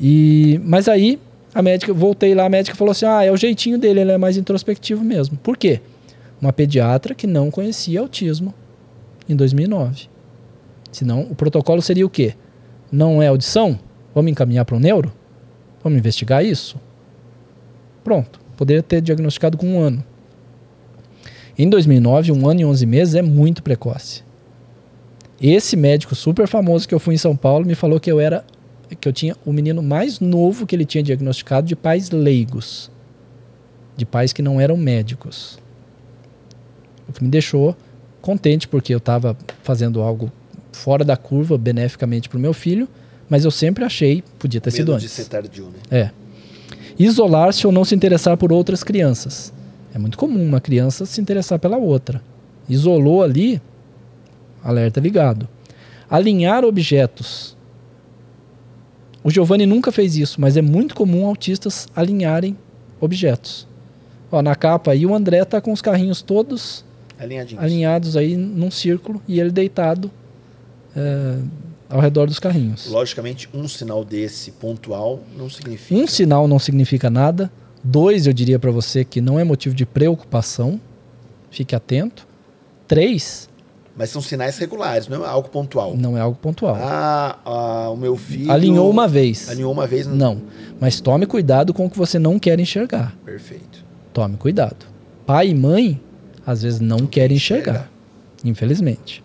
[0.00, 1.18] E, mas aí
[1.54, 4.18] a médica, voltei lá, a médica falou assim: ah, é o jeitinho dele, ele é
[4.18, 5.36] mais introspectivo mesmo.
[5.38, 5.80] Por quê?
[6.40, 8.54] Uma pediatra que não conhecia autismo
[9.28, 10.08] em 2009.
[10.90, 12.34] Senão, o protocolo seria o quê?
[12.90, 13.78] Não é audição?
[14.14, 15.12] Vamos encaminhar para o neuro?
[15.82, 16.80] Vamos investigar isso?
[18.02, 18.40] Pronto.
[18.56, 20.04] Poderia ter diagnosticado com um ano.
[21.56, 24.22] Em 2009, um ano e 11 meses é muito precoce.
[25.40, 28.44] Esse médico super famoso que eu fui em São Paulo me falou que eu era
[29.00, 32.90] que eu tinha o menino mais novo que ele tinha diagnosticado de pais leigos,
[33.96, 35.58] de pais que não eram médicos.
[37.08, 37.76] O que me deixou
[38.20, 40.32] contente porque eu estava fazendo algo
[40.78, 42.88] fora da curva beneficamente para o meu filho,
[43.28, 45.12] mas eu sempre achei podia ter sido Medo de antes.
[45.12, 45.78] ser tardio, né?
[45.90, 46.10] É.
[46.98, 49.52] Isolar-se ou não se interessar por outras crianças.
[49.92, 52.22] É muito comum uma criança se interessar pela outra.
[52.68, 53.60] Isolou ali,
[54.62, 55.48] alerta ligado.
[56.08, 57.56] Alinhar objetos.
[59.22, 62.56] O Giovanni nunca fez isso, mas é muito comum autistas alinharem
[63.00, 63.66] objetos.
[64.30, 66.84] Ó, na capa aí o André tá com os carrinhos todos
[67.58, 70.10] alinhados aí num círculo e ele deitado
[70.96, 71.38] é,
[71.88, 72.86] ao redor dos carrinhos.
[72.86, 76.00] Logicamente, um sinal desse pontual não significa.
[76.00, 77.50] Um sinal não significa nada.
[77.82, 80.80] Dois, eu diria para você que não é motivo de preocupação.
[81.50, 82.26] Fique atento.
[82.86, 83.48] Três,
[83.96, 85.96] Mas são sinais regulares, não é algo pontual.
[85.96, 86.76] não é algo pontual.
[86.80, 88.50] Ah, ah, o meu filho.
[88.50, 89.48] Alinhou uma vez.
[89.48, 90.06] Alinhou uma vez.
[90.06, 90.40] Não.
[90.80, 93.14] Mas tome cuidado com o que você não quer enxergar.
[93.24, 93.84] Perfeito.
[94.12, 94.86] Tome cuidado.
[95.26, 96.00] Pai e mãe,
[96.46, 97.72] às vezes, não querem enxergar.
[97.72, 97.90] enxergar.
[98.44, 99.22] Infelizmente.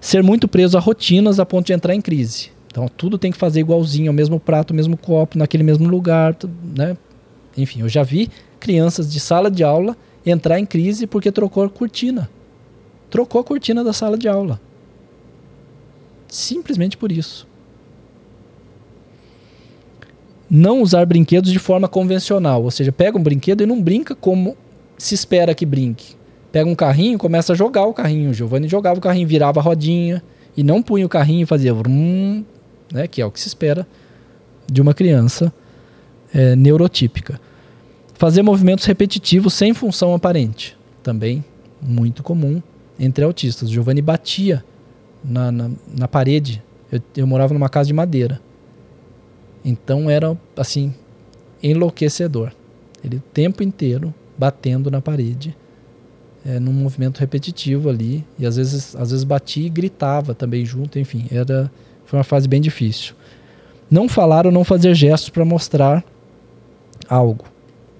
[0.00, 2.50] Ser muito preso a rotinas a ponto de entrar em crise.
[2.66, 6.36] Então, tudo tem que fazer igualzinho, o mesmo prato, o mesmo copo, naquele mesmo lugar,
[6.76, 6.96] né?
[7.56, 8.30] Enfim, eu já vi
[8.60, 12.30] crianças de sala de aula entrar em crise porque trocou a cortina.
[13.10, 14.60] Trocou a cortina da sala de aula.
[16.28, 17.46] Simplesmente por isso.
[20.50, 24.56] Não usar brinquedos de forma convencional, ou seja, pega um brinquedo e não brinca como
[24.96, 26.17] se espera que brinque.
[26.50, 28.30] Pega um carrinho e começa a jogar o carrinho.
[28.30, 30.22] O Giovanni jogava o carrinho, virava a rodinha
[30.56, 32.44] e não punha o carrinho e fazia vrum,
[32.92, 33.86] né, que é o que se espera
[34.70, 35.52] de uma criança
[36.34, 37.40] é, neurotípica.
[38.14, 41.44] Fazer movimentos repetitivos sem função aparente, também
[41.80, 42.60] muito comum
[42.98, 43.70] entre autistas.
[43.70, 44.64] Giovanni batia
[45.24, 46.62] na, na, na parede.
[46.90, 48.40] Eu, eu morava numa casa de madeira.
[49.64, 50.94] Então era assim
[51.62, 52.52] enlouquecedor.
[53.02, 55.56] Ele o tempo inteiro batendo na parede,
[56.44, 60.98] é, num movimento repetitivo ali, e às vezes, às vezes batia e gritava também junto,
[60.98, 61.70] enfim, era
[62.08, 63.14] foi uma fase bem difícil.
[63.90, 66.02] Não falar ou não fazer gestos para mostrar
[67.06, 67.44] algo.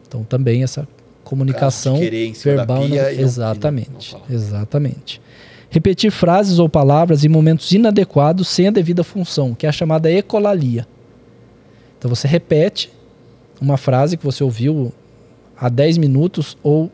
[0.06, 0.88] Então também essa
[1.22, 1.98] comunicação
[2.42, 5.20] verbal, não, exatamente, não, não exatamente.
[5.68, 10.10] Repetir frases ou palavras em momentos inadequados sem a devida função, que é a chamada
[10.10, 10.86] ecolalia.
[11.98, 12.90] Então você repete
[13.60, 14.90] uma frase que você ouviu
[15.54, 16.90] há 10 minutos ou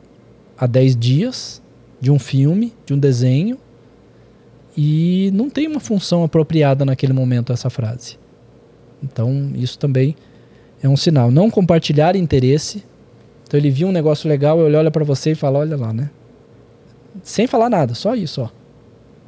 [0.56, 1.62] há 10 dias
[2.00, 3.58] de um filme, de um desenho,
[4.76, 8.18] e não tem uma função apropriada naquele momento essa frase.
[9.02, 10.16] Então, isso também
[10.82, 11.30] é um sinal.
[11.30, 12.84] Não compartilhar interesse.
[13.46, 16.10] Então, ele viu um negócio legal, ele olha para você e fala: Olha lá, né?
[17.22, 18.48] Sem falar nada, só isso, ó.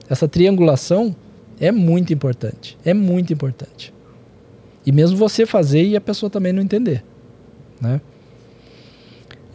[0.08, 1.14] Essa triangulação
[1.60, 2.76] é muito importante.
[2.84, 3.92] É muito importante.
[4.84, 7.04] E mesmo você fazer e a pessoa também não entender.
[7.80, 8.00] Né?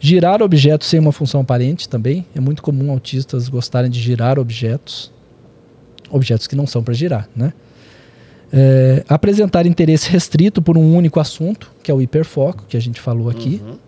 [0.04, 2.26] Girar objetos sem uma função aparente também.
[2.34, 5.12] É muito comum autistas gostarem de girar objetos.
[6.10, 7.28] Objetos que não são para girar.
[7.36, 7.52] Né?
[8.52, 13.00] É, apresentar interesse restrito por um único assunto, que é o hiperfoco, que a gente
[13.00, 13.62] falou aqui.
[13.64, 13.78] Uhum.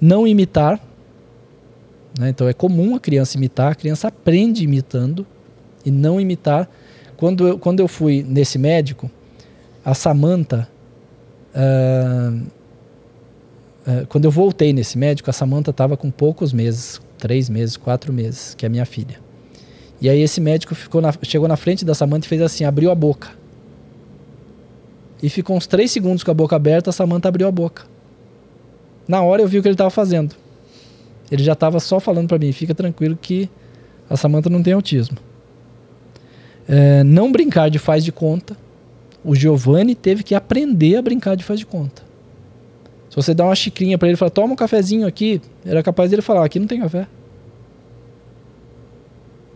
[0.00, 0.78] Não imitar.
[2.16, 2.28] Né?
[2.28, 5.26] Então é comum a criança imitar, a criança aprende imitando
[5.84, 6.70] e não imitar.
[7.16, 9.10] Quando eu, quando eu fui nesse médico,
[9.84, 10.68] a Samantha.
[11.52, 12.57] Uh,
[13.88, 18.12] uh, quando eu voltei nesse médico, a Samantha estava com poucos meses, três meses, quatro
[18.12, 19.18] meses, que é minha filha.
[20.00, 22.90] E aí esse médico ficou na, chegou na frente da Samantha e fez assim, abriu
[22.90, 23.30] a boca.
[25.22, 27.84] E ficou uns três segundos com a boca aberta, a Samantha abriu a boca.
[29.08, 30.36] Na hora eu vi o que ele estava fazendo.
[31.30, 33.50] Ele já estava só falando para mim, fica tranquilo que
[34.08, 35.18] a Samantha não tem autismo.
[36.68, 38.54] É, não brincar de faz de conta
[39.24, 42.02] o Giovanni teve que aprender a brincar de faz de conta.
[43.18, 46.22] Você dá uma xicrinha para ele e falar, toma um cafezinho aqui, era capaz dele
[46.22, 47.04] falar, aqui não tem café.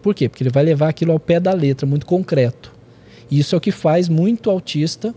[0.02, 0.28] Por quê?
[0.28, 2.72] Porque ele vai levar aquilo ao pé da letra, muito concreto.
[3.30, 5.14] E isso é o que faz muito autista,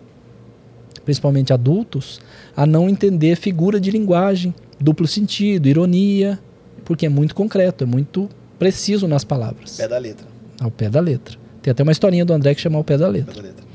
[1.03, 2.21] principalmente adultos,
[2.55, 6.37] a não entender figura de linguagem, duplo sentido, ironia,
[6.83, 9.75] porque é muito concreto, é muito preciso nas palavras.
[9.75, 10.27] Pé da letra.
[10.61, 11.35] Ao pé da letra.
[11.63, 13.33] Tem até uma historinha do André que chama o pé da letra.
[13.33, 13.65] Pé da letra.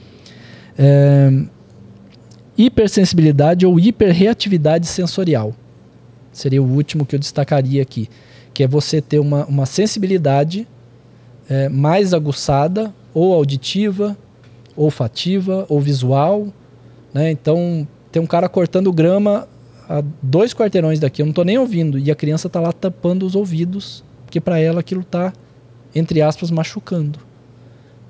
[0.79, 1.60] É,
[2.65, 5.55] hipersensibilidade ou hiperreatividade sensorial.
[6.33, 8.09] Seria o último que eu destacaria aqui.
[8.53, 10.67] Que é você ter uma, uma sensibilidade
[11.49, 14.17] é, mais aguçada, ou auditiva,
[14.77, 16.49] olfativa, ou visual.
[17.13, 17.31] Né?
[17.31, 19.49] Então, tem um cara cortando grama
[19.89, 23.27] a dois quarteirões daqui, eu não estou nem ouvindo, e a criança está lá tapando
[23.27, 25.33] os ouvidos, porque para ela aquilo está,
[25.93, 27.19] entre aspas, machucando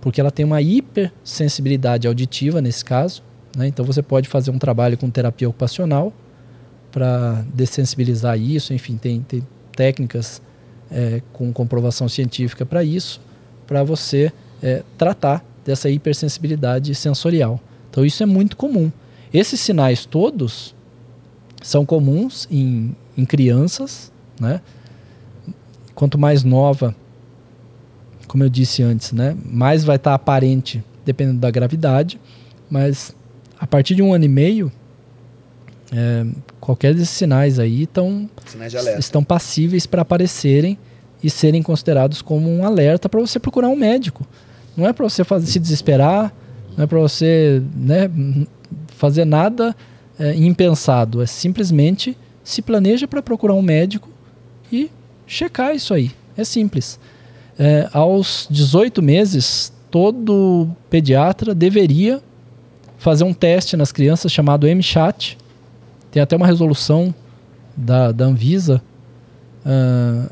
[0.00, 3.22] porque ela tem uma hipersensibilidade auditiva nesse caso.
[3.56, 3.68] Né?
[3.68, 6.12] Então você pode fazer um trabalho com terapia ocupacional
[6.90, 8.72] para dessensibilizar isso.
[8.72, 10.42] Enfim, tem, tem técnicas
[10.90, 13.20] é, com comprovação científica para isso,
[13.66, 14.32] para você
[14.62, 17.60] é, tratar dessa hipersensibilidade sensorial.
[17.90, 18.90] Então isso é muito comum.
[19.32, 20.74] Esses sinais todos
[21.62, 24.10] são comuns em, em crianças,
[24.40, 24.60] né?
[25.94, 26.96] Quanto mais nova
[28.30, 29.36] como eu disse antes, né?
[29.44, 32.20] Mais vai estar aparente dependendo da gravidade,
[32.70, 33.12] mas
[33.60, 34.72] a partir de um ano e meio,
[35.92, 36.24] é,
[36.58, 40.78] qualquer desses sinais aí tão, sinais estão passíveis para aparecerem
[41.22, 44.26] e serem considerados como um alerta para você procurar um médico.
[44.74, 46.32] Não é para você fazer, se desesperar,
[46.74, 48.10] não é para você né,
[48.96, 49.76] fazer nada
[50.18, 51.20] é, impensado.
[51.20, 54.08] É simplesmente se planeja para procurar um médico
[54.72, 54.90] e
[55.26, 56.12] checar isso aí.
[56.34, 56.98] É simples.
[57.58, 62.22] É, aos 18 meses, todo pediatra deveria
[63.00, 65.38] fazer um teste nas crianças chamado MChat.
[66.12, 67.14] Tem até uma resolução
[67.74, 68.82] da, da Anvisa
[69.64, 70.30] uh,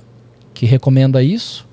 [0.53, 1.67] que recomenda isso,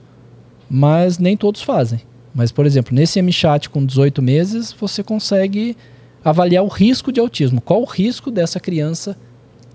[0.69, 1.99] mas nem todos fazem.
[2.33, 5.75] Mas, por exemplo, nesse MChat com 18 meses, você consegue
[6.23, 7.59] avaliar o risco de autismo.
[7.59, 9.17] Qual o risco dessa criança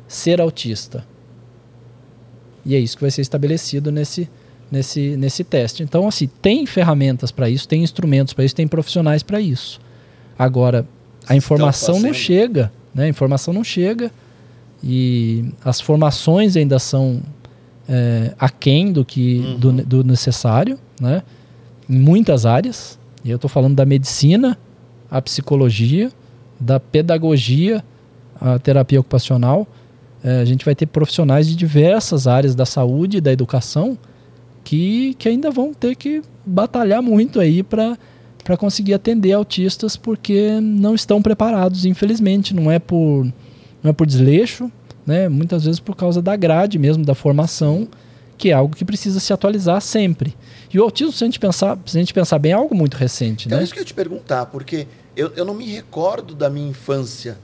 [0.09, 1.05] ser autista?
[2.65, 4.27] E é isso que vai ser estabelecido nesse,
[4.73, 5.83] nesse, nesse teste.
[5.83, 9.79] Então, assim, tem ferramentas para isso, tem instrumentos para isso, tem profissionais para isso.
[10.39, 10.87] Agora,
[11.31, 13.05] a informação não chega, né?
[13.05, 14.11] A informação não chega
[14.82, 17.23] e as formações ainda são
[17.89, 19.59] é, aquém do que uhum.
[19.59, 21.23] do, do, necessário, né?
[21.89, 22.98] Em muitas áreas.
[23.24, 24.59] E eu estou falando da medicina,
[25.09, 26.11] a psicologia,
[26.59, 27.85] da pedagogia,
[28.40, 29.69] a terapia ocupacional,
[30.24, 33.97] é, a gente vai ter profissionais de diversas áreas da saúde e da educação
[34.65, 37.97] que, que ainda vão ter que batalhar muito aí para
[38.45, 43.25] para conseguir atender autistas porque não estão preparados, infelizmente, não é por
[43.83, 44.71] não é por desleixo,
[45.07, 45.29] né?
[45.29, 47.89] Muitas vezes por causa da grade mesmo da formação,
[48.37, 50.35] que é algo que precisa se atualizar sempre.
[50.73, 52.97] E o autismo, se a gente pensar, se a gente pensar bem, é algo muito
[52.97, 53.62] recente, então, né?
[53.62, 54.87] É isso que eu ia te perguntar, porque
[55.17, 57.39] eu, eu não me recordo da minha infância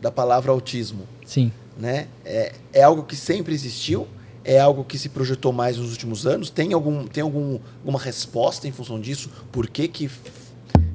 [0.00, 1.06] da palavra autismo.
[1.24, 1.52] Sim.
[1.78, 2.08] Né?
[2.24, 4.06] É, é algo que sempre existiu?
[4.44, 6.50] É algo que se projetou mais nos últimos anos?
[6.50, 9.30] Tem, algum, tem algum, alguma resposta em função disso?
[9.52, 10.10] Por que, que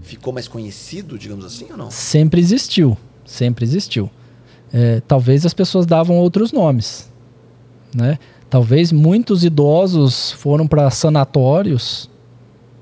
[0.02, 1.92] ficou mais conhecido, digamos assim, ou não?
[1.92, 2.98] Sempre existiu.
[3.26, 4.10] Sempre existiu.
[4.72, 7.10] É, talvez as pessoas davam outros nomes.
[7.96, 8.20] Né?
[8.50, 12.10] Talvez muitos idosos foram para sanatórios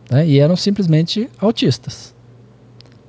[0.09, 2.13] né, e eram simplesmente autistas.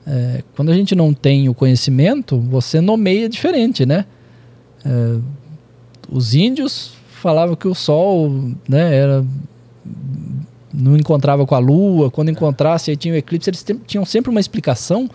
[0.06, 4.06] É, quando a gente não tem o conhecimento, você nomeia diferente, né?
[4.84, 5.18] É,
[6.08, 6.92] os índios
[7.26, 8.30] falavam que o sol
[8.68, 9.26] né, era,
[10.72, 14.38] não encontrava com a lua, quando encontrasse aí tinha o eclipse, eles tinham sempre uma
[14.38, 15.10] explicação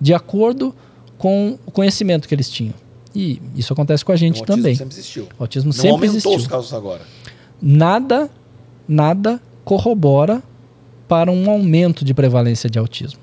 [0.00, 0.72] de acordo
[1.18, 2.72] com o conhecimento que eles tinham.
[3.12, 4.76] E isso acontece com a gente então, o também.
[4.76, 5.24] sempre existiu.
[5.36, 6.36] O autismo não sempre aumentou existiu.
[6.36, 7.00] os casos agora.
[7.60, 8.30] Nada,
[8.86, 10.40] nada corrobora
[11.08, 13.22] para um aumento de prevalência de autismo.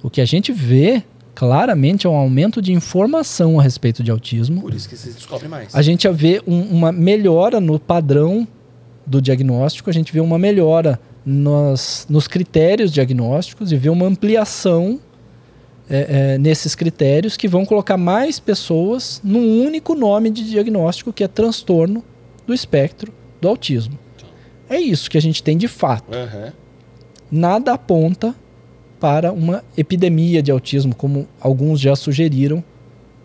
[0.00, 1.02] O que a gente vê
[1.34, 4.60] claramente é um aumento de informação a respeito de autismo.
[4.60, 5.74] Por isso que se descobre mais.
[5.74, 8.46] A gente vê um, uma melhora no padrão
[9.06, 15.00] do diagnóstico, a gente vê uma melhora nos, nos critérios diagnósticos e vê uma ampliação
[15.88, 21.24] é, é, nesses critérios que vão colocar mais pessoas num único nome de diagnóstico que
[21.24, 22.02] é transtorno
[22.46, 23.98] do espectro do autismo.
[24.68, 26.16] É isso que a gente tem de fato.
[26.16, 26.52] Uhum.
[27.30, 28.34] Nada aponta
[29.04, 32.64] para uma epidemia de autismo, como alguns já sugeriram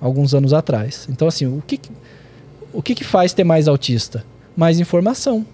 [0.01, 1.07] alguns anos atrás.
[1.10, 1.80] Então, assim, o que,
[2.73, 4.26] o que, que faz ter mais autista?
[4.57, 5.45] Mais informação.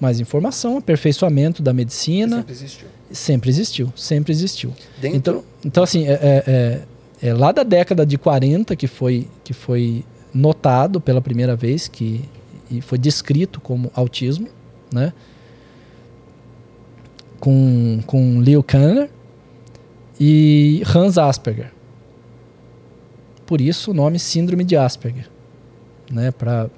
[0.00, 2.38] Mais informação, aperfeiçoamento da medicina.
[2.38, 2.88] Sempre existiu.
[3.12, 4.72] Sempre existiu, sempre existiu.
[4.98, 5.16] Dentro...
[5.18, 6.82] Então, então, assim, é, é,
[7.22, 12.24] é, lá da década de 40 que foi, que foi notado pela primeira vez que
[12.70, 14.48] e foi descrito como autismo,
[14.90, 15.12] né?
[17.38, 19.10] Com, com Leo Kanner
[20.18, 21.72] e Hans Asperger.
[23.46, 25.28] Por isso o nome Síndrome de Asperger,
[26.10, 26.30] né?
[26.32, 26.68] Para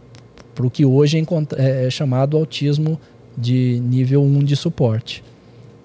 [0.61, 1.25] o que hoje
[1.57, 3.01] é, é chamado autismo
[3.37, 5.25] de nível 1 de suporte.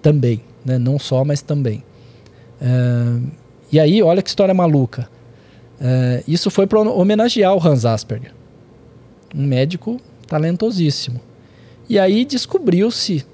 [0.02, 0.78] Também, né?
[0.78, 1.82] não só, mas também.
[2.60, 3.20] É,
[3.72, 5.08] e aí, olha que história maluca.
[5.80, 8.32] É, isso foi para homenagear o Hans Asperger,
[9.34, 11.20] um médico talentosíssimo.
[11.88, 13.24] E aí descobriu-se,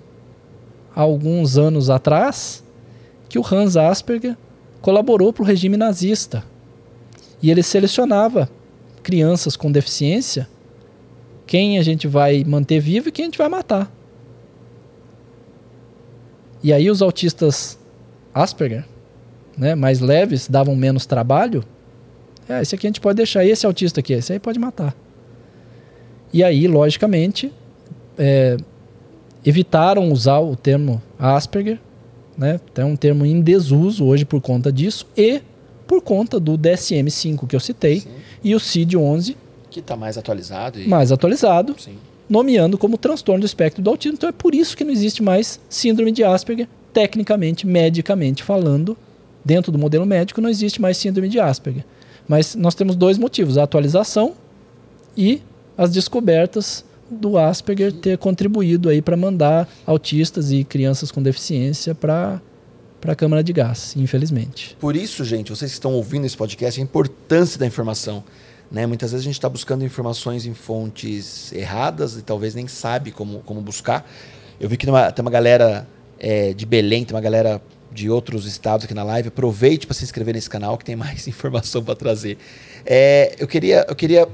[0.94, 2.64] alguns anos atrás,
[3.30, 4.36] que o Hans Asperger
[4.82, 6.44] colaborou para o regime nazista.
[7.40, 8.50] E ele selecionava
[9.02, 10.48] crianças com deficiência,
[11.46, 13.90] quem a gente vai manter vivo e quem a gente vai matar.
[16.62, 17.78] E aí os autistas
[18.34, 18.84] Asperger,
[19.56, 21.64] né, mais leves, davam menos trabalho.
[22.48, 24.94] É, esse aqui a gente pode deixar, esse autista aqui, esse aí pode matar.
[26.32, 27.52] E aí, logicamente,
[28.18, 28.56] é,
[29.44, 31.80] evitaram usar o termo Asperger,
[32.40, 32.58] né?
[32.74, 35.42] É um termo em desuso hoje por conta disso e
[35.86, 38.08] por conta do DSM-5 que eu citei Sim.
[38.42, 39.36] e o CID-11
[39.70, 40.80] que está mais atualizado.
[40.80, 40.88] E...
[40.88, 41.96] mais atualizado, Sim.
[42.28, 44.16] nomeando como transtorno do espectro do autismo.
[44.16, 48.96] Então é por isso que não existe mais síndrome de Asperger, tecnicamente, medicamente falando,
[49.44, 51.84] dentro do modelo médico não existe mais síndrome de Asperger.
[52.26, 54.34] Mas nós temos dois motivos: a atualização
[55.16, 55.40] e
[55.78, 62.40] as descobertas do Asperger ter contribuído aí para mandar autistas e crianças com deficiência para
[63.00, 64.76] para a câmara de gás, infelizmente.
[64.78, 68.22] Por isso, gente, vocês que estão ouvindo esse podcast, a importância da informação.
[68.70, 68.86] Né?
[68.86, 73.40] Muitas vezes a gente está buscando informações em fontes erradas e talvez nem sabe como,
[73.40, 74.08] como buscar.
[74.60, 75.88] Eu vi que tem uma, tem uma galera
[76.18, 77.60] é, de Belém, tem uma galera
[77.90, 79.28] de outros estados aqui na live.
[79.28, 82.38] Aproveite para se inscrever nesse canal que tem mais informação para trazer.
[82.84, 84.28] É, eu, queria, eu queria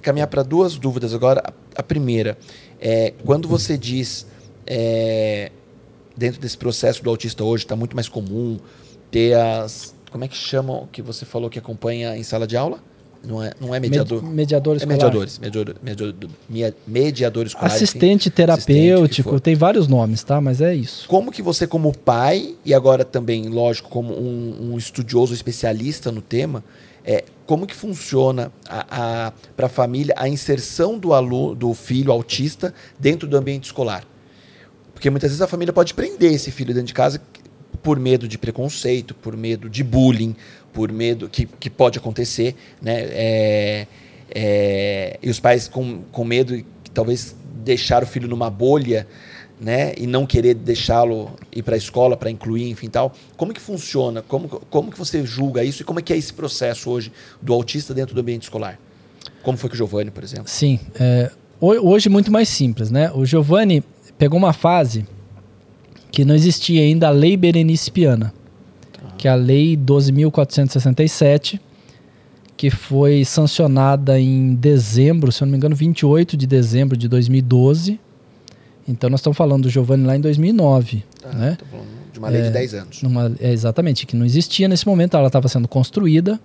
[0.00, 1.42] caminhar para duas dúvidas agora.
[1.74, 2.38] A, primeira,
[2.80, 4.26] é, quando você diz
[4.66, 5.50] é,
[6.16, 8.58] dentro desse processo do autista hoje está muito mais comum
[9.10, 12.78] ter as como é que chamam que você falou que acompanha em sala de aula?
[13.24, 14.22] Não é, não é mediador.
[14.22, 14.94] Med mediador é escolar.
[14.94, 17.72] mediadores, mediador, mediador, mediador escolar.
[17.72, 20.40] Assistente enfim, terapêutico, assistente tem vários nomes, tá?
[20.40, 21.08] Mas é isso.
[21.08, 26.20] Como que você, como pai, e agora também, lógico, como um, um estudioso especialista no
[26.20, 26.64] tema,
[27.04, 28.52] é, como que funciona
[29.56, 34.04] para a família a inserção do aluno, do filho autista dentro do ambiente escolar?
[34.94, 37.20] Porque muitas vezes a família pode prender esse filho dentro de casa
[37.82, 40.36] por medo de preconceito, por medo de bullying,
[40.72, 43.00] por medo que, que pode acontecer, né?
[43.10, 43.86] É,
[44.34, 46.64] é, e os pais com, com medo
[46.94, 47.34] talvez
[47.64, 49.06] deixar o filho numa bolha,
[49.62, 49.94] né?
[49.96, 53.12] E não querer deixá-lo ir para a escola para incluir, enfim, tal.
[53.36, 54.20] Como que funciona?
[54.20, 57.54] Como, como que você julga isso e como é que é esse processo hoje do
[57.54, 58.78] autista dentro do ambiente escolar?
[59.40, 60.48] Como foi com o Giovanni, por exemplo?
[60.48, 61.30] Sim, é,
[61.60, 63.12] hoje muito mais simples, né?
[63.14, 63.84] O Giovanni
[64.18, 65.06] pegou uma fase
[66.10, 68.34] que não existia ainda a Lei Berenice Piana,
[69.16, 71.60] que é a Lei 12.467,
[72.56, 78.00] que foi sancionada em dezembro, se eu não me engano, 28 de dezembro de 2012.
[78.86, 81.56] Então nós estamos falando do Giovanni lá em 2009, Ah, né?
[81.58, 83.02] tô falando de uma lei de 10 anos.
[83.02, 86.38] Numa- é, exatamente, que não existia nesse momento, ela estava sendo construída.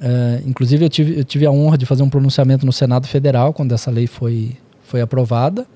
[0.00, 3.52] É, inclusive, eu tive, eu tive a honra de fazer um pronunciamento no Senado Federal
[3.52, 5.66] quando essa lei foi, foi aprovada.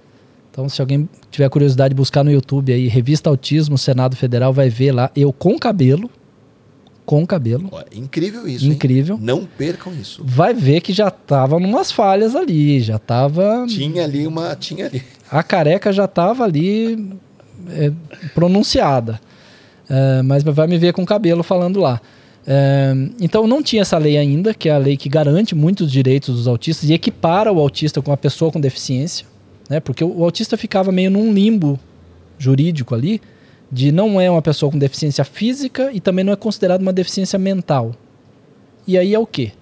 [0.51, 4.69] Então, se alguém tiver curiosidade de buscar no YouTube aí, Revista Autismo, Senado Federal, vai
[4.71, 6.11] ver lá, eu com cabelo,
[7.07, 8.73] com cabelo, incrível isso, hein?
[8.73, 9.17] incrível.
[9.19, 10.23] Não percam isso.
[10.25, 14.57] Vai ver que já tava numas falhas ali, já tava Tinha ali uma.
[14.57, 15.03] Tinha ali.
[15.31, 17.17] a careca já estava ali
[17.71, 17.93] é,
[18.35, 19.21] pronunciada.
[19.89, 22.01] É, mas vai me ver com cabelo falando lá.
[22.45, 26.35] É, então não tinha essa lei ainda, que é a lei que garante muitos direitos
[26.35, 29.27] dos autistas e equipara o autista com a pessoa com deficiência,
[29.71, 29.79] né?
[29.79, 31.79] Porque o, o autista ficava meio num limbo
[32.39, 33.21] jurídico ali,
[33.71, 37.39] de não é uma pessoa com deficiência física e também não é considerado uma deficiência
[37.39, 37.95] mental.
[38.87, 39.53] E aí é o quê?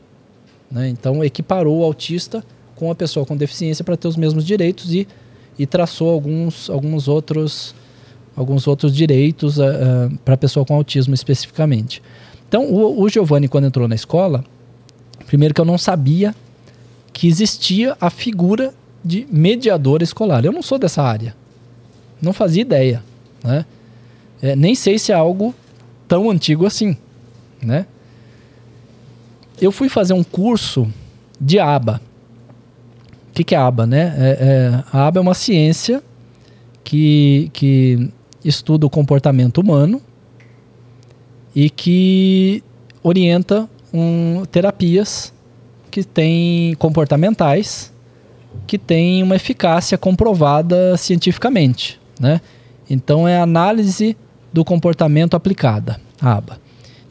[0.71, 0.89] Né?
[0.89, 2.45] Então equiparou o autista
[2.77, 5.09] com a pessoa com deficiência para ter os mesmos direitos e,
[5.59, 7.75] e traçou alguns, alguns outros
[8.37, 9.59] alguns outros direitos
[10.25, 12.03] para a pessoa com autismo especificamente.
[12.49, 14.45] Então o, o Giovanni quando entrou na escola,
[15.27, 16.35] primeiro que eu não sabia
[17.13, 18.75] que existia a figura
[19.05, 20.45] de mediador escolar.
[20.45, 21.35] Eu não sou dessa área,
[22.21, 23.03] não fazia ideia,
[23.43, 23.65] né?
[24.43, 25.55] É, nem sei se é algo
[26.07, 26.97] tão antigo assim,
[27.63, 27.87] né?
[29.61, 30.89] Eu fui fazer um curso
[31.41, 32.01] de aba.
[33.31, 34.15] O que, que é aba, né?
[34.19, 36.03] É, é, a aba é uma ciência
[36.83, 38.11] que, que
[38.45, 40.01] estuda o comportamento humano
[41.55, 42.63] e que
[43.03, 45.33] orienta um, terapias
[45.91, 47.95] que têm comportamentais
[48.67, 52.41] que têm uma eficácia comprovada cientificamente, né?
[52.89, 54.17] Então é análise
[54.55, 56.61] do comportamento aplicada, aba.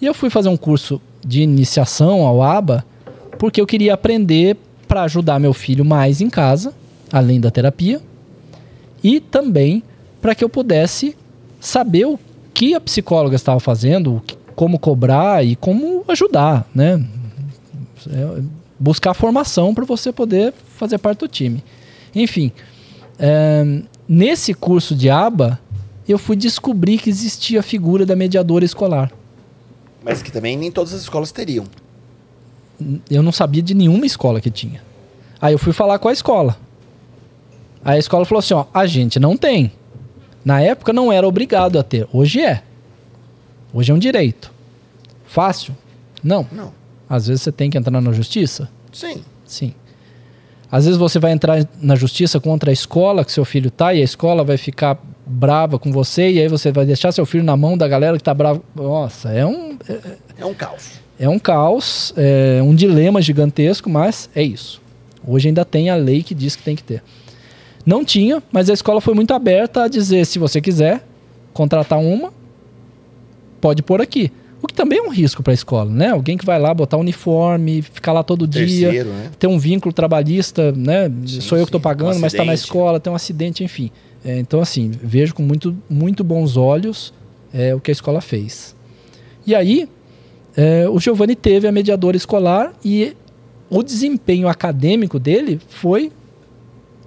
[0.01, 2.85] E eu fui fazer um curso de iniciação ao aba
[3.37, 4.55] porque eu queria aprender
[4.87, 6.73] para ajudar meu filho mais em casa,
[7.11, 8.01] além da terapia,
[9.03, 9.83] e também
[10.21, 11.17] para que eu pudesse
[11.59, 12.17] saber o
[12.53, 14.21] que a psicóloga estava fazendo,
[14.55, 17.05] como cobrar e como ajudar, né?
[18.09, 18.41] É,
[18.79, 21.61] buscar formação para você poder fazer parte do time.
[22.15, 22.53] Enfim,
[23.19, 25.59] é, nesse curso de aba,
[26.11, 29.11] eu fui descobrir que existia a figura da mediadora escolar.
[30.03, 31.65] Mas que também nem todas as escolas teriam.
[33.09, 34.83] eu não sabia de nenhuma escola que tinha.
[35.41, 36.57] Aí eu fui falar com a escola.
[37.83, 39.71] Aí a escola falou assim: ó, a gente não tem.
[40.43, 42.63] Na época não era obrigado a ter, hoje é.
[43.73, 44.51] Hoje é um direito.
[45.25, 45.75] Fácil?
[46.21, 46.45] Não.
[46.51, 46.73] Não.
[47.09, 48.69] Às vezes você tem que entrar na justiça?
[48.91, 49.23] Sim.
[49.45, 49.73] Sim.
[50.71, 54.01] Às vezes você vai entrar na justiça contra a escola que seu filho tá e
[54.01, 57.55] a escola vai ficar brava com você e aí você vai deixar seu filho na
[57.55, 58.61] mão da galera que tá brava.
[58.75, 59.77] Nossa, é um,
[60.37, 60.91] É um caos.
[61.19, 64.81] é um caos, é um dilema gigantesco, mas é isso.
[65.25, 67.01] Hoje ainda tem a lei que diz que tem que ter.
[67.85, 71.05] Não tinha, mas a escola foi muito aberta a dizer: se você quiser
[71.53, 72.33] contratar uma,
[73.61, 74.31] pode pôr aqui.
[74.63, 76.11] O que também é um risco para a escola, né?
[76.11, 79.29] Alguém que vai lá botar uniforme, ficar lá todo dia, Terceiro, né?
[79.37, 81.11] ter um vínculo trabalhista, né?
[81.25, 81.83] Sim, Sou eu que estou sim.
[81.83, 83.91] pagando, Um mas está na escola, tem um acidente, enfim.
[84.23, 87.13] É, então, assim, vejo com muito, muito bons olhos
[87.53, 88.73] é, o que a escola fez.
[89.45, 89.89] E aí,
[90.55, 93.17] é, o Giovanni teve a mediadora escolar e
[93.69, 96.09] o desempenho acadêmico dele foi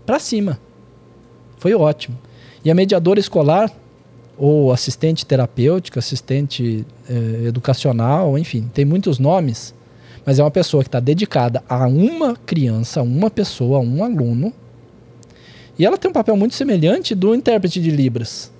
[0.04, 0.60] para cima.
[1.56, 2.18] Foi ótimo.
[2.62, 3.72] E a mediadora escolar,
[4.38, 9.74] ou assistente terapêutica, assistente eh, educacional, enfim, tem muitos nomes,
[10.24, 14.04] mas é uma pessoa que está dedicada a uma criança, a uma pessoa, a um
[14.04, 14.52] aluno.
[15.78, 18.50] E ela tem um papel muito semelhante do intérprete de Libras.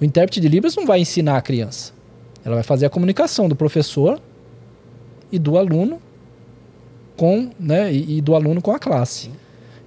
[0.00, 1.92] O intérprete de Libras não vai ensinar a criança.
[2.44, 4.20] Ela vai fazer a comunicação do professor
[5.30, 6.00] e do aluno
[7.16, 9.30] com, né, e, e do aluno com a classe.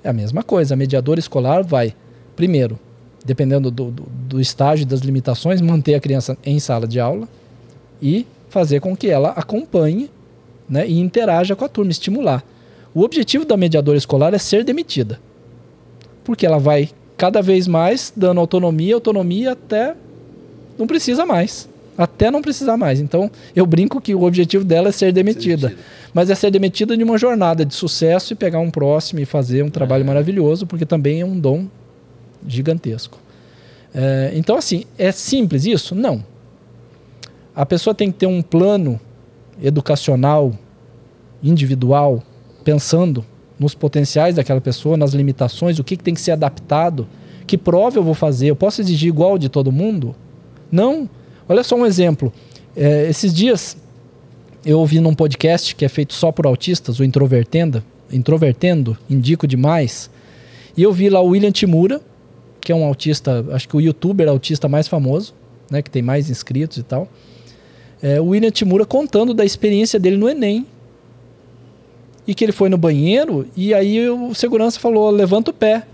[0.04, 0.74] É a mesma coisa.
[0.74, 1.94] A mediadora escolar vai,
[2.36, 2.80] primeiro,
[3.28, 7.28] dependendo do, do, do estágio e das limitações, manter a criança em sala de aula
[8.02, 10.10] e fazer com que ela acompanhe
[10.70, 12.42] né, e interaja com a turma, estimular.
[12.94, 15.20] O objetivo da mediadora escolar é ser demitida.
[16.24, 19.94] Porque ela vai cada vez mais dando autonomia, autonomia até
[20.80, 21.68] não precisa mais.
[21.98, 23.02] Até não precisar mais.
[23.02, 25.68] Então, eu brinco que o objetivo dela é ser demitida.
[25.68, 25.86] demitida.
[26.14, 29.64] Mas é ser demitida de uma jornada de sucesso e pegar um próximo e fazer
[29.64, 31.68] um trabalho maravilhoso, porque também é um dom
[32.46, 33.20] gigantesco.
[33.94, 35.96] É, então, assim, é simples isso?
[35.96, 36.24] Não.
[37.56, 39.00] A pessoa tem que ter um plano
[39.62, 40.54] educacional,
[41.42, 42.22] individual,
[42.64, 43.26] pensando
[43.60, 47.08] nos potenciais daquela pessoa, nas limitações, o que, que tem que ser adaptado,
[47.48, 50.16] que prova eu vou fazer, eu posso exigir igual de todo mundo?
[50.72, 51.10] Não.
[51.50, 52.32] Olha só um exemplo.
[52.76, 53.78] É, esses dias
[54.66, 60.10] eu ouvi num podcast que é feito só por autistas, o Introvertendo, Introvertendo, indico demais.
[60.76, 62.02] E eu vi lá o William Timura,
[62.68, 65.34] que é um autista, acho que o youtuber autista mais famoso,
[65.72, 67.08] né, que tem mais inscritos e tal.
[68.02, 70.68] É, o William Timura contando da experiência dele no Enem.
[72.28, 75.88] E que ele foi no banheiro e aí o segurança falou: levanta o pé.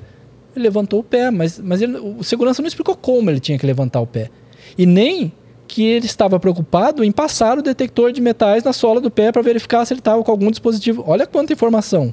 [0.55, 3.67] Ele levantou o pé, mas, mas ele, o segurança não explicou como ele tinha que
[3.67, 4.31] levantar o pé.
[4.75, 5.31] E nem
[5.67, 9.43] que ele estava preocupado em passar o detector de metais na sola do pé para
[9.43, 11.03] verificar se ele estava com algum dispositivo.
[11.05, 12.11] Olha quanta informação.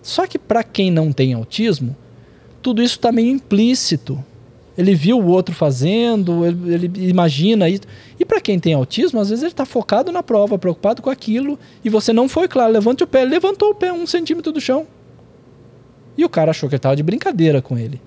[0.00, 1.94] Só que para quem não tem autismo,
[2.62, 4.22] tudo isso está meio implícito.
[4.76, 7.82] Ele viu o outro fazendo, ele, ele imagina isso.
[8.18, 11.58] E para quem tem autismo, às vezes ele está focado na prova, preocupado com aquilo,
[11.84, 13.22] e você não foi claro, levante o pé.
[13.22, 14.86] Ele levantou o pé um centímetro do chão.
[16.16, 18.00] E o cara achou que ele estava de brincadeira com ele.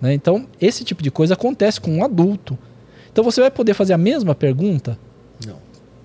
[0.00, 0.12] Né?
[0.12, 2.58] Então, esse tipo de coisa acontece com um adulto.
[3.10, 4.98] Então, você vai poder fazer a mesma pergunta
[5.46, 5.56] Não.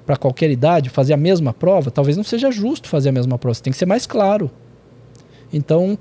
[0.05, 1.91] para qualquer idade, fazer a mesma prova?
[1.91, 4.49] Talvez não seja justo fazer a mesma prova, você tem que ser mais claro.
[5.51, 5.97] Então,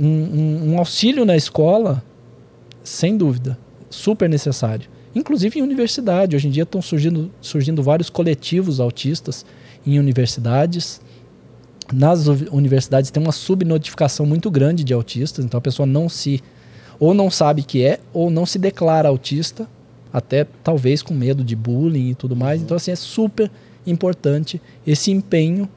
[0.00, 2.02] um, um, um auxílio na escola,
[2.82, 3.58] sem dúvida,
[3.90, 4.88] super necessário.
[5.14, 6.34] Inclusive em universidade.
[6.34, 9.44] Hoje em dia estão surgindo, surgindo vários coletivos autistas
[9.86, 11.00] em universidades.
[11.92, 16.40] Nas universidades tem uma subnotificação muito grande de autistas, então a pessoa não se
[16.98, 19.68] ou não sabe que é ou não se declara autista,
[20.12, 22.62] até talvez com medo de bullying e tudo mais.
[22.62, 23.50] Então assim é super
[23.86, 25.68] importante esse empenho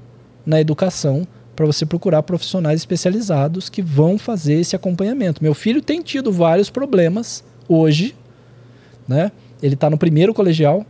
[0.45, 1.26] na educação
[1.56, 5.44] para você procurar profissionais especializados que vão fazer esse acompanhamento.
[5.44, 8.16] Meu filho tem tido vários problemas hoje,
[9.08, 9.32] né?
[9.62, 10.86] Ele está no primeiro colegial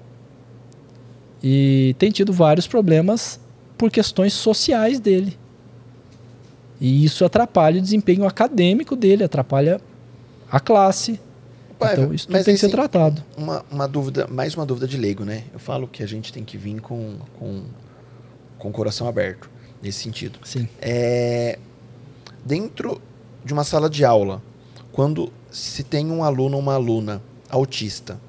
[1.43, 3.39] e tem tido vários problemas
[3.77, 5.37] por questões sociais dele.
[6.79, 9.79] E isso atrapalha o desempenho acadêmico dele, atrapalha
[10.49, 11.19] a classe.
[11.77, 13.23] Pai, então isso mas tem que ser assim, tratado.
[13.37, 15.43] Uma, uma dúvida, mais uma dúvida de leigo, né?
[15.51, 17.63] Eu falo que a gente tem que vir com, com,
[18.57, 19.49] com o coração aberto,
[19.83, 20.39] nesse sentido.
[20.45, 20.67] Sim.
[20.81, 21.59] É,
[22.43, 22.99] dentro
[23.45, 24.41] de uma sala de aula,
[24.91, 28.19] quando se tem um aluno ou uma aluna autista,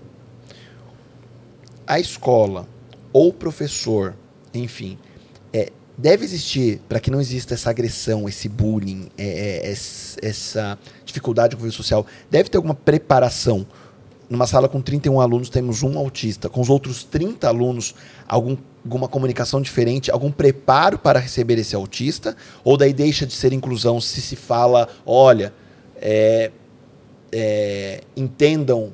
[1.87, 2.67] a escola
[3.13, 4.15] ou o professor,
[4.53, 4.99] enfim,
[5.53, 10.79] é, deve existir, para que não exista essa agressão, esse bullying, é, é, ess- essa
[11.05, 13.67] dificuldade de convívio social, deve ter alguma preparação.
[14.35, 16.49] Numa sala com 31 alunos, temos um autista.
[16.49, 17.95] Com os outros 30 alunos,
[18.27, 22.37] algum, alguma comunicação diferente, algum preparo para receber esse autista?
[22.65, 25.55] Ou daí deixa de ser inclusão se se fala, olha,
[26.03, 26.51] é,
[27.31, 28.93] é, entendam,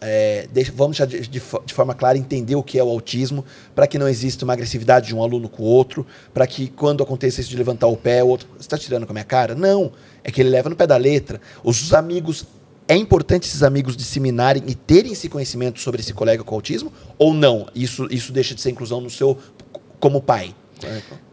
[0.00, 3.44] é, deixa- vamos de, de de forma clara entender o que é o autismo,
[3.76, 6.04] para que não exista uma agressividade de um aluno com o outro,
[6.34, 9.12] para que quando aconteça isso de levantar o pé, o outro, você está tirando com
[9.12, 9.54] a minha cara?
[9.54, 9.92] Não,
[10.24, 11.40] é que ele leva no pé da letra.
[11.62, 12.44] Os amigos,
[12.92, 17.32] é importante esses amigos disseminarem e terem esse conhecimento sobre esse colega com autismo, ou
[17.32, 17.66] não?
[17.74, 19.38] Isso, isso deixa de ser inclusão no seu,
[19.98, 20.54] como pai?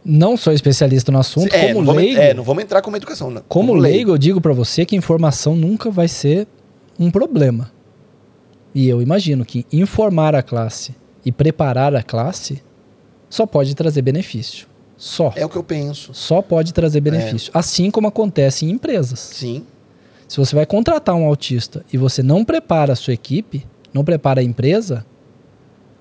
[0.03, 2.19] Não sou especialista no assunto, É, como não vamos, leigo.
[2.21, 3.31] é, não vamos entrar como educação.
[3.31, 3.41] não.
[3.47, 6.47] Como leigo, eu digo para você que informação nunca vai ser
[6.99, 7.71] um problema.
[8.75, 10.93] E eu imagino que informar a classe
[11.25, 12.61] e preparar a classe
[13.29, 14.67] só pode trazer benefício.
[14.97, 15.31] Só.
[15.35, 16.13] É o que eu penso.
[16.13, 17.51] Só pode trazer benefício.
[17.53, 19.19] Assim como acontece em empresas.
[19.19, 19.63] Sim.
[20.27, 24.41] Se você vai contratar um autista e você não prepara a sua equipe, não prepara
[24.41, 25.05] a empresa,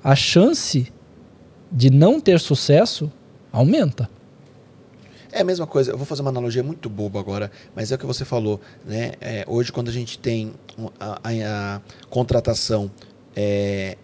[0.02, 0.92] a chance
[1.70, 3.10] de não ter sucesso
[3.52, 4.08] aumenta.
[5.32, 7.98] É a mesma coisa, eu vou fazer uma analogia muito boba agora, mas é o
[7.98, 9.12] que você falou, né?
[9.20, 10.54] É, hoje, quando a gente tem
[10.98, 12.90] a, a- a contratação
[13.34, 13.96] é,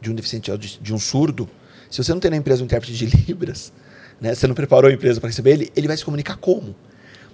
[0.00, 1.48] de um deficiente, de um surdo,
[1.90, 3.72] se você não tem na empresa um intérprete de Libras,
[4.20, 4.34] né?
[4.34, 6.74] Você não preparou a empresa para receber ele, ele vai se comunicar como?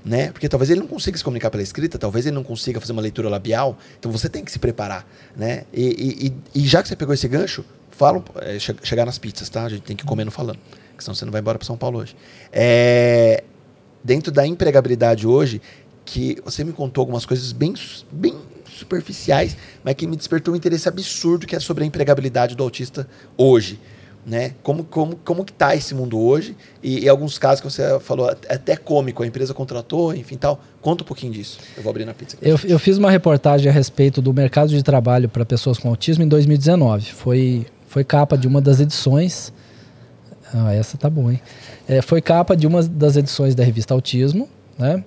[0.03, 0.33] Né?
[0.33, 3.03] Porque talvez ele não consiga se comunicar pela escrita, talvez ele não consiga fazer uma
[3.03, 5.07] leitura labial, então você tem que se preparar,
[5.37, 5.65] né?
[5.75, 9.51] E, e- e- já que você pegou esse gancho, fala, é, che- chegar nas pizzas,
[9.51, 9.65] tá?
[9.65, 10.59] A gente tem que ir comendo falando,
[10.89, 12.17] porque senão você não vai embora para São Paulo hoje.
[12.51, 13.45] É,
[14.03, 15.61] dentro da empregabilidade hoje,
[16.07, 17.75] que você me contou algumas coisas bem,
[18.11, 18.35] bem
[18.69, 19.55] superficiais,
[19.85, 23.07] mas que me despertou um interesse absurdo que é sobre a empregabilidade do autista
[23.37, 23.79] hoje.
[24.25, 24.53] Né?
[24.63, 26.57] Como, como, como que tá esse mundo hoje?
[26.83, 30.61] E, e alguns casos que você falou, até cômico, a empresa contratou, enfim tal.
[30.81, 31.59] Conta um pouquinho disso.
[31.77, 32.37] Eu vou abrir na pizza.
[32.41, 36.25] Eu, eu fiz uma reportagem a respeito do mercado de trabalho para pessoas com autismo
[36.25, 37.13] em 2019.
[37.13, 39.53] Foi, foi capa de uma das edições.
[40.53, 41.41] Ah, essa tá bom, hein?
[41.89, 44.49] É, foi capa de uma das edições da revista Autismo,
[44.79, 45.05] né?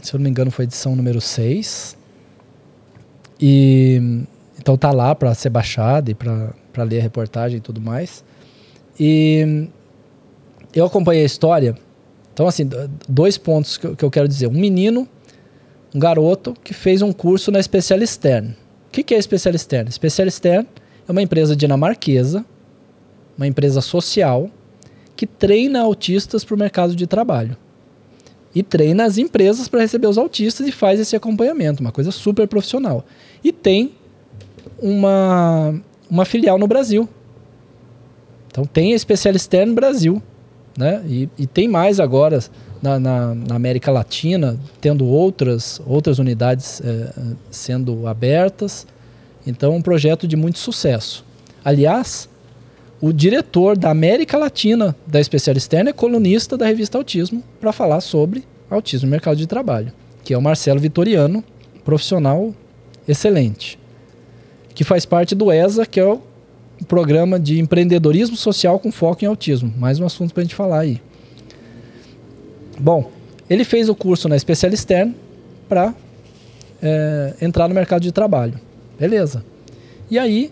[0.00, 1.96] Se eu não me engano, foi edição número 6.
[3.40, 4.24] E
[4.58, 8.24] então tá lá para ser baixada e para ler a reportagem e tudo mais.
[8.98, 9.68] E
[10.74, 11.76] eu acompanhei a história.
[12.32, 12.68] Então, assim,
[13.08, 14.46] dois pontos que eu, que eu quero dizer.
[14.46, 15.06] Um menino,
[15.94, 18.48] um garoto que fez um curso na Specialistern.
[18.88, 19.90] O que, que é Specialistern?
[19.90, 20.66] Specialistern
[21.06, 22.44] é uma empresa dinamarquesa,
[23.36, 24.50] uma empresa social,
[25.16, 27.56] que treina autistas para o mercado de trabalho.
[28.54, 32.46] E treina as empresas para receber os autistas e faz esse acompanhamento, uma coisa super
[32.46, 33.04] profissional.
[33.42, 33.92] E tem
[34.78, 35.80] uma,
[36.12, 37.08] uma filial no Brasil.
[38.48, 40.22] Então tem a Especialista no Brasil.
[40.76, 41.02] Né?
[41.06, 42.38] E, e tem mais agora
[42.82, 47.12] na, na, na, América Latina, tendo outras, outras unidades é,
[47.50, 48.86] sendo abertas.
[49.46, 51.24] Então, um projeto de muito sucesso.
[51.64, 52.28] Aliás,
[53.00, 58.44] o diretor da América Latina da Especialista é colunista da revista Autismo para falar sobre
[58.70, 59.92] autismo no mercado de trabalho,
[60.24, 61.44] que é o Marcelo Vitoriano,
[61.84, 62.54] profissional
[63.06, 63.81] excelente
[64.74, 66.20] que faz parte do ESA, que é o
[66.88, 69.72] programa de empreendedorismo social com foco em autismo.
[69.76, 71.00] Mais um assunto para a gente falar aí.
[72.78, 73.10] Bom,
[73.48, 75.14] ele fez o curso na Especialistern
[75.68, 75.94] para
[76.82, 78.58] é, entrar no mercado de trabalho.
[78.98, 79.44] Beleza.
[80.10, 80.50] E aí,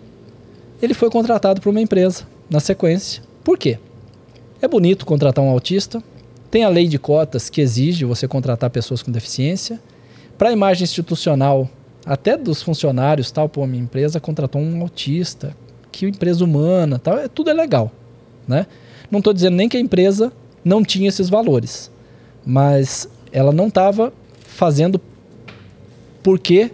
[0.81, 3.21] ele foi contratado por uma empresa na sequência.
[3.43, 3.77] Por quê?
[4.61, 6.03] É bonito contratar um autista,
[6.49, 9.79] tem a lei de cotas que exige você contratar pessoas com deficiência.
[10.37, 11.69] Para a imagem institucional,
[12.05, 15.55] até dos funcionários, tal, pô, minha empresa contratou um autista,
[15.91, 17.91] que empresa humana, tal, é, tudo é legal,
[18.47, 18.65] né?
[19.09, 20.31] Não estou dizendo nem que a empresa
[20.63, 21.91] não tinha esses valores,
[22.45, 24.13] mas ela não estava
[24.45, 25.01] fazendo
[26.23, 26.71] porque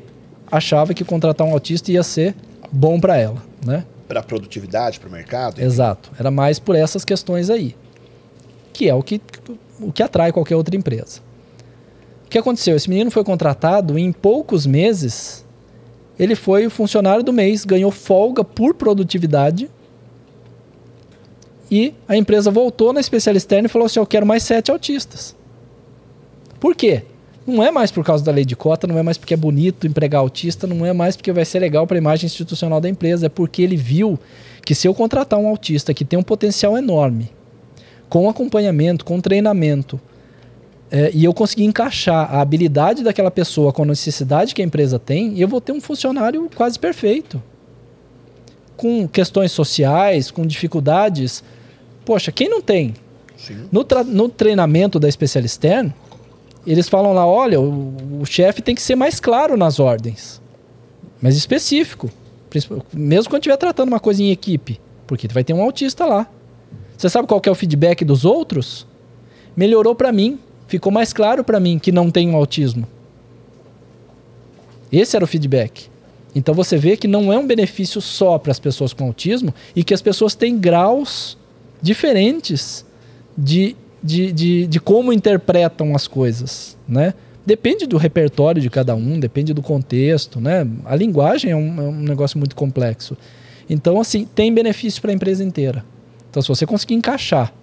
[0.51, 2.35] achava que contratar um autista ia ser
[2.71, 3.85] bom para ela, né?
[4.07, 5.55] Para produtividade, para o mercado.
[5.55, 5.65] Enfim.
[5.65, 6.11] Exato.
[6.17, 7.75] Era mais por essas questões aí,
[8.71, 9.21] que é o que
[9.79, 11.21] o que atrai qualquer outra empresa.
[12.27, 12.75] O que aconteceu?
[12.75, 15.45] Esse menino foi contratado e em poucos meses
[16.19, 19.69] ele foi o funcionário do mês, ganhou folga por produtividade.
[21.71, 25.33] E a empresa voltou na especialista externa e falou assim: Eu quero mais sete autistas.
[26.59, 27.03] Por quê?
[27.45, 29.87] Não é mais por causa da lei de cota, não é mais porque é bonito
[29.87, 33.27] empregar autista, não é mais porque vai ser legal para a imagem institucional da empresa,
[33.27, 34.19] é porque ele viu
[34.65, 37.31] que se eu contratar um autista que tem um potencial enorme,
[38.09, 39.97] com acompanhamento, com treinamento,
[40.89, 44.97] é, e eu conseguir encaixar a habilidade daquela pessoa com a necessidade que a empresa
[44.97, 47.41] tem, eu vou ter um funcionário quase perfeito.
[48.75, 51.43] Com questões sociais, com dificuldades.
[52.05, 52.93] Poxa, quem não tem?
[53.71, 55.93] No, no, treinamento da Specialistern,
[56.65, 60.41] eles falam lá: olha, o, o chefe tem que ser mais claro nas ordens,
[61.21, 62.09] mais específico.
[62.93, 66.27] Mesmo quando estiver tratando uma coisa em equipe, porque vai ter um autista lá.
[66.97, 68.87] Você sabe qual é o feedback dos outros?
[69.55, 72.87] Melhorou para mim ficou mais claro para mim que não tenho autismo.
[74.91, 75.89] Esse era o feedback.
[76.35, 79.83] Então você vê que não é um benefício só para as pessoas com autismo e
[79.83, 81.37] que as pessoas têm graus
[81.81, 82.85] diferentes
[83.37, 87.13] de, de, de, de como interpretam as coisas, né?
[87.45, 90.67] Depende do repertório de cada um, depende do contexto, né?
[90.83, 93.15] A linguagem é um, é um negócio muito complexo.
[93.69, 95.85] Então, assim, tem benefício para a empresa inteira.
[96.29, 97.53] Então, se você conseguir encaixar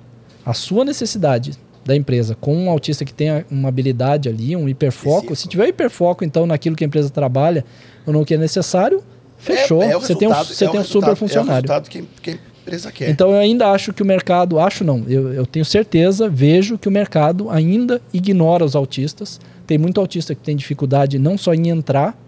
[0.44, 1.52] a sua necessidade
[1.85, 5.32] da empresa com um autista que tenha uma habilidade ali, um hiperfoco.
[5.32, 5.36] Específico.
[5.36, 7.65] Se tiver hiperfoco, então, naquilo que a empresa trabalha
[8.06, 9.02] ou no que é necessário,
[9.36, 9.82] fechou.
[9.82, 11.70] É, é você tem um, você é tem um super funcionário.
[11.70, 13.11] É o que, que a empresa quer.
[13.11, 16.89] Então, eu ainda acho que o mercado, acho não, eu, eu tenho certeza, vejo que
[16.89, 19.40] o mercado ainda ignora os autistas.
[19.66, 22.19] Tem muito autista que tem dificuldade não só em entrar,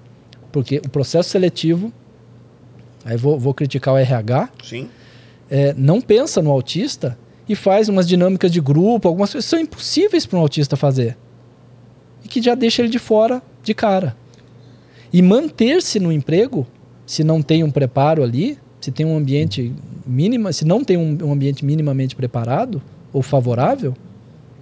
[0.52, 1.92] porque o processo seletivo,
[3.04, 4.88] aí vou, vou criticar o RH, Sim.
[5.48, 7.16] É, não pensa no autista
[7.48, 11.16] e faz umas dinâmicas de grupo, algumas coisas que são impossíveis para um autista fazer.
[12.24, 14.16] E que já deixa ele de fora de cara.
[15.12, 16.66] E manter-se no emprego,
[17.06, 19.72] se não tem um preparo ali, se tem um ambiente
[20.06, 22.82] mínimo, se não tem um, um ambiente minimamente preparado
[23.12, 23.94] ou favorável,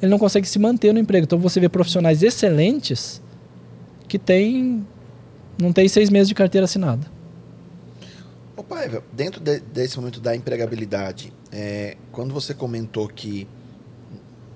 [0.01, 1.25] ele não consegue se manter no emprego.
[1.25, 3.23] Então você vê profissionais excelentes
[4.07, 4.85] que têm
[5.59, 7.07] não tem seis meses de carteira assinada.
[8.65, 13.47] Ô Paiva, dentro de, desse momento da empregabilidade, é, quando você comentou que.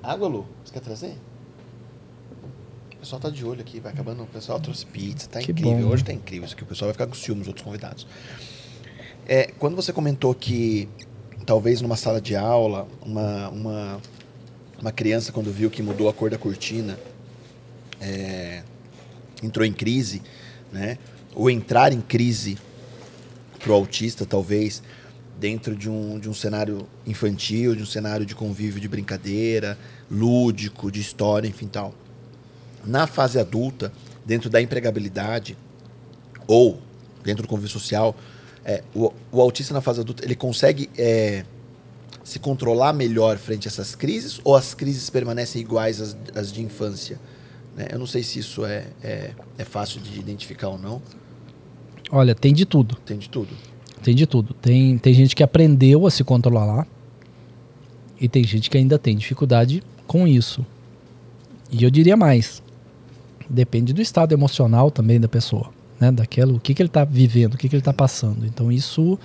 [0.03, 0.47] Água, Lu?
[0.65, 1.15] Você quer trazer?
[2.95, 4.23] O pessoal tá de olho aqui, vai acabando.
[4.23, 5.87] O pessoal trouxe pizza, tá que incrível.
[5.87, 6.63] Bom, Hoje tá incrível isso aqui.
[6.63, 8.07] O pessoal vai ficar com ciúmes, os outros convidados.
[9.27, 10.89] É, quando você comentou que
[11.45, 14.01] talvez numa sala de aula, uma, uma,
[14.81, 16.99] uma criança quando viu que mudou a cor da cortina,
[18.01, 18.63] é,
[19.43, 20.23] entrou em crise,
[20.73, 20.97] né?
[21.35, 22.57] Ou entrar em crise
[23.59, 24.83] para o autista, talvez,
[25.39, 29.79] dentro de um, de um cenário infantil, de um cenário de convívio, de brincadeira,
[30.11, 31.95] lúdico, de história, enfim tal.
[32.85, 33.93] Na fase adulta,
[34.25, 35.57] dentro da empregabilidade
[36.47, 36.81] ou
[37.23, 38.17] dentro do convívio social,
[38.65, 41.45] é, o, o, autista na fase adulta ele consegue é,
[42.25, 46.63] se controlar melhor frente a essas crises ou as crises permanecem iguais às, às de
[46.63, 47.19] infância?
[47.77, 47.89] Né?
[47.91, 51.01] Eu não sei se isso é, é, é fácil de identificar ou não.
[52.11, 52.97] Olha, tem de tudo.
[53.05, 53.49] Tem de tudo.
[54.03, 54.55] Tem de tudo.
[54.55, 56.87] Tem, tem gente que aprendeu a se controlar lá.
[58.21, 60.65] E tem gente que ainda tem dificuldade com isso.
[61.71, 62.63] E eu diria mais.
[63.49, 65.71] Depende do estado emocional também da pessoa.
[66.01, 66.11] Né?
[66.11, 68.47] Daquilo, o que, que ele está vivendo, o que, que ele está passando.
[68.47, 69.19] Então isso,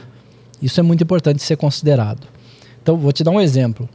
[0.62, 2.28] isso é muito importante ser considerado.
[2.82, 3.88] Então vou te dar um exemplo.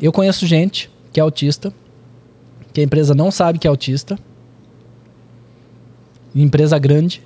[0.00, 1.72] Eu conheço gente que é autista,
[2.72, 4.18] que a empresa não sabe que é autista,
[6.34, 7.25] empresa grande,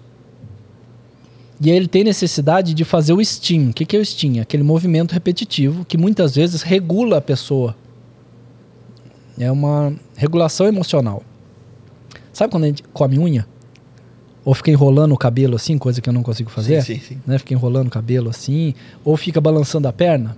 [1.61, 3.69] e aí ele tem necessidade de fazer o STEAM.
[3.69, 4.41] O que, que é o STEAM?
[4.41, 7.77] Aquele movimento repetitivo que muitas vezes regula a pessoa.
[9.39, 11.23] É uma regulação emocional.
[12.33, 13.47] Sabe quando a gente come unha?
[14.43, 16.83] Ou fica enrolando o cabelo assim, coisa que eu não consigo fazer?
[16.83, 17.21] Sim, sim, sim.
[17.27, 17.39] Né?
[17.39, 18.75] Fica enrolando o cabelo assim,
[19.05, 20.37] ou fica balançando a perna.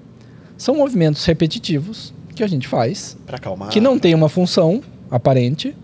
[0.59, 3.17] São movimentos repetitivos que a gente faz.
[3.25, 3.71] Para acalmar.
[3.71, 5.77] Que não tem uma função aparente,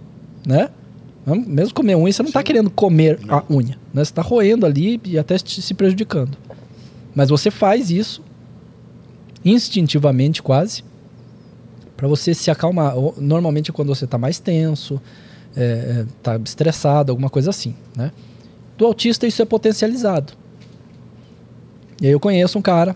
[0.44, 0.68] né?
[1.34, 3.38] Mesmo comer unha, você não está querendo comer não.
[3.38, 3.78] a unha.
[3.92, 4.04] Né?
[4.04, 6.36] Você está roendo ali e até se prejudicando.
[7.14, 8.22] Mas você faz isso
[9.44, 10.84] instintivamente quase
[11.96, 12.94] para você se acalmar.
[13.16, 15.00] Normalmente é quando você está mais tenso,
[16.16, 17.74] está é, é estressado, alguma coisa assim.
[17.96, 18.12] Né?
[18.76, 20.34] Do autista isso é potencializado.
[22.00, 22.94] E aí eu conheço um cara,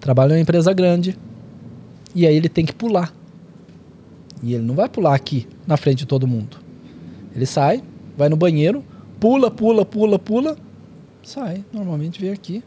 [0.00, 1.18] trabalha em uma empresa grande,
[2.14, 3.12] e aí ele tem que pular.
[4.42, 6.56] E ele não vai pular aqui na frente de todo mundo.
[7.34, 7.82] Ele sai,
[8.16, 8.84] vai no banheiro,
[9.18, 10.56] pula, pula, pula, pula,
[11.22, 11.64] sai.
[11.72, 12.62] Normalmente vem aqui,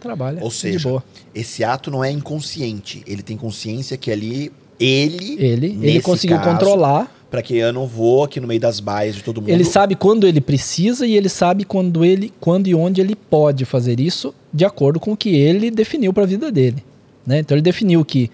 [0.00, 0.42] trabalha.
[0.42, 1.02] Ou seja,
[1.34, 3.02] esse ato não é inconsciente.
[3.06, 5.36] Ele tem consciência que ali ele.
[5.38, 7.16] Ele, ele conseguiu caso, controlar.
[7.30, 9.50] Para que eu não vou aqui no meio das baias de todo mundo.
[9.50, 13.64] Ele sabe quando ele precisa e ele sabe quando ele, quando e onde ele pode
[13.64, 16.82] fazer isso, de acordo com o que ele definiu para a vida dele.
[17.24, 17.38] Né?
[17.38, 18.28] Então ele definiu que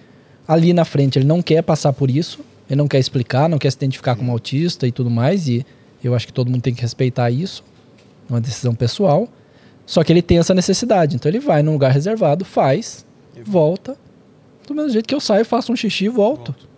[0.49, 3.71] ali na frente ele não quer passar por isso, ele não quer explicar, não quer
[3.71, 5.65] se identificar como autista e tudo mais, e
[6.03, 7.65] eu acho que todo mundo tem que respeitar isso,
[8.29, 9.29] é uma decisão pessoal.
[9.85, 13.07] Só que ele tem essa necessidade, então ele vai num lugar reservado, faz,
[13.45, 13.97] volta.
[14.67, 16.53] Do mesmo jeito que eu saio, faço um xixi e volto.
[16.53, 16.69] volto.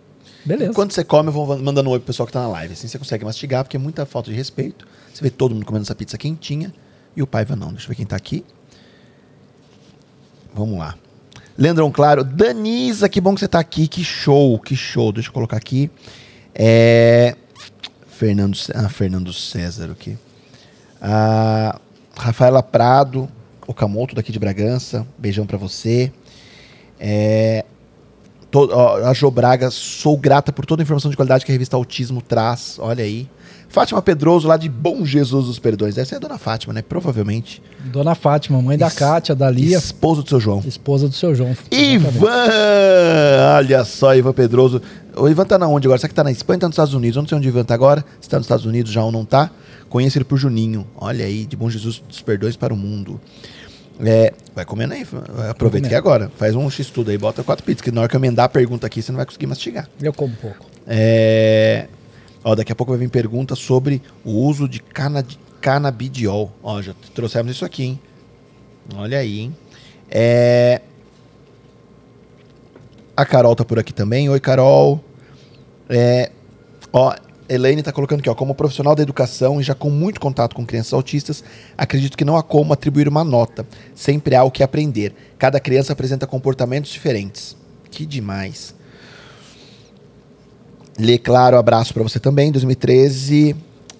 [0.44, 0.70] Beleza.
[0.70, 2.74] Enquanto você come, eu vou mandando um oi pro pessoal que tá na live.
[2.74, 4.86] Assim você consegue mastigar, porque é muita falta de respeito.
[5.12, 6.73] Você vê todo mundo comendo essa pizza quentinha
[7.16, 7.69] e o Paiva não.
[7.69, 8.44] Deixa eu ver quem tá aqui.
[10.55, 10.97] Vamos lá.
[11.59, 12.22] Leandrão Claro.
[12.22, 13.89] Danisa, que bom que você está aqui.
[13.89, 15.10] Que show, que show.
[15.10, 15.90] Deixa eu colocar aqui.
[16.55, 17.35] É...
[18.06, 20.16] Fernando, ah, Fernando César aqui.
[21.02, 21.80] Ah,
[22.16, 23.28] Rafaela Prado,
[23.66, 25.05] Okamoto daqui de Bragança.
[25.18, 26.12] Beijão para você.
[27.01, 27.64] É...
[29.05, 32.22] a Jo Braga, sou grata por toda a informação de qualidade que a revista Autismo
[32.22, 32.76] traz.
[32.78, 33.28] Olha aí.
[33.69, 35.95] Fátima Pedroso, lá de Bom Jesus dos Perdões.
[35.95, 36.82] Deve ser a dona Fátima, né?
[36.82, 37.62] Provavelmente.
[37.85, 39.77] Dona Fátima, mãe da Kátia, da Lia.
[39.77, 40.62] Esposa do seu João.
[40.66, 41.55] Esposa do seu João.
[41.70, 42.31] Ivan!
[43.57, 44.81] Olha só, Ivan Pedroso.
[45.15, 45.99] O Ivan tá na onde agora?
[45.99, 47.16] Será que tá na Espanha tá nos Estados Unidos?
[47.16, 48.05] Eu não sei onde o Ivan tá agora.
[48.20, 49.51] Se tá nos Estados Unidos já ou não tá.
[49.89, 50.86] Conheço ele por Juninho.
[50.97, 53.20] Olha aí, de Bom Jesus dos Perdões para o mundo.
[54.01, 55.05] É, vai comendo aí,
[55.51, 56.31] aproveita que é agora.
[56.36, 58.86] Faz um x-tudo aí, bota quatro pizzas, que na hora que eu emendar a pergunta
[58.86, 59.89] aqui, você não vai conseguir mastigar.
[60.01, 60.66] Eu como pouco.
[60.86, 61.89] É,
[62.44, 65.24] Ó, daqui a pouco vai vir pergunta sobre o uso de cana,
[65.60, 66.52] canabidiol.
[66.62, 68.01] Ó, já trouxemos isso aqui, hein?
[68.94, 69.56] Olha aí, hein?
[70.10, 70.81] É...
[73.16, 74.28] A Carol tá por aqui também.
[74.28, 75.02] Oi, Carol.
[75.89, 76.31] É...
[76.93, 77.15] Ó,
[77.48, 80.66] Elaine tá colocando aqui, ó, como profissional da educação e já com muito contato com
[80.66, 81.43] crianças autistas,
[81.77, 83.66] acredito que não há como atribuir uma nota.
[83.94, 85.15] Sempre há o que aprender.
[85.39, 87.56] Cada criança apresenta comportamentos diferentes.
[87.90, 88.74] Que demais.
[90.99, 92.51] Lê Claro, abraço para você também.
[92.51, 93.55] 2013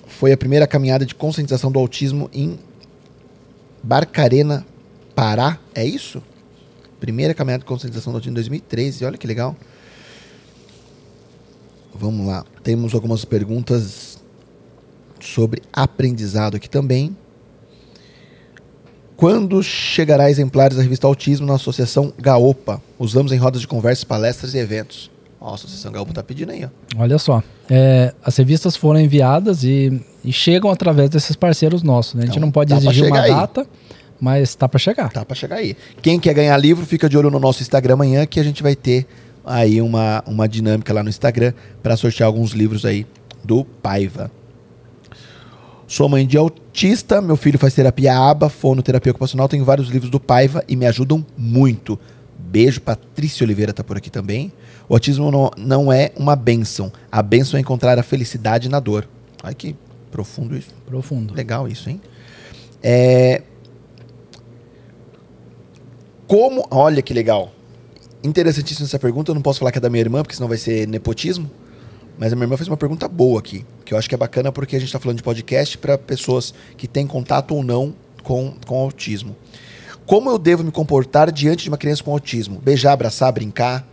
[0.09, 2.59] foi a primeira caminhada de conscientização do autismo em
[3.81, 4.67] Barcarena,
[5.15, 5.61] Pará.
[5.73, 6.21] É isso?
[6.99, 9.05] Primeira caminhada de conscientização do autismo em 2013.
[9.05, 9.55] Olha que legal.
[11.95, 12.45] Vamos lá.
[12.65, 14.19] Temos algumas perguntas
[15.21, 17.17] sobre aprendizado aqui também.
[19.17, 22.83] Quando chegará exemplares da revista Autismo na Associação Gaopa?
[22.99, 25.11] Usamos em rodas de conversas, palestras e eventos.
[25.41, 27.01] Nossa, a Associação Gaúcha tá pedindo aí, ó.
[27.01, 27.43] Olha só.
[27.71, 32.15] É, as revistas foram enviadas e, e, chegam através desses parceiros nossos.
[32.15, 32.23] Né?
[32.23, 33.31] A gente então, não pode exigir uma aí.
[33.31, 33.67] data,
[34.21, 35.11] mas tá para chegar.
[35.11, 35.77] Tá pra chegar aí.
[36.03, 38.75] Quem quer ganhar livro, fica de olho no nosso Instagram amanhã, que a gente vai
[38.75, 39.07] ter
[39.45, 41.53] aí uma, uma dinâmica lá no Instagram
[41.83, 43.07] para sortear alguns livros aí
[43.45, 44.31] do Paiva.
[45.87, 50.21] Sou mãe de autista, meu filho faz terapia ABA, fonoterapia ocupacional, tenho vários livros do
[50.21, 51.99] Paiva e me ajudam muito.
[52.49, 54.51] Beijo, Patrícia Oliveira tá por aqui também.
[54.89, 56.91] O autismo não, não é uma benção.
[57.13, 59.07] A benção é encontrar a felicidade na dor.
[59.43, 59.77] Ai, que
[60.11, 60.75] profundo isso.
[60.87, 61.35] Profundo.
[61.35, 62.01] Legal isso, hein?
[62.83, 63.43] É...
[66.27, 66.67] Como.
[66.71, 67.53] Olha que legal.
[68.25, 69.31] Interessantíssima essa pergunta.
[69.31, 71.51] Eu não posso falar que é da minha irmã, porque senão vai ser nepotismo.
[72.19, 74.51] Mas a minha irmã fez uma pergunta boa aqui, que eu acho que é bacana
[74.51, 77.95] porque a gente está falando de podcast para pessoas que têm contato ou não
[78.25, 79.37] com, com autismo.
[80.09, 82.59] Como eu devo me comportar diante de uma criança com autismo?
[82.65, 83.87] Beijar, abraçar, brincar,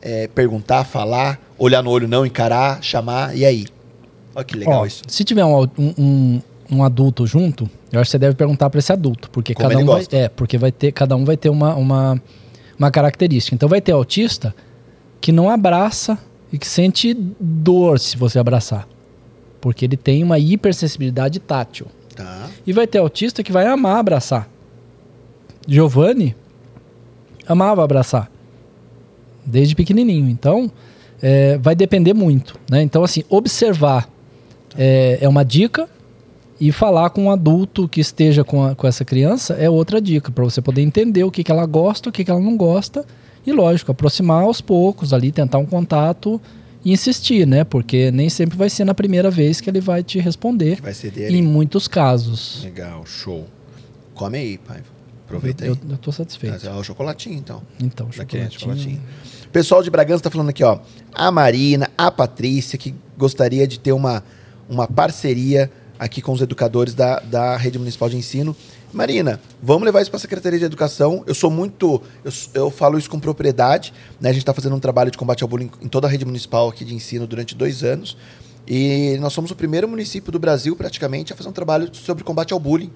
[0.00, 3.66] é, perguntar, falar, olhar no olho, não, encarar, chamar, e aí?
[4.34, 5.02] Olha que legal Ó, isso.
[5.06, 6.40] Se tiver um, um-
[6.72, 9.78] um- adulto junto, eu acho que você deve perguntar para esse adulto, porque Como cada
[9.82, 10.16] um vai, gosta.
[10.16, 12.22] é, porque vai ter, cada um vai ter uma, uma,
[12.78, 13.54] uma característica.
[13.54, 14.54] Então vai ter autista
[15.20, 16.16] que não abraça
[16.50, 18.88] e que sente dor se você abraçar,
[19.60, 21.86] porque ele tem uma hipersensibilidade tátil.
[22.16, 22.48] Tá.
[22.66, 24.48] E vai ter autista que vai amar abraçar.
[25.66, 26.34] Giovanni
[27.46, 28.30] amava abraçar.
[29.44, 30.28] Desde pequenininho.
[30.28, 30.70] Então,
[31.22, 32.58] é, vai depender muito.
[32.70, 32.82] Né?
[32.82, 34.08] Então, assim, observar
[34.76, 35.88] é, é uma dica.
[36.62, 40.30] E falar com um adulto que esteja com, a- com essa criança é outra dica.
[40.30, 43.02] Para você poder entender o que, que ela gosta, o que, que ela não gosta.
[43.46, 46.38] E, lógico, aproximar aos poucos ali, tentar um contato
[46.84, 47.64] e insistir, né?
[47.64, 50.92] Porque nem sempre vai ser na primeira vez que ele vai te responder Que vai
[50.92, 51.38] ser dele.
[51.38, 52.60] em muitos casos.
[52.62, 53.46] Legal, show.
[54.14, 54.80] Come aí, pai.
[55.30, 55.90] Aproveita eu, aí.
[55.90, 56.66] eu tô satisfeito.
[56.66, 57.62] É o chocolatinho, então.
[57.78, 58.50] Então, chocolatinho.
[58.50, 59.02] chocolatinho.
[59.52, 60.80] Pessoal de Bragança tá falando aqui, ó.
[61.14, 64.24] A Marina, a Patrícia, que gostaria de ter uma,
[64.68, 68.56] uma parceria aqui com os educadores da, da Rede Municipal de Ensino.
[68.92, 71.22] Marina, vamos levar isso para a Secretaria de Educação.
[71.24, 72.02] Eu sou muito.
[72.24, 73.94] Eu, eu falo isso com propriedade.
[74.20, 74.30] Né?
[74.30, 76.68] A gente está fazendo um trabalho de combate ao bullying em toda a rede municipal
[76.68, 78.16] aqui de ensino durante dois anos.
[78.66, 82.52] E nós somos o primeiro município do Brasil, praticamente, a fazer um trabalho sobre combate
[82.52, 82.90] ao bullying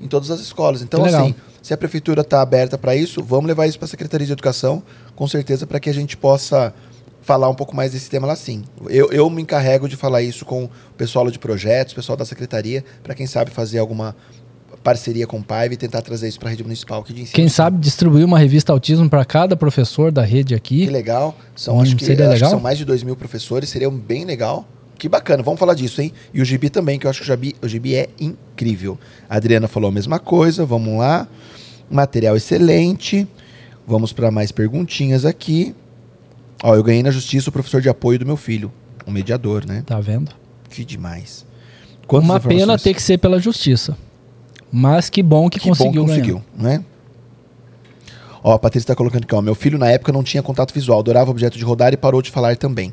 [0.00, 0.82] em todas as escolas.
[0.82, 1.22] Então, Que legal.
[1.24, 4.32] assim, se a prefeitura está aberta para isso, vamos levar isso para a Secretaria de
[4.32, 4.82] Educação,
[5.16, 6.72] com certeza, para que a gente possa
[7.20, 8.64] falar um pouco mais desse tema lá sim.
[8.88, 12.82] Eu, eu me encarrego de falar isso com o pessoal de projetos, pessoal da secretaria,
[13.02, 14.16] para quem sabe fazer alguma
[14.82, 17.34] parceria com o Paiva e tentar trazer isso para a rede municipal aqui de ensino.
[17.34, 20.86] Quem sabe distribuir uma revista autismo para cada professor da rede Que aqui.
[20.86, 21.36] legal.
[21.54, 22.50] São, Hum, acho que, seria acho que legal?
[22.50, 24.66] são mais de 2 mil professores, seria bem legal.
[24.98, 26.12] Que bacana, vamos falar disso, hein?
[26.34, 28.98] E o Gibi também, que eu acho que o Gibi, o Gibi é incrível.
[29.30, 31.28] A Adriana falou a mesma coisa, vamos lá.
[31.88, 33.26] Material excelente.
[33.86, 35.74] Vamos para mais perguntinhas aqui.
[36.62, 38.72] Ó, eu ganhei na justiça o professor de apoio do meu filho,
[39.06, 39.84] um mediador, né?
[39.86, 40.32] Tá vendo?
[40.68, 41.46] Que demais.
[42.06, 43.96] Quantas uma pena ter que ser pela justiça.
[44.70, 46.84] Mas que bom que, Que conseguiu, bom que conseguiu, né?
[48.42, 49.40] Ó, a Patrícia está colocando aqui, ó.
[49.40, 52.30] Meu filho na época não tinha contato visual, adorava objeto de rodar e parou de
[52.30, 52.92] falar também.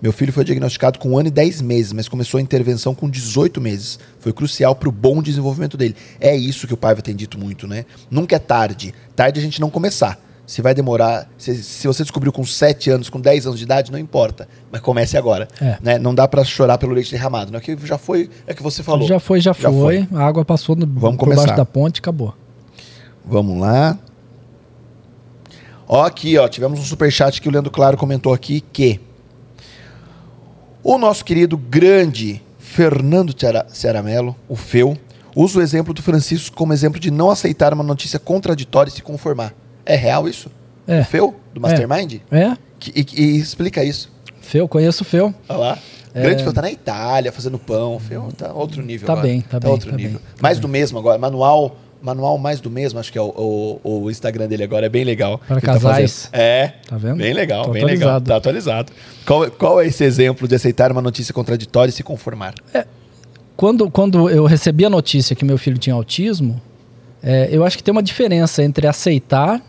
[0.00, 3.10] Meu filho foi diagnosticado com um ano e 10 meses, mas começou a intervenção com
[3.10, 3.98] 18 meses.
[4.20, 5.96] Foi crucial para o bom desenvolvimento dele.
[6.20, 7.84] É isso que o Paiva tem dito muito, né?
[8.08, 8.94] Nunca é tarde.
[9.16, 10.20] Tarde a gente não começar.
[10.46, 13.92] Se vai demorar, se, se você descobriu com 7 anos, com 10 anos de idade,
[13.92, 14.48] não importa.
[14.70, 15.48] Mas comece agora.
[15.60, 15.76] É.
[15.82, 15.98] Né?
[15.98, 17.50] Não dá para chorar pelo leite derramado.
[17.50, 19.06] Não é que já foi, é que você falou.
[19.06, 20.08] Já foi, já, Já foi.
[20.12, 21.54] A água passou no, Vamos por começar.
[21.54, 22.34] da ponte e acabou.
[23.26, 23.98] Vamos lá.
[25.86, 29.00] Ó, aqui, ó, tivemos um superchat que o Leandro Claro comentou aqui que
[30.94, 33.34] o nosso querido grande Fernando
[33.68, 34.96] Cearamelo, o Feu,
[35.34, 39.02] usa o exemplo do Francisco como exemplo de não aceitar uma notícia contraditória e se
[39.02, 39.52] conformar.
[39.84, 40.50] É real isso?
[40.86, 41.00] É.
[41.00, 42.20] O Feu, do Mastermind?
[42.30, 42.56] É?
[42.78, 44.10] Que- e, e explica isso.
[44.40, 45.34] Feu, conheço o Feu.
[45.48, 45.78] Olha lá.
[46.14, 46.22] É.
[46.22, 47.98] Grande Feu tá na Itália fazendo pão.
[48.00, 49.26] Feu tá outro nível Tá agora.
[49.28, 50.18] bem, tá bem, outro tá nível.
[50.20, 50.62] bem, tá mais bem.
[50.62, 51.18] do mesmo agora.
[51.18, 54.86] Manual, manual mais do mesmo, acho que é o, o, o Instagram dele agora.
[54.86, 55.38] É bem legal.
[55.46, 56.26] Para tá casais.
[56.26, 56.40] fazendo.
[56.40, 56.74] é.
[56.86, 57.16] Tá vendo?
[57.16, 58.16] Bem legal, Tô bem legal.
[58.16, 58.24] atualizado.
[58.24, 58.92] Tá atualizado.
[59.26, 62.54] Qual, qual é esse exemplo de aceitar uma notícia contraditória e se conformar?
[63.56, 66.60] Quando, quando eu recebi a notícia que meu filho tinha autismo,
[67.22, 69.60] é, eu acho que tem uma diferença entre aceitar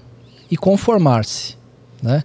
[0.50, 1.58] e conformar-se.
[2.02, 2.24] Né?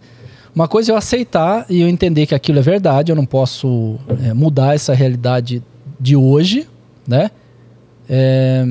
[0.54, 3.98] Uma coisa é eu aceitar e eu entender que aquilo é verdade, eu não posso
[4.22, 5.62] é, mudar essa realidade
[5.98, 6.68] de hoje,
[7.08, 7.30] né?
[8.08, 8.64] É,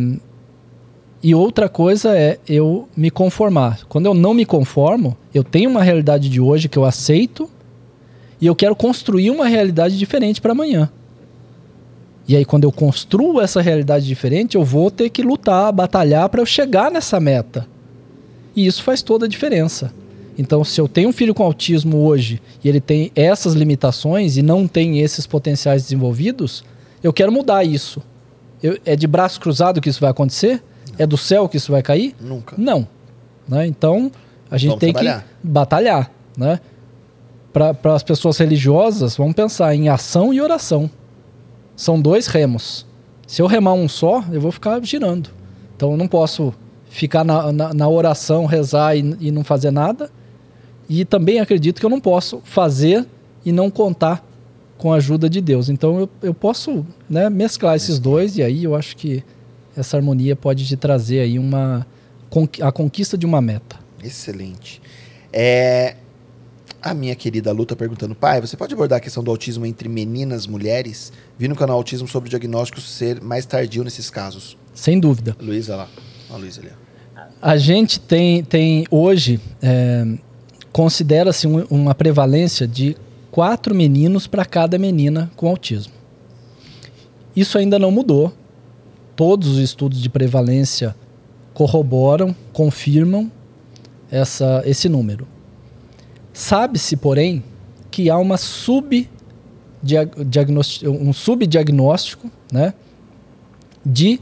[1.24, 3.80] e outra coisa é eu me conformar.
[3.88, 7.50] Quando eu não me conformo, eu tenho uma realidade de hoje que eu aceito
[8.42, 10.92] e eu quero construir uma realidade diferente para amanhã.
[12.28, 16.42] E aí, quando eu construo essa realidade diferente, eu vou ter que lutar, batalhar para
[16.42, 17.68] eu chegar nessa meta.
[18.56, 19.94] E isso faz toda a diferença.
[20.38, 24.42] Então, se eu tenho um filho com autismo hoje e ele tem essas limitações e
[24.42, 26.64] não tem esses potenciais desenvolvidos,
[27.02, 28.02] eu quero mudar isso.
[28.62, 30.62] Eu- é de braço cruzado que isso vai acontecer?
[30.98, 32.16] É do céu que isso vai cair?
[32.20, 32.56] Nunca.
[32.58, 32.88] Não.
[33.48, 33.68] Né?
[33.68, 34.12] Então,
[34.50, 35.22] a gente Vamos tem trabalhar.
[35.22, 36.12] que batalhar.
[36.38, 36.60] Né?
[37.52, 40.90] Para as pessoas religiosas, vamos pensar em ação e oração.
[41.76, 42.86] São dois remos.
[43.28, 45.30] Se eu remar um só, eu vou ficar girando.
[45.76, 46.54] Então, eu não posso
[46.90, 50.12] ficar na, na, na oração, rezar e, e não fazer nada.
[50.88, 53.06] E também acredito que eu não posso fazer
[53.46, 54.24] e não contar
[54.78, 55.70] com a ajuda de Deus.
[55.70, 59.24] Então, eu, eu posso né, mesclar esses dois e aí eu acho que
[59.76, 61.86] essa harmonia pode te trazer aí uma
[62.62, 63.78] a conquista de uma meta.
[64.04, 64.82] Excelente.
[65.32, 65.96] É,
[66.82, 69.88] a minha querida Lu tá perguntando, pai, você pode abordar a questão do autismo entre
[69.88, 71.14] meninas e mulheres?
[71.38, 74.58] Vi no canal Autismo sobre o diagnóstico ser mais tardio nesses casos.
[74.74, 75.36] Sem dúvida.
[75.40, 75.88] Luísa lá.
[76.32, 76.72] A Luísa ali.
[77.42, 80.06] A gente tem, tem hoje, é,
[80.72, 82.98] considera-se um- uma prevalência de
[83.30, 85.94] quatro meninos para cada menina com autismo.
[87.36, 88.34] Isso ainda não mudou.
[89.16, 90.96] Todos os estudos de prevalência
[91.54, 93.32] corroboram, confirmam
[94.10, 95.28] essa, esse número.
[96.32, 97.44] Sabe-se, porém,
[97.92, 99.10] que há uma sub
[100.86, 102.74] um subdiagnóstico né,
[103.86, 104.20] de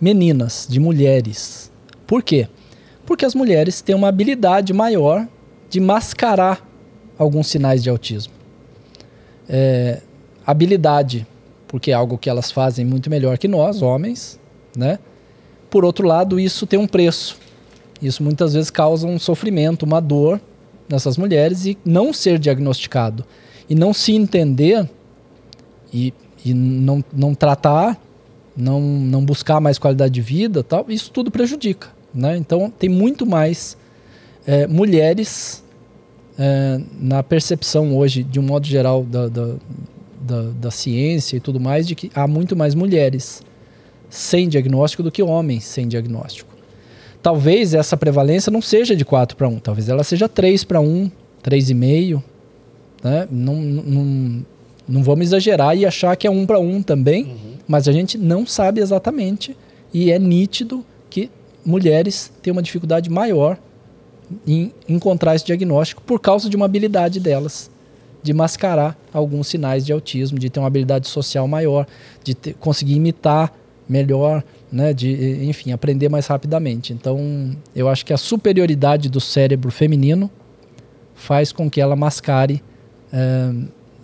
[0.00, 1.70] meninas, de mulheres.
[2.06, 2.48] Por quê?
[3.06, 5.26] Porque as mulheres têm uma habilidade maior
[5.70, 6.66] de mascarar
[7.16, 8.32] alguns sinais de autismo.
[9.48, 10.02] É,
[10.44, 11.26] habilidade,
[11.74, 14.38] porque é algo que elas fazem muito melhor que nós, homens,
[14.76, 14.96] né?
[15.68, 17.36] Por outro lado, isso tem um preço.
[18.00, 20.40] Isso muitas vezes causa um sofrimento, uma dor
[20.88, 23.24] nessas mulheres e não ser diagnosticado
[23.68, 24.88] e não se entender
[25.92, 26.14] e,
[26.44, 28.00] e não, não tratar,
[28.56, 31.88] não, não buscar mais qualidade de vida, tal, isso tudo prejudica.
[32.14, 32.36] Né?
[32.36, 33.76] Então, tem muito mais
[34.46, 35.64] é, mulheres
[36.38, 39.56] é, na percepção hoje, de um modo geral, da, da,
[40.24, 43.42] da, da ciência e tudo mais, de que há muito mais mulheres
[44.08, 46.54] sem diagnóstico do que homens sem diagnóstico.
[47.22, 51.10] Talvez essa prevalência não seja de 4 para 1, talvez ela seja 3 para 1,
[51.42, 52.22] 3,5.
[53.02, 53.28] Né?
[53.30, 54.46] Não, não,
[54.88, 57.54] não vamos exagerar e achar que é 1 para 1 também, Uhum.
[57.66, 59.56] mas a gente não sabe exatamente
[59.92, 61.30] e é nítido que
[61.64, 63.58] mulheres têm uma dificuldade maior
[64.46, 67.70] em encontrar esse diagnóstico por causa de uma habilidade delas
[68.24, 71.86] de mascarar alguns sinais de autismo, de ter uma habilidade social maior,
[72.24, 73.52] de ter, conseguir imitar
[73.86, 74.42] melhor,
[74.72, 76.94] né, de, enfim, aprender mais rapidamente.
[76.94, 80.30] Então, eu acho que a superioridade do cérebro feminino
[81.14, 82.62] faz com que ela mascare
[83.12, 83.52] eh,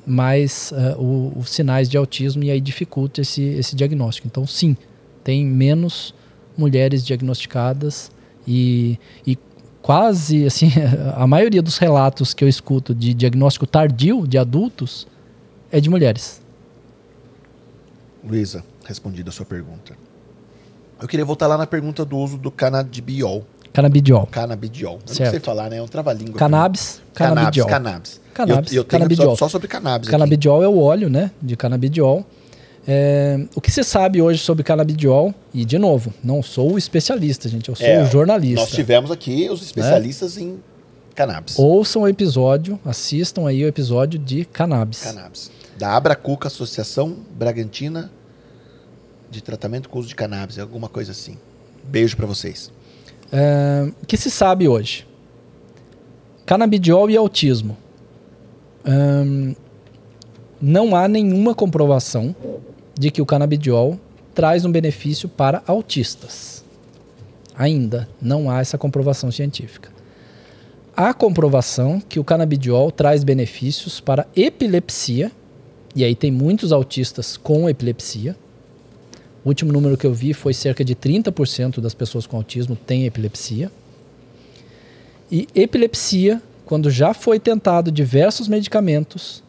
[0.07, 4.29] mais eh, os sinais de autismo e aí dificulta esse, esse diagnóstico.
[4.29, 4.77] Então, sim,
[5.25, 6.15] tem menos
[6.59, 8.11] mulheres diagnosticadas
[8.47, 9.35] e, e
[9.83, 10.71] quase assim
[11.17, 15.07] a maioria dos relatos que eu escuto de diagnóstico tardio de adultos
[15.71, 16.41] é de mulheres.
[18.25, 19.95] Luísa, respondida a sua pergunta.
[21.01, 23.45] Eu queria voltar lá na pergunta do uso do canabidiol.
[23.73, 24.27] Canabidiol.
[24.27, 24.95] Canabidiol.
[25.09, 25.79] Eu não sei falar, né?
[25.79, 26.35] É um trava-língua.
[26.35, 27.67] Cannabis, Cannabis, canabidiol.
[27.69, 28.21] cannabis.
[28.35, 29.37] Cannabis, E eu, eu tenho canabidiol.
[29.37, 30.11] só sobre cannabis aqui.
[30.17, 32.27] Canabidiol é o óleo, né, de canabidiol.
[32.87, 35.35] É, o que se sabe hoje sobre canabidiol?
[35.53, 38.61] E de novo, não sou o especialista, gente, eu sou É, o jornalista.
[38.61, 40.59] Nós tivemos aqui os especialistas em
[41.15, 41.59] cannabis.
[41.59, 45.03] Ouçam o episódio, assistam aí o episódio de cannabis.
[45.03, 45.51] Cannabis.
[45.79, 48.11] Da Abracuca, Associação Bragantina
[49.31, 51.37] de Tratamento com Uso de Cannabis, alguma coisa assim.
[51.85, 52.73] Beijo pra vocês.
[53.31, 55.07] É, o que se sabe hoje?
[56.47, 57.77] Canabidiol e autismo.
[60.61, 62.35] Não há nenhuma comprovação
[63.01, 63.99] de que o canabidiol
[64.35, 66.63] traz um benefício para autistas.
[67.57, 69.89] Ainda não há essa comprovação científica.
[70.95, 75.33] Há comprovação que o canabidiol traz benefícios para epilepsia,
[75.97, 78.37] e aí tem muitos autistas com epilepsia.
[79.43, 83.07] O último número que eu vi foi cerca de 30% das pessoas com autismo têm
[83.07, 83.73] epilepsia.
[85.33, 89.43] E epilepsia, quando já foi tentado diversos medicamentos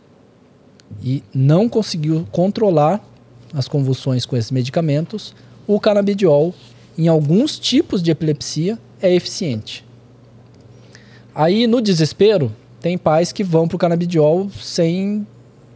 [1.03, 3.10] e não conseguiu controlar
[3.53, 5.33] as convulsões com esses medicamentos,
[5.67, 6.53] o canabidiol,
[6.97, 9.85] em alguns tipos de epilepsia, é eficiente.
[11.33, 15.25] Aí, no desespero, tem pais que vão para o canabidiol sem,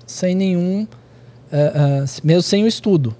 [0.05, 0.87] sem nenhum.
[1.51, 3.15] eh, eh, mesmo sem o estudo.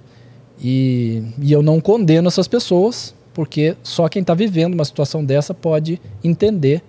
[0.62, 5.54] E, e eu não condeno essas pessoas, porque só quem está vivendo uma situação dessa
[5.54, 6.82] pode entender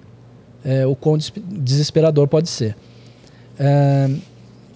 [0.65, 2.75] eh, o quão des- desesperador pode ser.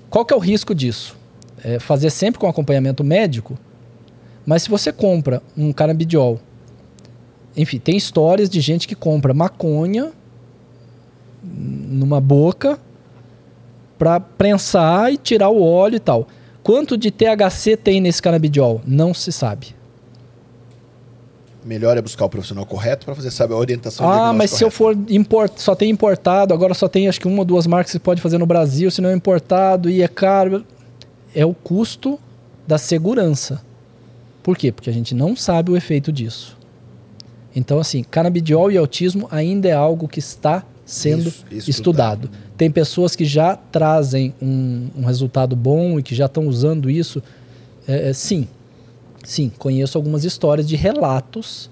[0.09, 1.15] Qual que é o risco disso?
[1.63, 3.57] É fazer sempre com acompanhamento médico,
[4.45, 6.39] mas se você compra um canabidiol,
[7.55, 10.11] enfim, tem histórias de gente que compra maconha
[11.43, 12.79] numa boca
[13.97, 16.27] para prensar e tirar o óleo e tal.
[16.63, 18.81] Quanto de THC tem nesse canabidiol?
[18.85, 19.75] Não se sabe.
[21.63, 24.71] melhor é buscar o profissional correto para fazer, sabe, a orientação Ah, mas se eu
[24.71, 24.97] correta.
[25.05, 27.91] for import, só tem importado, agora só tem acho que uma ou duas marcas que
[27.93, 30.65] você pode fazer no Brasil, se não é importado e é caro.
[31.34, 32.20] É o custo
[32.68, 33.62] da segurança.
[34.44, 34.72] Por quê?
[34.72, 36.58] Porque a gente não sabe o efeito disso.
[37.56, 42.26] Então, assim, canabidiol e autismo ainda é algo que está sendo Isso, estudado.
[42.26, 42.32] estudado.
[42.58, 47.22] Tem pessoas que já trazem um, um resultado bom e que já estão usando isso.
[47.88, 48.48] É, é, sim,
[49.24, 51.70] sim, conheço algumas histórias de relatos,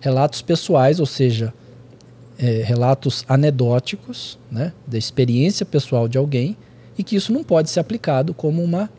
[0.00, 1.52] relatos pessoais, ou seja,
[2.38, 6.56] é, relatos anedóticos, né, da experiência pessoal de alguém,
[6.98, 8.90] e que isso não pode ser aplicado como uma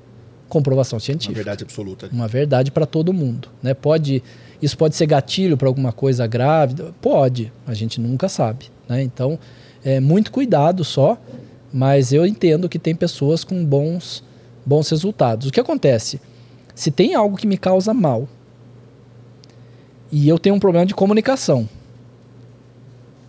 [0.48, 2.10] comprovação Uma científica verdade absoluta.
[2.11, 3.74] uma verdade para todo mundo, né?
[3.74, 4.24] Pode
[4.61, 9.03] isso pode ser gatilho para alguma coisa grávida, pode, a gente nunca sabe, né?
[9.03, 9.38] Então,
[9.84, 11.18] é muito cuidado só,
[11.72, 14.24] mas eu entendo que tem pessoas com bons
[14.65, 15.48] bons resultados.
[15.48, 16.19] O que acontece?
[16.76, 18.28] Se tem algo que me causa mal
[20.11, 21.68] e eu tenho um problema de comunicação,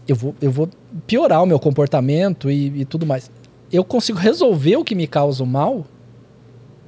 [0.07, 0.69] eu vou, eu vou
[1.07, 3.31] piorar o meu comportamento e, e tudo mais.
[3.73, 5.87] Eu consigo resolver o que me causa o mal,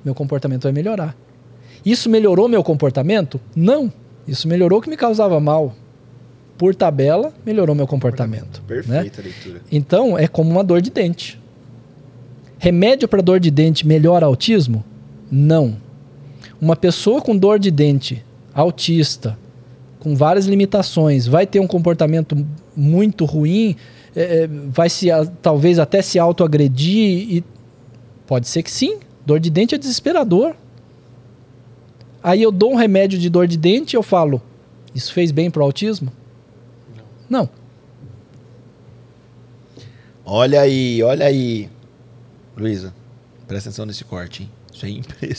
[0.05, 1.17] meu comportamento vai melhorar.
[1.85, 3.41] Isso melhorou meu comportamento?
[3.55, 3.93] Não.
[4.27, 5.75] Isso melhorou o que me causava mal.
[6.57, 8.63] Por tabela, melhorou meu comportamento.
[8.69, 8.83] né?
[8.83, 9.61] Perfeita a leitura.
[9.73, 11.41] Então, é como uma dor de dente.
[12.59, 14.85] Remédio para dor de dente melhora autismo?
[15.31, 15.77] Não.
[16.61, 19.39] Uma pessoa com dor de dente, autista,
[19.99, 22.37] com várias limitações, vai ter um comportamento
[22.77, 23.77] muito ruim,
[24.15, 25.09] é, é, vai se
[25.41, 27.45] talvez até se autoagredir e
[28.27, 28.99] pode ser que sim.
[29.25, 30.55] Dor de dente é desesperador.
[32.23, 34.43] Aí eu dou um remédio de dor de dente e eu falo,
[34.95, 36.13] isso fez bem pro autismo?
[37.29, 37.49] Não.
[40.25, 41.69] Olha aí, olha aí.
[42.57, 42.95] Luísa,
[43.49, 44.51] presta atenção nesse corte, hein?
[44.73, 45.37] Isso é, impre-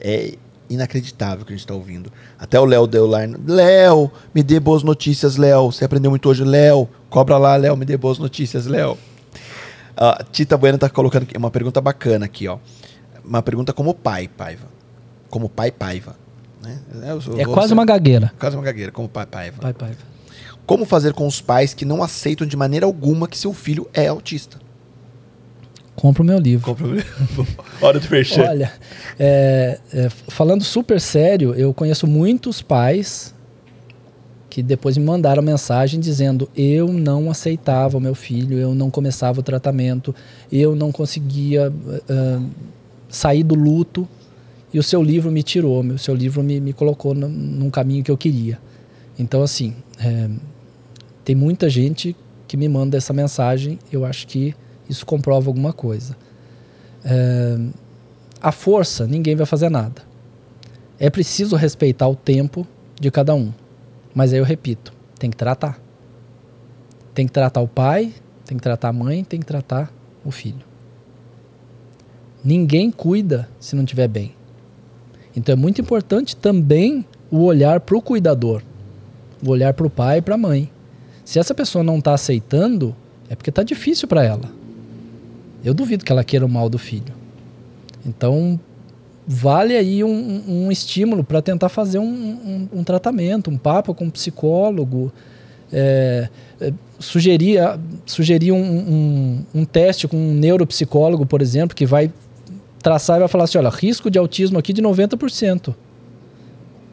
[0.00, 0.34] é
[0.68, 2.12] inacreditável que a gente está ouvindo.
[2.38, 3.20] Até o Léo deu lá.
[3.46, 5.70] Léo, me dê boas notícias, Léo.
[5.70, 6.88] Você aprendeu muito hoje, Léo.
[7.16, 8.98] Cobra lá, Léo, me dê boas notícias, Léo.
[9.96, 12.58] A Tita Bueno tá colocando uma pergunta bacana aqui, ó.
[13.24, 14.66] Uma pergunta como pai, Paiva.
[15.30, 16.14] Como pai, Paiva.
[16.62, 16.78] Né?
[17.08, 18.30] Eu sou- É quase ser- uma gagueira.
[18.38, 19.62] Quase uma gagueira, como pai, Paiva.
[19.62, 19.92] Pai, pai.
[20.66, 24.08] Como fazer com os pais que não aceitam de maneira alguma que seu filho é
[24.08, 24.58] autista?
[25.94, 26.66] Compra o meu livro.
[26.66, 27.02] Compra
[27.80, 28.42] Hora do merchan.
[28.46, 28.70] Olha,
[29.18, 33.34] é, é, falando super sério, eu conheço muitos pais
[34.56, 39.40] que depois me mandaram mensagem dizendo eu não aceitava o meu filho, eu não começava
[39.40, 40.14] o tratamento,
[40.50, 41.70] eu não conseguia
[42.08, 42.42] ah,
[43.06, 44.08] sair do luto
[44.72, 48.02] e o seu livro me tirou, o seu livro me, me colocou num, num caminho
[48.02, 48.58] que eu queria.
[49.18, 50.30] Então, assim, é,
[51.22, 52.16] tem muita gente
[52.48, 54.54] que me manda essa mensagem, eu acho que
[54.88, 56.16] isso comprova alguma coisa.
[57.04, 57.58] É,
[58.40, 60.00] a força, ninguém vai fazer nada.
[60.98, 62.66] É preciso respeitar o tempo
[62.98, 63.52] de cada um.
[64.16, 65.78] Mas aí eu repito, tem que tratar.
[67.12, 68.14] Tem que tratar o pai,
[68.46, 69.92] tem que tratar a mãe, tem que tratar
[70.24, 70.64] o filho.
[72.42, 74.34] Ninguém cuida se não estiver bem.
[75.36, 78.62] Então é muito importante também o olhar para o cuidador,
[79.44, 80.70] o olhar para o pai e para a mãe.
[81.22, 82.96] Se essa pessoa não está aceitando,
[83.28, 84.50] é porque está difícil para ela.
[85.62, 87.12] Eu duvido que ela queira o mal do filho.
[88.06, 88.58] Então,
[89.26, 94.04] vale aí um, um estímulo para tentar fazer um, um, um tratamento, um papo com
[94.04, 95.12] um psicólogo.
[95.72, 96.28] É,
[96.60, 97.58] é, sugerir,
[98.06, 102.12] sugerir um, um, teste com um neuropsicólogo, por exemplo, que vai
[102.80, 105.74] traçar e vai falar assim: olha, risco de autismo aqui de 90%.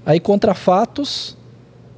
[0.05, 1.38] Aí, contra fatos,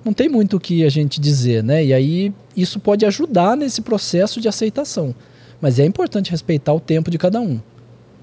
[0.04, 1.84] não tem muito o que a gente dizer, né?
[1.84, 5.16] E aí, isso pode ajudar nesse processo de aceitação.
[5.60, 7.60] Mas é importante respeitar o tempo de cada um.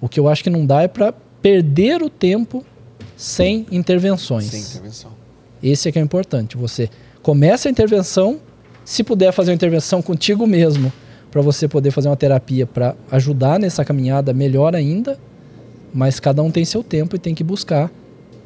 [0.01, 2.65] O que eu acho que não dá é para perder o tempo
[3.17, 4.47] sem intervenções.
[4.47, 5.11] Sem intervenção.
[5.63, 6.57] Esse é que é importante.
[6.57, 6.89] Você
[7.23, 8.41] começa a intervenção,
[8.85, 10.93] se puder fazer uma intervenção contigo mesmo,
[11.31, 15.19] para você poder fazer uma terapia para ajudar nessa caminhada, melhor ainda.
[15.93, 17.91] Mas cada um tem seu tempo e tem que buscar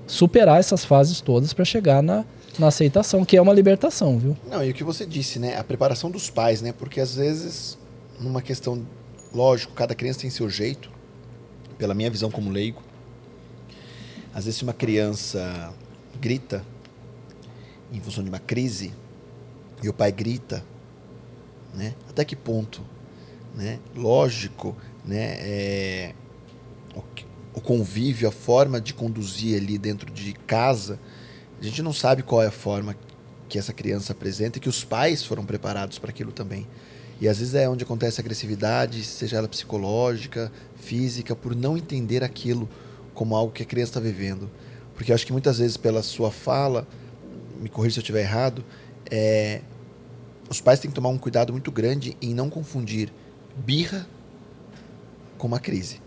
[0.06, 2.24] superar essas fases todas para chegar na,
[2.59, 4.36] na aceitação, que é uma libertação, viu?
[4.51, 5.56] Não, e o que você disse, né?
[5.56, 6.73] A preparação dos pais, né?
[6.73, 7.77] Porque às vezes,
[8.20, 8.85] numa questão,
[9.35, 10.90] lógico, cada criança tem seu jeito,
[11.77, 12.82] pela minha visão como leigo.
[14.37, 15.73] Às vezes, se uma criança
[16.21, 16.63] grita
[17.91, 18.93] em função de uma crise
[19.83, 20.63] e o pai grita,
[21.73, 21.95] né?
[22.07, 22.83] Até que ponto,
[23.55, 23.79] né?
[23.95, 24.77] Lógico,
[25.07, 25.39] né?
[25.41, 26.15] É,
[27.55, 31.01] o, convívio, a forma de conduzir ali dentro de casa,
[31.59, 32.95] a gente não sabe qual é a forma
[33.49, 36.67] que essa criança apresenta e que os pais foram preparados para aquilo também.
[37.19, 42.23] E às vezes é onde acontece a agressividade, seja ela psicológica, física, por não entender
[42.23, 42.69] aquilo
[43.16, 44.48] como algo que a criança está vivendo.
[44.94, 46.86] Porque eu acho que muitas vezes, pela sua fala,
[47.60, 48.64] me corrija se eu estiver errado,
[49.10, 49.62] é,
[50.48, 53.12] os pais têm que tomar um cuidado muito grande em não confundir
[53.56, 54.06] birra
[55.36, 56.01] com uma crise,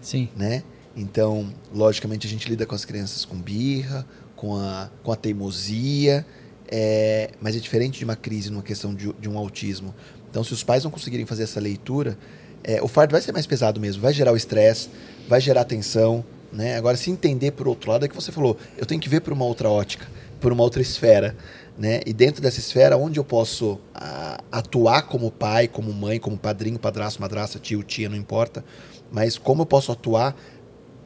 [0.00, 0.28] Sim.
[0.36, 0.62] né?
[0.96, 4.06] Então, logicamente, a gente lida com as crianças com birra,
[4.36, 6.26] com a, com a teimosia,
[6.68, 9.94] é, mas é diferente de uma crise numa questão de, de um autismo.
[10.30, 12.18] Então, se os pais não conseguirem fazer essa leitura,
[12.62, 14.88] é, o fardo vai ser mais pesado mesmo, vai gerar o estresse,
[15.28, 16.76] vai gerar tensão, né?
[16.76, 19.32] Agora, se entender por outro lado, é que você falou, eu tenho que ver por
[19.32, 20.06] uma outra ótica,
[20.40, 21.36] por uma outra esfera,
[21.78, 22.00] né?
[22.04, 26.78] E dentro dessa esfera, onde eu posso a, atuar como pai, como mãe, como padrinho,
[26.78, 28.64] padrasto, madrasta, tio, tia, não importa,
[29.10, 30.36] mas como eu posso atuar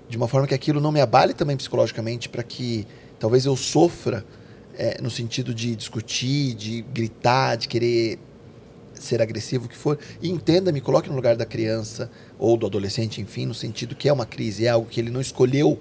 [0.08, 2.86] de uma forma que aquilo não me abale também psicologicamente, para que
[3.18, 4.24] talvez eu sofra
[4.76, 8.18] é, no sentido de discutir, de gritar, de querer
[9.00, 13.20] ser agressivo, que for, e entenda, me coloque no lugar da criança ou do adolescente,
[13.20, 15.78] enfim, no sentido que é uma crise, é algo que ele não escolheu,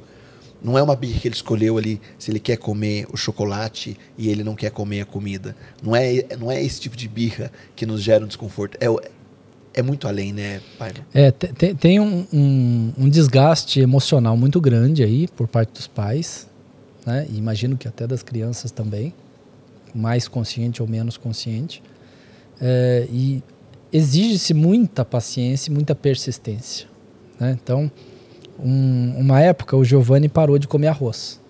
[0.61, 4.29] não é uma birra que ele escolheu ali, se ele quer comer o chocolate e
[4.29, 5.55] ele não quer comer a comida.
[5.81, 8.77] Não é, não é esse tipo de birra que nos gera um desconforto.
[8.79, 8.87] É,
[9.73, 10.93] é muito além, né, pai?
[11.13, 15.87] É, te- te- tem um, um- um desgaste emocional muito grande aí por parte dos
[15.87, 16.47] pais,
[17.05, 17.27] né?
[17.29, 19.13] E imagino que até das crianças também,
[19.93, 21.83] mais consciente ou menos consciente.
[22.65, 23.43] É, e
[23.91, 26.87] exige-se muita paciência e muita persistência.
[27.39, 27.57] né?
[27.61, 27.91] Então,
[28.57, 31.41] um- uma época o Giovanni parou de comer arroz.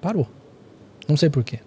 [0.00, 0.26] Parou.
[1.08, 1.60] Não sei porquê.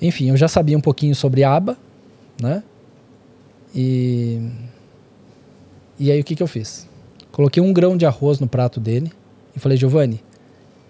[0.00, 1.76] Enfim, eu já sabia um pouquinho sobre aba,
[2.40, 2.62] né?
[3.74, 4.40] E,
[5.98, 6.86] e aí o que, que eu fiz?
[7.30, 9.10] Coloquei um grão de arroz no prato dele
[9.56, 10.22] e falei, Giovanni,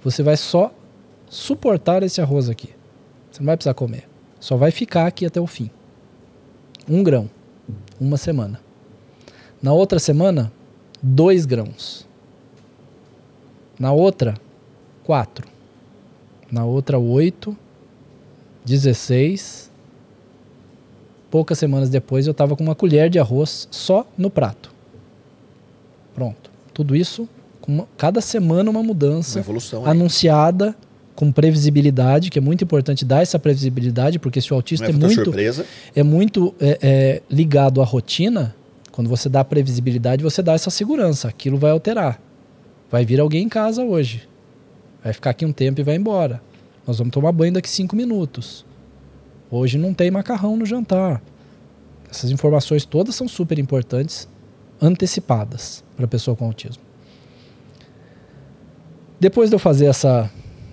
[0.02, 0.74] você vai só
[1.28, 2.70] suportar esse arroz aqui.
[3.30, 4.08] Você não vai precisar comer.
[4.42, 5.70] Só vai ficar aqui até o fim.
[6.88, 7.30] Um grão.
[8.00, 8.60] Uma semana.
[9.62, 10.52] Na outra semana,
[11.00, 12.04] dois grãos.
[13.78, 14.34] Na outra,
[15.04, 15.46] quatro.
[16.50, 17.56] Na outra, oito.
[18.64, 19.70] Dezesseis.
[21.30, 24.74] Poucas semanas depois eu estava com uma colher de arroz só no prato.
[26.16, 26.50] Pronto.
[26.74, 27.28] Tudo isso,
[27.60, 29.84] com uma- cada semana uma Uma mudança evolução.
[29.84, 29.90] aí.
[29.92, 30.74] anunciada
[31.14, 34.92] com previsibilidade, que é muito importante dar essa previsibilidade, porque se o autista é é
[34.92, 35.66] muito, surpresa.
[35.94, 38.54] é muito é, é, ligado à rotina,
[38.90, 41.28] quando você dá previsibilidade, você dá essa segurança.
[41.28, 42.20] Aquilo vai alterar.
[42.90, 44.28] Vai vir alguém em casa hoje.
[45.02, 46.42] Vai ficar aqui um tempo e vai embora.
[46.86, 48.64] Nós vamos tomar banho daqui cinco minutos.
[49.50, 51.22] Hoje não tem macarrão no jantar.
[52.10, 54.28] Essas informações todas são super importantes,
[54.80, 56.82] antecipadas para a pessoa com autismo.
[59.18, 60.30] Depois de eu fazer essa,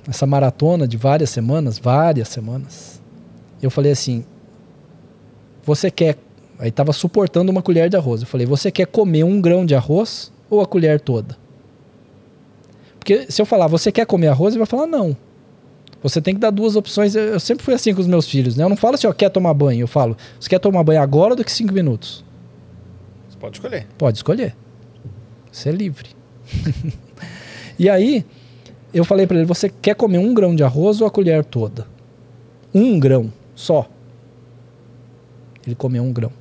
[0.09, 2.99] essa maratona de várias semanas, várias semanas,
[3.61, 4.25] eu falei assim:
[5.63, 6.17] você quer.
[6.57, 8.21] Aí estava suportando uma colher de arroz.
[8.21, 11.37] Eu falei: você quer comer um grão de arroz ou a colher toda?
[12.97, 15.15] Porque se eu falar, você quer comer arroz, ele vai falar não.
[16.01, 17.15] Você tem que dar duas opções.
[17.15, 18.63] Eu, eu sempre fui assim com os meus filhos, né?
[18.63, 19.81] Eu não falo assim, ó, quer tomar banho.
[19.81, 22.25] Eu falo, você quer tomar banho agora ou daqui cinco minutos?
[23.29, 23.87] Você pode escolher.
[23.97, 24.55] Pode escolher.
[25.51, 26.09] Você é livre.
[27.77, 28.25] e aí,
[28.93, 31.87] eu falei para ele: você quer comer um grão de arroz ou a colher toda?
[32.73, 33.87] Um grão só.
[35.65, 36.31] Ele comeu um grão.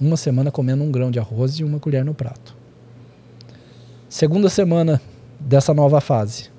[0.00, 2.54] Uma semana comendo um grão de arroz e uma colher no prato.
[4.08, 5.00] Segunda semana
[5.40, 6.50] dessa nova fase,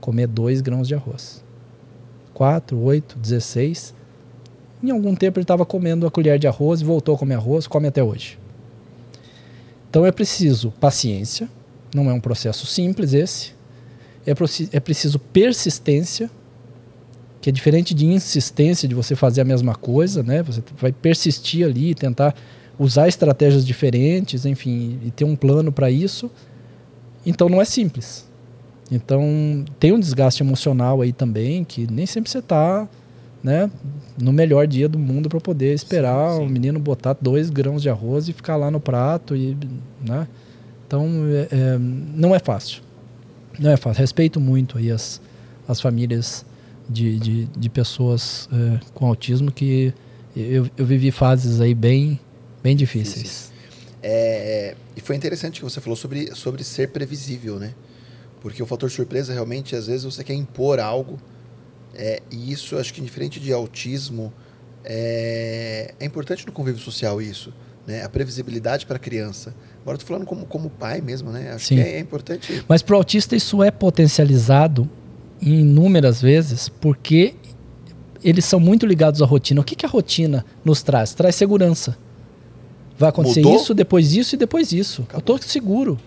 [0.00, 1.42] comer dois grãos de arroz.
[2.32, 3.94] Quatro, oito, dezesseis.
[4.82, 7.66] Em algum tempo ele estava comendo a colher de arroz e voltou a comer arroz,
[7.66, 8.38] come até hoje.
[9.88, 11.48] Então é preciso paciência,
[11.94, 13.52] não é um processo simples esse.
[14.26, 14.32] É,
[14.76, 16.30] é preciso persistência,
[17.40, 20.42] que é diferente de insistência de você fazer a mesma coisa, né?
[20.42, 22.34] Você vai persistir ali, tentar
[22.78, 26.30] usar estratégias diferentes, enfim, e ter um plano para isso.
[27.26, 28.28] Então não é simples.
[28.90, 32.88] Então tem um desgaste emocional aí também, que nem sempre você está
[33.42, 33.70] né,
[34.20, 38.28] no melhor dia do mundo para poder esperar o menino botar dois grãos de arroz
[38.28, 39.56] e ficar lá no prato e,
[40.06, 40.28] né?
[40.86, 42.82] Então é- é, não é fácil,
[43.58, 44.00] não é fácil.
[44.00, 45.20] Respeito muito aí as,
[45.66, 46.44] as famílias
[46.88, 49.94] de, de, de pessoas é, com autismo que
[50.36, 52.18] eu, eu vivi fases aí bem
[52.62, 53.52] bem difíceis.
[54.02, 57.74] É, e foi interessante que você falou sobre, sobre ser previsível, né?
[58.40, 61.18] Porque o fator surpresa realmente, às vezes, você quer impor algo.
[61.94, 64.32] é, e isso, acho que diferente de autismo,
[64.84, 67.52] é, é importante no convívio social isso.
[67.86, 68.02] Né?
[68.02, 69.54] A previsibilidade para a criança.
[69.82, 71.52] Agora eu tô falando como, como pai mesmo, né?
[71.52, 71.76] Acho Sim.
[71.76, 72.64] que é, é importante.
[72.68, 74.88] Mas para o autista isso é potencializado
[75.40, 77.34] inúmeras vezes porque
[78.22, 79.60] eles são muito ligados à rotina.
[79.60, 81.12] O que, que a rotina nos traz?
[81.14, 81.96] Traz segurança.
[82.96, 83.56] Vai acontecer Mudou?
[83.56, 85.02] isso, depois isso e depois isso.
[85.02, 85.36] Acabou.
[85.36, 85.98] Eu tô seguro.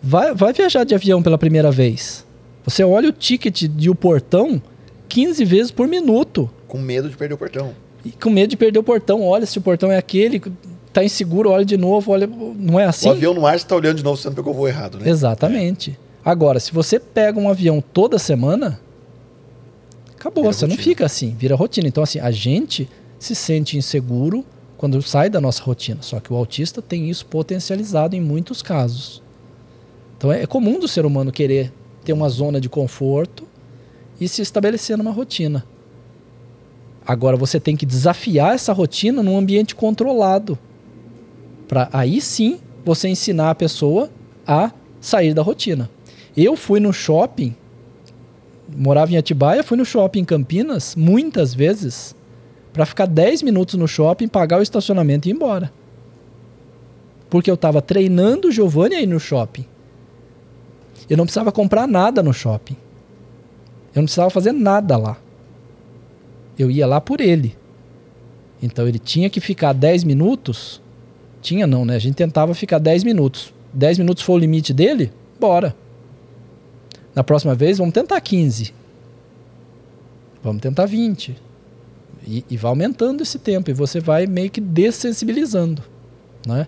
[0.00, 2.24] Vai, vai viajar de avião pela primeira vez.
[2.64, 4.62] Você olha o ticket de o portão
[5.08, 6.48] 15 vezes por minuto.
[6.68, 7.74] Com medo de perder o portão.
[8.04, 9.22] E com medo de perder o portão.
[9.22, 10.40] Olha se o portão é aquele,
[10.90, 12.26] tá inseguro, olha de novo, olha.
[12.26, 13.08] Não é assim?
[13.08, 14.98] O avião no ar, você tá olhando de novo, você não pegou o voo errado,
[14.98, 15.08] né?
[15.08, 15.98] Exatamente.
[16.24, 18.80] Agora, se você pega um avião toda semana,
[20.14, 20.84] acabou, Vira você não rotina.
[20.84, 21.88] fica assim, vira rotina.
[21.88, 22.88] Então, assim, a gente
[23.18, 24.44] se sente inseguro
[24.76, 26.02] quando sai da nossa rotina.
[26.02, 29.22] Só que o autista tem isso potencializado em muitos casos.
[30.16, 31.72] Então, é é comum do ser humano querer
[32.04, 33.46] ter uma zona de conforto
[34.20, 35.64] e se estabelecer numa rotina.
[37.06, 40.58] Agora, você tem que desafiar essa rotina num ambiente controlado.
[41.68, 44.10] Para aí sim você ensinar a pessoa
[44.46, 45.90] a sair da rotina.
[46.36, 47.54] Eu fui no shopping,
[48.74, 52.16] morava em Atibaia, fui no shopping em Campinas muitas vezes
[52.72, 55.72] para ficar 10 minutos no shopping, pagar o estacionamento e ir embora.
[57.28, 59.66] Porque eu estava treinando o Giovanni aí no shopping.
[61.10, 62.76] Eu não precisava comprar nada no shopping.
[63.94, 65.16] Eu não precisava fazer nada lá.
[66.58, 67.56] Eu ia lá por ele.
[68.62, 70.80] Então ele tinha que ficar 10 minutos.
[71.40, 71.96] Tinha não, né?
[71.96, 73.52] A gente tentava ficar 10 minutos.
[73.72, 75.12] 10 minutos foi o limite dele?
[75.38, 75.74] Bora.
[77.14, 78.74] Na próxima vez, vamos tentar 15.
[80.42, 81.36] Vamos tentar 20.
[82.26, 83.70] E, e vai aumentando esse tempo.
[83.70, 85.82] E você vai meio que dessensibilizando.
[86.46, 86.66] Né?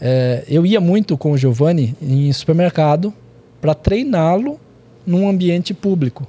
[0.00, 3.12] É, eu ia muito com o Giovanni em supermercado
[3.60, 4.60] para treiná-lo
[5.06, 6.26] num ambiente público.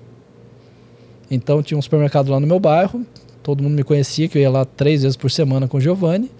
[1.29, 3.05] Então tinha um supermercado lá no meu bairro,
[3.43, 6.31] todo mundo me conhecia, que eu ia lá três vezes por semana com o Giovanni,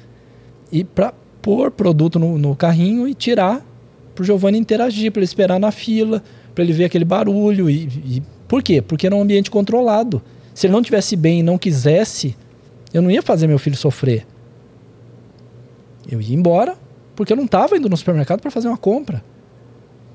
[0.72, 3.66] e para pôr produto no, no carrinho e tirar
[4.14, 6.22] para o Giovanni interagir, para ele esperar na fila,
[6.54, 7.70] para ele ver aquele barulho.
[7.70, 8.82] E, e- por quê?
[8.82, 10.22] Porque era um ambiente controlado.
[10.54, 12.36] Se ele não tivesse bem e não quisesse,
[12.94, 14.26] eu não ia fazer meu filho sofrer.
[16.10, 16.76] Eu ia embora,
[17.16, 19.24] porque eu não estava indo no supermercado para fazer uma compra.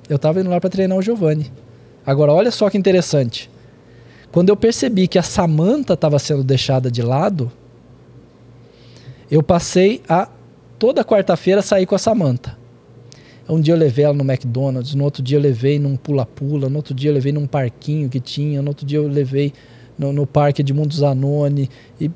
[0.09, 1.51] Eu estava indo lá para treinar o Giovanni.
[2.05, 3.49] Agora, olha só que interessante.
[4.31, 7.51] Quando eu percebi que a Samanta estava sendo deixada de lado,
[9.31, 10.29] eu passei a
[10.79, 12.57] toda quarta-feira sair com a Samanta.
[13.49, 16.77] Um dia eu levei ela no McDonald's, no outro dia eu levei num pula-pula, no
[16.77, 19.53] outro dia eu levei num parquinho que tinha, no outro dia eu levei
[19.99, 21.69] no, no parque de Mundo Zanoni.
[22.01, 22.11] E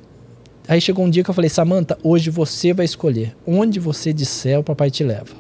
[0.67, 3.37] aí chegou um dia que eu falei, Samanta, hoje você vai escolher.
[3.47, 5.35] Onde você disser, o papai te leva.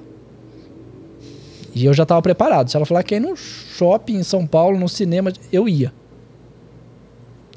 [1.74, 2.70] E eu já estava preparado.
[2.70, 5.92] Se ela falar que ir no shopping em São Paulo, no cinema, eu ia.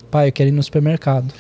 [0.09, 1.33] Pai, eu quero ir no supermercado.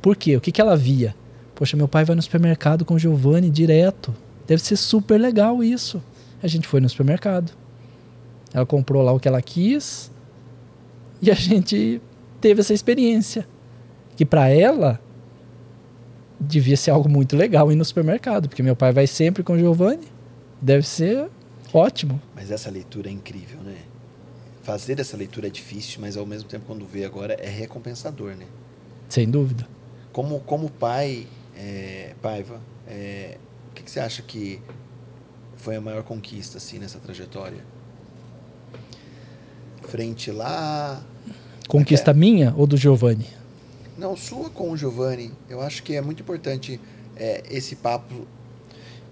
[0.00, 0.36] Por quê?
[0.36, 1.14] O que, que ela via?
[1.56, 4.14] Poxa, meu pai vai no supermercado com o Giovanni direto.
[4.46, 6.02] Deve ser super legal isso.
[6.42, 7.50] A gente foi no supermercado.
[8.52, 10.12] Ela comprou lá o que ela quis.
[11.20, 12.00] E a gente
[12.42, 13.48] teve essa experiência.
[14.16, 15.00] Que para ela
[16.38, 18.50] devia ser algo muito legal ir no supermercado.
[18.50, 20.06] Porque meu pai vai sempre com o Giovanni.
[20.60, 21.30] Deve ser
[21.72, 22.20] ótimo.
[22.34, 23.76] Mas essa leitura é incrível, né?
[24.62, 28.44] Fazer essa leitura é difícil, mas ao mesmo tempo, quando vê agora, é recompensador, né?
[29.08, 29.66] Sem dúvida.
[30.12, 31.26] Como, como pai,
[31.56, 33.38] é, Paiva, é,
[33.70, 34.60] o que, que você acha que
[35.56, 37.64] foi a maior conquista, assim, nessa trajetória?
[39.82, 41.02] Frente lá...
[41.68, 43.26] Conquista minha ou do Giovanni?
[43.98, 45.32] Não, sua com o Giovanni.
[45.48, 46.78] Eu acho que é muito importante
[47.16, 48.26] é, esse papo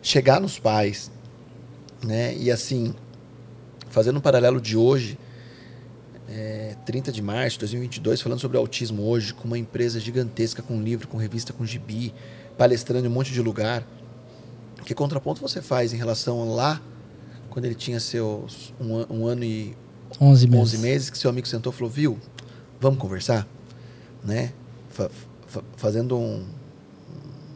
[0.02, 1.10] chegar nos pais,
[2.04, 2.36] né?
[2.36, 2.94] E assim,
[3.88, 5.18] fazendo um paralelo de hoje,
[6.28, 10.80] é, 30 de março de 2022, falando sobre autismo hoje, com uma empresa gigantesca, com
[10.80, 12.14] livro, com revista, com gibi,
[12.56, 13.86] palestrando em um monte de lugar.
[14.84, 16.80] Que contraponto você faz em relação lá,
[17.51, 19.76] quando ele tinha seus um, um ano e
[20.20, 20.74] 11 meses.
[20.74, 22.18] 11 meses, que seu amigo sentou e falou, viu,
[22.80, 23.46] vamos conversar?
[24.22, 24.52] Né?
[24.90, 25.10] Fa-
[25.46, 26.44] fa- fazendo um,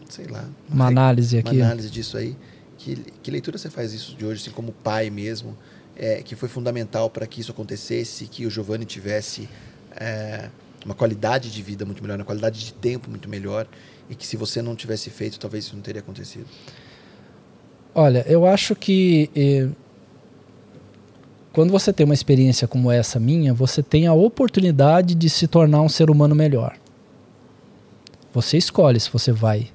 [0.08, 0.44] sei lá...
[0.68, 1.60] Uma análise uma aqui.
[1.62, 2.36] análise disso aí.
[2.76, 5.56] Que, que leitura você faz isso de hoje, assim, como pai mesmo,
[5.98, 9.48] é, que foi fundamental para que isso acontecesse, que o Giovanni tivesse
[9.96, 10.48] é,
[10.84, 13.66] uma qualidade de vida muito melhor, uma qualidade de tempo muito melhor,
[14.08, 16.46] e que se você não tivesse feito, talvez isso não teria acontecido.
[17.94, 19.68] Olha, eu acho que eh,
[21.52, 25.82] quando você tem uma experiência como essa minha, você tem a oportunidade de se tornar
[25.82, 26.76] um ser humano melhor.
[28.32, 29.68] Você escolhe se você vai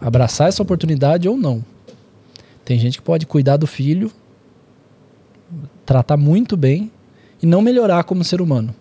[0.00, 1.64] abraçar essa oportunidade ou não.
[2.64, 4.12] Tem gente que pode cuidar do filho,
[5.84, 6.90] tratar muito bem
[7.42, 8.74] e não melhorar como ser humano.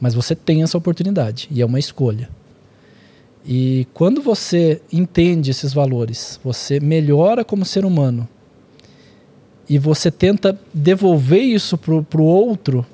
[0.00, 2.28] Mas você tem essa oportunidade e é uma escolha.
[3.44, 8.28] E quando você entende esses valores, você melhora como ser humano
[9.68, 12.84] e você tenta devolver isso pro, pro outro,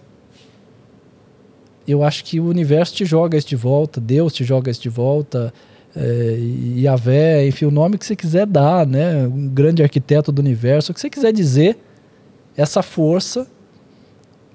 [1.87, 4.89] eu acho que o universo te joga isso de volta, Deus te joga isso de
[4.89, 5.53] volta,
[5.95, 6.39] é,
[6.77, 9.27] Yahvé, enfim, o nome que você quiser dar, né?
[9.27, 11.79] Um grande arquiteto do universo, o que você quiser dizer,
[12.57, 13.47] essa força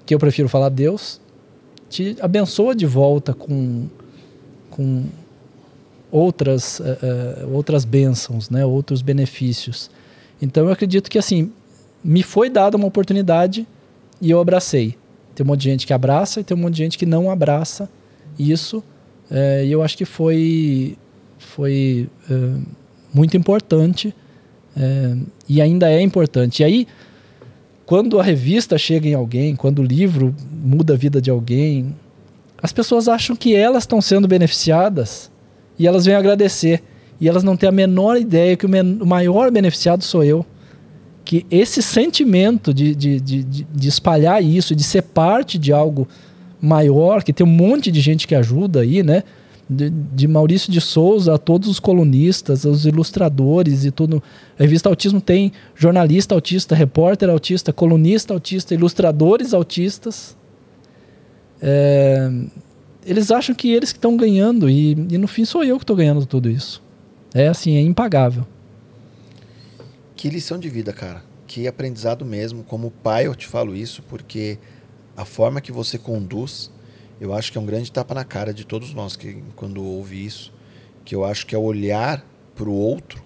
[0.04, 1.20] que eu prefiro falar Deus,
[1.88, 3.86] te abençoa de volta com,
[4.70, 5.04] com
[6.10, 8.64] outras, uh, uh, outras bênçãos, né?
[8.64, 9.90] outros benefícios.
[10.40, 11.52] Então eu acredito que assim,
[12.02, 13.66] me foi dada uma oportunidade
[14.20, 14.96] e eu abracei.
[15.34, 17.30] Tem um monte de gente que abraça e tem um monte de gente que não
[17.30, 17.88] abraça
[18.38, 18.82] isso.
[19.30, 20.98] É, e eu acho que foi,
[21.38, 22.06] foi
[23.14, 24.14] muito importante
[25.48, 26.60] e ainda é importante.
[26.60, 26.88] E aí,
[27.84, 31.94] quando a revista chega em alguém, quando o livro muda a vida de alguém,
[32.62, 35.30] as pessoas acham que elas estão sendo beneficiadas
[35.78, 36.82] e elas vêm agradecer.
[37.20, 40.44] E elas não têm a menor ideia que o, o maior beneficiado sou eu
[41.24, 46.08] que esse sentimento de, de, de, de, espalhar isso, de ser parte de algo
[46.60, 49.22] maior, que tem um monte de gente que ajuda aí, né?
[49.72, 54.22] De, de Maurício de Souza a todos os colunistas, os ilustradores e tudo.
[54.58, 60.36] A revista Autismo tem jornalista autista, repórter autista, colunista autista, ilustradores autistas.
[61.60, 62.30] É,
[63.04, 65.96] eles acham que eles que estão ganhando e, e no fim sou eu que estou
[65.96, 66.82] ganhando tudo isso.
[67.34, 68.46] É assim, é impagável.
[70.14, 71.24] Que lição de vida, cara.
[71.46, 72.62] Que aprendizado mesmo.
[72.62, 74.58] Como pai, eu te falo isso porque
[75.16, 76.70] a forma que você conduz,
[77.22, 80.26] eu acho que é um grande tapa na cara de todos nós que quando ouve
[80.26, 80.52] isso,
[81.04, 83.22] que eu acho que é olhar para o outro,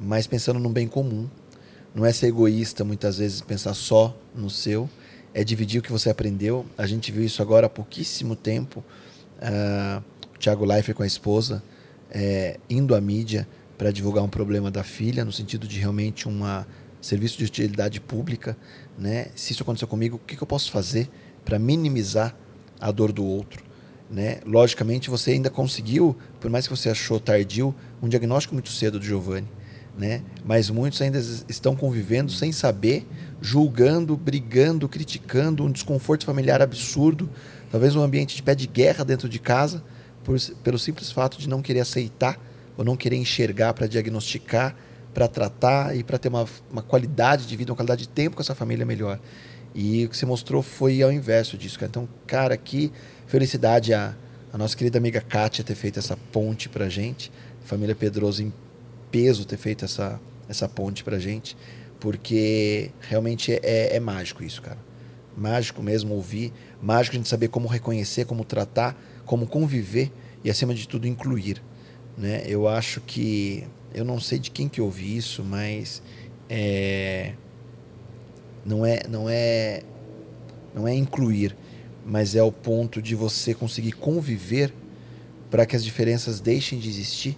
[0.00, 1.30] mas pensando no bem comum.
[1.94, 4.90] Não é ser egoísta, muitas vezes pensar só no seu,
[5.32, 6.66] é dividir o que você aprendeu.
[6.76, 8.82] A gente viu isso agora há pouquíssimo tempo.
[9.38, 10.02] Uh,
[10.34, 11.62] o Thiago com a esposa
[12.10, 13.46] é, indo à mídia
[13.78, 16.40] para divulgar um problema da filha, no sentido de realmente um
[17.00, 18.56] serviço de utilidade pública.
[18.98, 19.28] Né?
[19.36, 21.08] Se isso aconteceu comigo, o que, que eu posso fazer
[21.44, 22.36] para minimizar
[22.80, 23.62] a dor do outro?
[24.10, 24.40] Né?
[24.44, 29.04] Logicamente, você ainda conseguiu, por mais que você achou tardio, um diagnóstico muito cedo do
[29.04, 29.46] Giovanni.
[29.96, 30.22] Né?
[30.44, 33.06] Mas muitos ainda estão convivendo sem saber,
[33.40, 37.28] julgando, brigando, criticando, um desconforto familiar absurdo,
[37.70, 39.82] talvez um ambiente de pé de guerra dentro de casa,
[40.24, 42.38] por, pelo simples fato de não querer aceitar
[42.76, 44.74] ou não querer enxergar para diagnosticar,
[45.12, 48.42] para tratar e para ter uma, uma qualidade de vida, uma qualidade de tempo com
[48.42, 49.20] essa família melhor.
[49.74, 51.78] E o que você mostrou foi ao inverso disso.
[51.78, 51.88] Cara.
[51.88, 52.92] Então, cara, que
[53.26, 54.14] felicidade a,
[54.52, 57.30] a nossa querida amiga Kátia ter feito essa ponte para gente,
[57.64, 58.52] família Pedroso em
[59.10, 61.56] peso ter feito essa, essa ponte para gente,
[61.98, 64.78] porque realmente é, é mágico isso, cara.
[65.36, 66.52] Mágico mesmo ouvir,
[66.82, 70.10] mágico a gente saber como reconhecer, como tratar, como conviver
[70.42, 71.62] e, acima de tudo, incluir.
[72.16, 72.42] Né?
[72.46, 73.66] Eu acho que.
[73.92, 76.02] Eu não sei de quem que ouvi isso, mas.
[76.48, 77.34] É,
[78.64, 79.82] não é não é
[80.74, 81.56] não é incluir,
[82.04, 84.72] mas é o ponto de você conseguir conviver
[85.50, 87.36] para que as diferenças deixem de existir,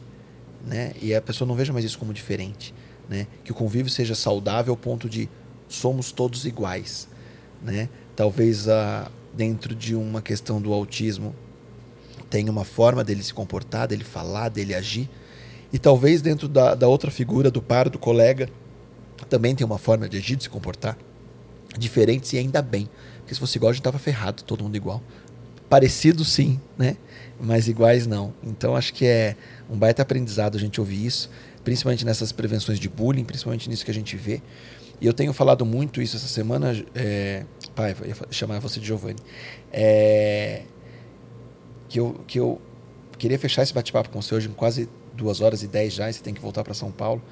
[0.66, 0.92] né?
[1.00, 2.74] E a pessoa não veja mais isso como diferente,
[3.08, 3.26] né?
[3.44, 5.28] Que o convívio seja saudável ao ponto de
[5.68, 7.08] somos todos iguais,
[7.62, 7.88] né?
[8.14, 11.34] Talvez a dentro de uma questão do autismo
[12.28, 15.08] tem uma forma dele se comportar, dele falar, dele agir.
[15.72, 18.48] E talvez dentro da, da outra figura, do par, do colega,
[19.28, 20.96] também tem uma forma de agir, de se comportar.
[21.78, 22.88] Diferentes e ainda bem.
[23.18, 25.02] Porque se fosse igual, a gente estava ferrado, todo mundo igual.
[25.68, 26.96] Parecido sim, né?
[27.40, 28.34] Mas iguais não.
[28.42, 29.36] Então acho que é
[29.70, 31.30] um baita aprendizado a gente ouvir isso,
[31.64, 34.42] principalmente nessas prevenções de bullying, principalmente nisso que a gente vê.
[35.00, 36.72] E eu tenho falado muito isso essa semana.
[36.94, 37.44] É,
[37.74, 39.18] pai, ia chamar você de Giovanni.
[39.72, 40.62] É,
[41.88, 42.60] que eu, que eu
[43.18, 46.12] queria fechar esse bate-papo com você hoje em quase duas horas e dez já, e
[46.12, 47.22] você tem que voltar para São Paulo.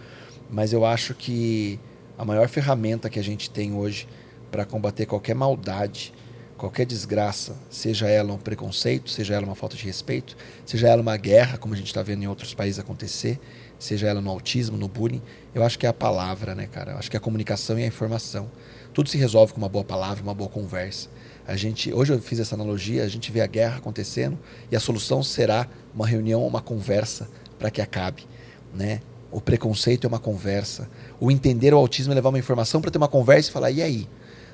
[0.51, 1.79] Mas eu acho que
[2.19, 4.09] a maior ferramenta que a gente tem hoje
[4.51, 6.13] para combater qualquer maldade,
[6.57, 10.37] qualquer desgraça, seja ela um preconceito, seja ela uma falta de respeito,
[10.67, 13.41] seja ela uma guerra, como a gente está vendo em outros países acontecer,
[13.79, 15.23] seja ela no autismo, no bullying,
[15.55, 16.93] eu acho que é a palavra, né, cara?
[16.93, 18.51] Eu acho que é a comunicação e a informação.
[18.93, 21.09] Tudo se resolve com uma boa palavra, uma boa conversa.
[21.47, 24.39] A gente, hoje eu fiz essa analogia, a gente vê a guerra acontecendo
[24.71, 27.29] e a solução será uma reunião, uma conversa
[27.59, 28.27] para que acabe,
[28.75, 29.01] né?
[29.33, 30.91] O preconceito é uma conversa.
[31.19, 33.83] O entender o autismo é levar uma informação para ter uma conversa e falar: e
[33.83, 34.09] aí?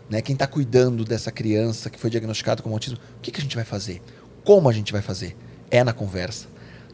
[0.09, 0.23] Né?
[0.23, 3.57] Quem está cuidando dessa criança que foi diagnosticado com autismo, o que, que a gente
[3.57, 4.01] vai fazer?
[4.45, 5.37] Como a gente vai fazer?
[5.70, 6.47] É na conversa.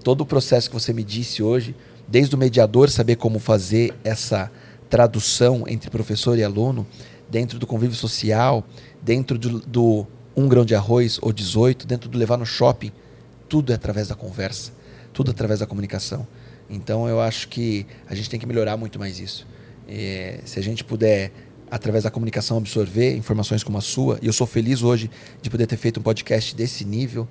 [0.03, 1.77] Todo o processo que você me disse hoje,
[2.09, 4.51] desde o mediador saber como fazer essa
[4.89, 6.87] tradução entre professor e aluno,
[7.31, 8.65] dentro do convívio social,
[9.01, 10.07] dentro do, do
[10.37, 12.93] um grão de arroz ou 18, dentro do levar no shopping,
[13.49, 14.73] tudo é através da conversa,
[15.13, 16.27] tudo é através da comunicação.
[16.69, 19.47] Então eu acho que a gente tem que melhorar muito mais isso.
[19.89, 21.33] É, se a gente puder,
[21.73, 25.67] através da comunicação, absorver informações como a sua, e eu sou feliz hoje de poder
[25.67, 27.27] ter feito um podcast desse nível,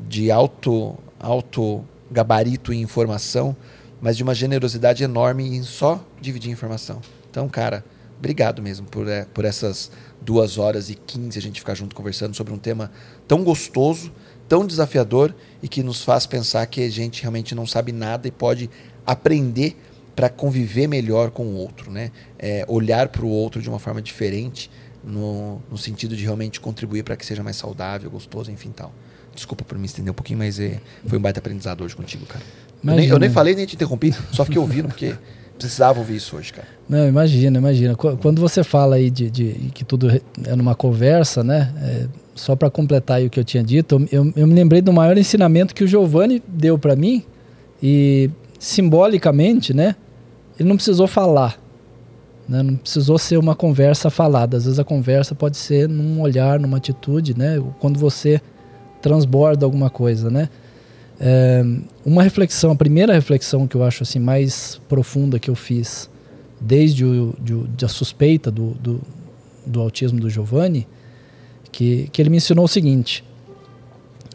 [0.00, 3.54] de alto, alto gabarito em informação,
[4.00, 7.02] mas de uma generosidade enorme em só dividir informação.
[7.30, 7.84] Então, cara,
[8.18, 9.90] obrigado mesmo por, é, por essas
[10.22, 12.90] duas horas e quinze a gente ficar junto conversando sobre um tema
[13.28, 14.10] tão gostoso,
[14.48, 18.30] tão desafiador e que nos faz pensar que a gente realmente não sabe nada e
[18.30, 18.70] pode
[19.06, 19.76] aprender
[20.14, 22.10] para conviver melhor com o outro, né?
[22.38, 24.70] É, olhar para o outro de uma forma diferente,
[25.04, 28.92] no, no sentido de realmente contribuir para que seja mais saudável, gostoso, enfim tal.
[29.34, 32.44] Desculpa por me estender um pouquinho, mas é, foi um baita aprendizado hoje contigo, cara.
[32.84, 35.14] Eu nem, eu nem, falei nem te interrompi, só fiquei ouvindo porque
[35.56, 36.66] precisava ouvir isso hoje, cara.
[36.88, 37.94] Não, imagina, imagina.
[37.94, 40.10] Quando você fala aí de, de que tudo
[40.44, 41.72] é numa conversa, né?
[41.80, 45.16] É, só para completar o que eu tinha dito, eu, eu me lembrei do maior
[45.16, 47.24] ensinamento que o Giovanni deu para mim
[47.82, 48.30] e
[48.62, 49.96] simbolicamente, né?
[50.56, 51.60] Ele não precisou falar,
[52.48, 52.62] né?
[52.62, 54.56] Não precisou ser uma conversa falada.
[54.56, 57.60] Às vezes a conversa pode ser num olhar, numa atitude, né?
[57.80, 58.40] Quando você
[59.00, 60.48] transborda alguma coisa, né?
[61.18, 61.64] É,
[62.06, 66.08] uma reflexão, a primeira reflexão que eu acho assim mais profunda que eu fiz
[66.60, 69.00] desde o, de, a suspeita do, do,
[69.66, 70.86] do, autismo do Giovanni,
[71.72, 73.24] que, que ele me ensinou o seguinte.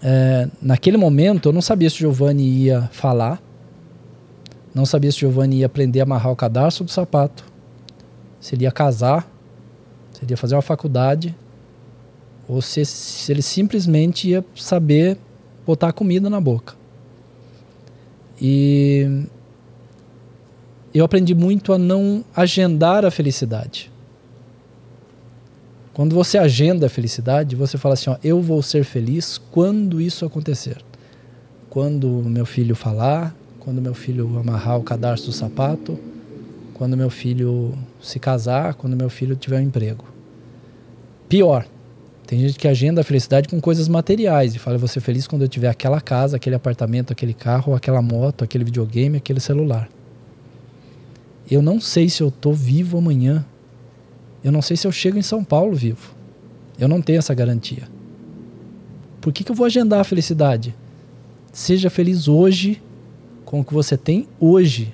[0.04, 3.42] É, naquele momento eu não sabia se o Giovanni ia falar,
[4.78, 7.44] não sabia se Giovanni ia aprender a amarrar o cadarço do sapato,
[8.40, 9.28] se ele ia casar,
[10.12, 11.36] se ele ia fazer uma faculdade,
[12.48, 15.18] ou se, se ele simplesmente ia saber
[15.66, 16.76] botar comida na boca.
[18.40, 19.26] E
[20.94, 23.92] eu aprendi muito a não agendar a felicidade.
[25.92, 30.24] Quando você agenda a felicidade, você fala assim: ó, eu vou ser feliz quando isso
[30.24, 30.78] acontecer.
[31.68, 33.36] Quando meu filho falar,
[33.68, 36.00] quando meu filho amarrar o cadarço do sapato,
[36.74, 40.06] quando meu filho se casar, quando meu filho tiver um emprego.
[41.28, 41.68] Pior,
[42.26, 45.28] tem gente que agenda a felicidade com coisas materiais e fala: eu vou ser feliz
[45.28, 49.90] quando eu tiver aquela casa, aquele apartamento, aquele carro, aquela moto, aquele videogame, aquele celular.
[51.52, 53.46] Eu não sei se eu tô vivo amanhã.
[54.46, 56.16] Eu não sei se eu chego em São Paulo vivo.
[56.80, 57.84] Eu não tenho essa garantia.
[59.20, 60.74] Por que, que eu vou agendar a felicidade?
[61.52, 62.82] Seja feliz hoje
[63.48, 64.94] com o que você tem hoje.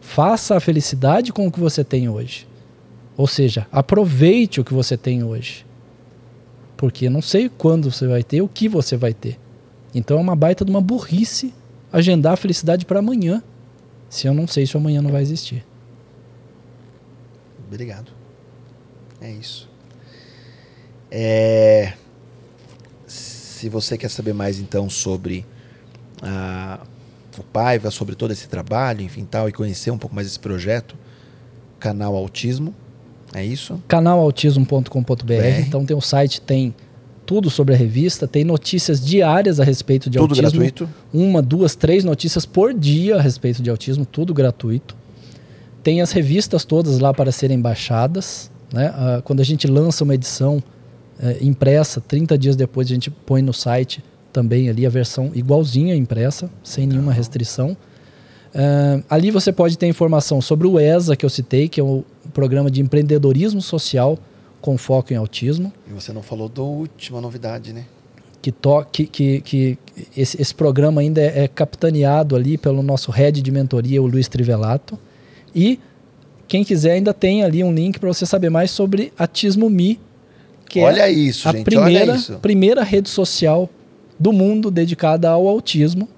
[0.00, 2.44] Faça a felicidade com o que você tem hoje.
[3.16, 5.64] Ou seja, aproveite o que você tem hoje.
[6.76, 9.38] Porque eu não sei quando você vai ter, o que você vai ter.
[9.94, 11.54] Então é uma baita de uma burrice
[11.92, 13.40] agendar a felicidade para amanhã,
[14.10, 15.64] se eu não sei se amanhã não vai existir.
[17.68, 18.10] Obrigado.
[19.20, 19.70] É isso.
[21.08, 21.92] É...
[23.06, 25.46] Se você quer saber mais então sobre
[26.20, 26.84] a,
[27.44, 30.96] Paiva, sobre todo esse trabalho, enfim tal, e conhecer um pouco mais esse projeto,
[31.78, 32.74] canal Autismo,
[33.34, 33.80] é isso?
[33.88, 35.32] Canalautismo.com.br.
[35.60, 36.74] Então tem o site, tem
[37.26, 40.44] tudo sobre a revista, tem notícias diárias a respeito de tudo autismo.
[40.44, 40.88] Tudo gratuito?
[41.12, 44.96] Uma, duas, três notícias por dia a respeito de autismo, tudo gratuito.
[45.82, 48.50] Tem as revistas todas lá para serem baixadas.
[48.72, 48.86] Né?
[48.94, 50.62] Ah, quando a gente lança uma edição
[51.20, 54.02] é, impressa, 30 dias depois a gente põe no site
[54.36, 57.74] também ali a versão igualzinha impressa, sem nenhuma restrição.
[58.54, 62.04] Uh, ali você pode ter informação sobre o ESA que eu citei, que é o
[62.34, 64.18] programa de empreendedorismo social
[64.60, 65.72] com foco em autismo.
[65.88, 67.86] E você não falou da última novidade, né?
[68.42, 69.78] Que, to, que, que, que
[70.14, 74.28] esse, esse, programa ainda é, é, capitaneado ali pelo nosso head de mentoria, o Luiz
[74.28, 74.98] Trivelato.
[75.54, 75.80] E
[76.46, 79.98] quem quiser ainda tem ali um link para você saber mais sobre Atismo Me,
[80.68, 83.70] que olha é isso, a gente, primeira, primeira rede social
[84.18, 86.08] do mundo dedicada ao autismo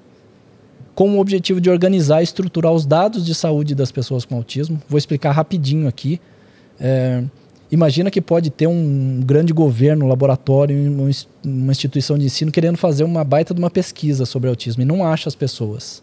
[0.95, 4.83] com o objetivo de organizar e estruturar os dados de saúde das pessoas com autismo.
[4.89, 6.20] Vou explicar rapidinho aqui.
[6.81, 7.23] É,
[7.70, 10.77] imagina que pode ter um grande governo, laboratório,
[11.45, 15.07] uma instituição de ensino querendo fazer uma baita de uma pesquisa sobre autismo e não
[15.07, 16.03] acha as pessoas.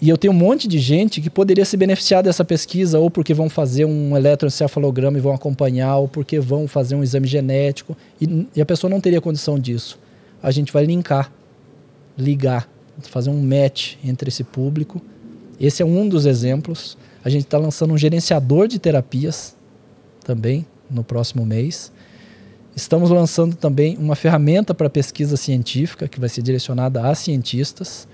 [0.00, 3.32] E eu tenho um monte de gente que poderia se beneficiar dessa pesquisa, ou porque
[3.32, 8.46] vão fazer um eletroencefalograma e vão acompanhar, ou porque vão fazer um exame genético, e,
[8.56, 9.98] e a pessoa não teria condição disso.
[10.44, 11.32] A gente vai linkar,
[12.16, 12.68] ligar
[13.02, 15.00] fazer um match entre esse público.
[15.58, 16.96] Esse é um dos exemplos.
[17.24, 19.56] A gente está lançando um gerenciador de terapias
[20.24, 21.90] também no próximo mês.
[22.76, 28.06] Estamos lançando também uma ferramenta para pesquisa científica que vai ser direcionada a cientistas.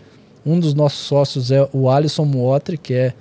[0.44, 3.14] Um dos nossos sócios é o Alisson Muotri, que é,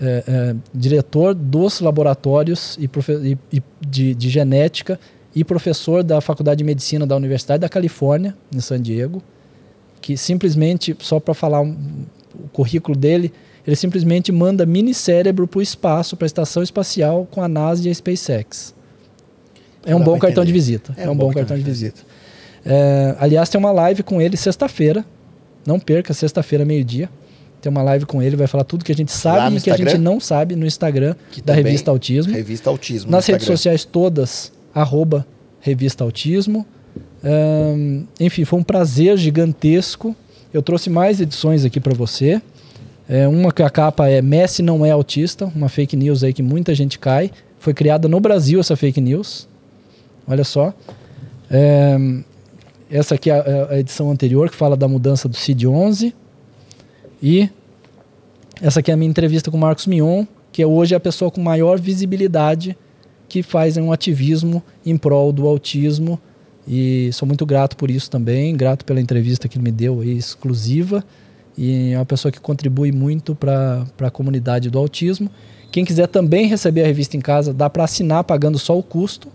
[0.00, 2.90] é, é diretor dos laboratórios e,
[3.22, 4.98] e, e de, de genética
[5.34, 9.22] e professor da Faculdade de Medicina da Universidade da Califórnia, em San Diego
[10.02, 11.76] que simplesmente, só para falar um,
[12.34, 13.32] o currículo dele,
[13.64, 17.86] ele simplesmente manda mini cérebro para o espaço, para a estação espacial com a NASA
[17.86, 18.74] e a SpaceX.
[19.86, 20.92] É um bom cartão de visita.
[20.96, 22.00] É, é um, bom, bom cartão, de visita.
[22.66, 25.04] É, aliás, tem uma live com ele sexta-feira.
[25.64, 27.08] Não perca, sexta-feira, meio-dia.
[27.60, 29.76] ter uma live com ele, vai falar tudo que a gente sabe e que a
[29.76, 32.32] gente não sabe no Instagram Que da revista Autismo.
[32.32, 33.10] Revista Autismo.
[33.10, 35.26] Nas redes sociais todas, arroba
[35.60, 36.66] Revista Autismo.
[37.22, 40.14] Ahn, enfim, foi um prazer gigantesco.
[40.52, 42.42] Eu trouxe mais edições aqui para você.
[43.08, 46.42] É, uma que a capa é Messi não é autista, uma fake news aí que
[46.42, 47.30] muita gente cai.
[47.58, 49.48] Foi criada no Brasil essa fake news.
[50.26, 50.72] Olha só.
[51.50, 51.96] É,
[52.90, 56.12] essa aqui é a, a edição anterior que fala da mudança do CID-11.
[57.22, 57.48] E
[58.60, 61.30] essa aqui é a minha entrevista com o Marcos Mion, que é hoje a pessoa
[61.30, 62.76] com maior visibilidade
[63.32, 66.20] que faz um ativismo em prol do autismo.
[66.68, 71.02] E sou muito grato por isso também, grato pela entrevista que ele me deu exclusiva.
[71.56, 75.30] E é uma pessoa que contribui muito para a comunidade do autismo.
[75.70, 79.28] Quem quiser também receber a revista em casa, dá para assinar pagando só o custo.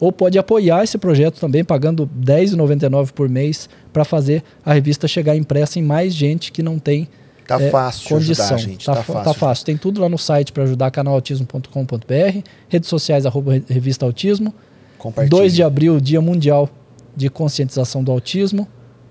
[0.00, 5.06] Ou pode apoiar esse projeto também, pagando R$ 10,99 por mês, para fazer a revista
[5.06, 7.06] chegar impressa em mais gente que não tem
[7.46, 8.44] Tá é, fácil condição.
[8.56, 8.86] ajudar, gente.
[8.86, 9.24] Tá, Tá, fácil.
[9.24, 9.64] tá fácil.
[9.66, 14.52] Tem tudo lá no site para ajudar, canalautismo.com.br, redes sociais, arroba Re- Revista Autismo.
[14.98, 15.30] Compartilhe.
[15.30, 16.68] 2 de abril, Dia Mundial
[17.14, 18.66] de Conscientização do Autismo.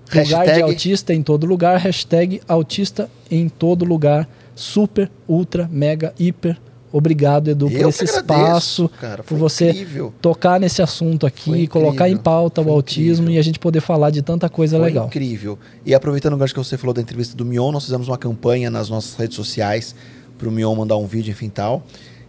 [0.08, 4.28] Lugar de Hashtag- autista em todo lugar, hashtag autista em todo lugar.
[4.54, 6.56] Super, ultra, mega, hiper.
[6.96, 10.14] Obrigado, Edu, por Eu esse que agradeço, espaço, cara, por você incrível.
[10.20, 13.34] tocar nesse assunto aqui, colocar em pauta o foi autismo incrível.
[13.34, 15.06] e a gente poder falar de tanta coisa Foi legal.
[15.06, 15.58] incrível.
[15.84, 18.70] E aproveitando o gancho que você falou da entrevista do Mion, nós fizemos uma campanha
[18.70, 19.94] nas nossas redes sociais
[20.38, 21.84] para o Mion mandar um vídeo, enfim tal.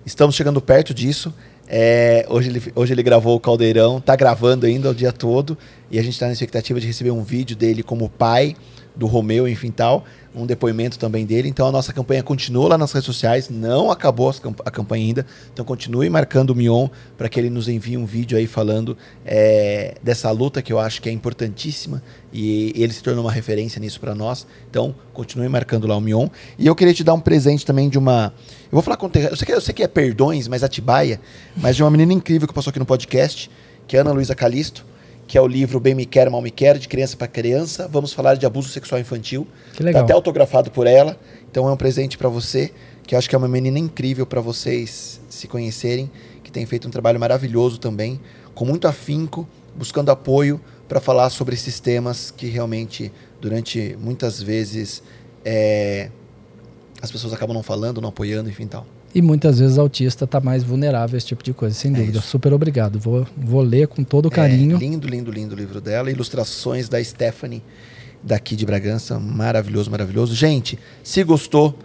[0.06, 1.34] Estamos chegando perto disso.
[1.70, 5.58] É, hoje, ele, hoje ele gravou o Caldeirão, tá gravando ainda o dia todo.
[5.92, 8.56] E a gente está na expectativa de receber um vídeo dele como pai
[8.96, 10.06] do Romeu, enfim tal.
[10.38, 11.50] Um depoimento também dele.
[11.50, 13.50] Então a nossa campanha continua lá nas redes sociais.
[13.50, 14.32] Não acabou
[14.64, 15.26] a campanha ainda.
[15.52, 16.88] Então continue marcando o Mion
[17.18, 18.96] para que ele nos envie um vídeo aí falando
[19.26, 22.04] é, dessa luta que eu acho que é importantíssima.
[22.32, 24.46] E ele se tornou uma referência nisso para nós.
[24.70, 26.28] Então continue marcando lá o Mion.
[26.60, 28.32] E eu queria te dar um presente também de uma.
[28.66, 29.10] Eu vou falar com.
[29.14, 31.20] Eu sei que, eu sei que é perdões, mas Atibaia.
[31.56, 33.50] Mas de uma menina incrível que passou aqui no podcast,
[33.88, 34.86] que é Ana Luísa Calisto
[35.28, 37.88] que é o livro Bem Me Quer, Mal Me Quer, de criança para criança.
[37.92, 39.46] Vamos falar de abuso sexual infantil.
[39.74, 40.02] Que legal.
[40.02, 41.20] Tá até autografado por ela.
[41.52, 42.72] Então é um presente para você,
[43.06, 46.10] que eu acho que é uma menina incrível para vocês se conhecerem,
[46.44, 48.22] que tem feito um trabalho maravilhoso também,
[48.56, 55.04] com muito afinco, buscando apoio para falar sobre esses temas que realmente, durante muitas vezes,
[55.44, 56.10] é,
[57.02, 58.88] as pessoas acabam não falando, não apoiando, enfim tal.
[59.18, 61.96] E muitas vezes o autista está mais vulnerável a esse tipo de coisa, sem É
[61.96, 62.22] dúvida.
[62.22, 63.00] Super obrigado.
[63.00, 64.78] Vou, vou ler com todo carinho.
[64.78, 66.12] É, lindo, lindo, lindo o livro dela.
[66.12, 67.64] Ilustrações da Stephanie,
[68.22, 69.20] daqui de Bragança.
[69.20, 70.36] Maravilhoso, maravilhoso.
[70.36, 71.76] Gente, se gostou,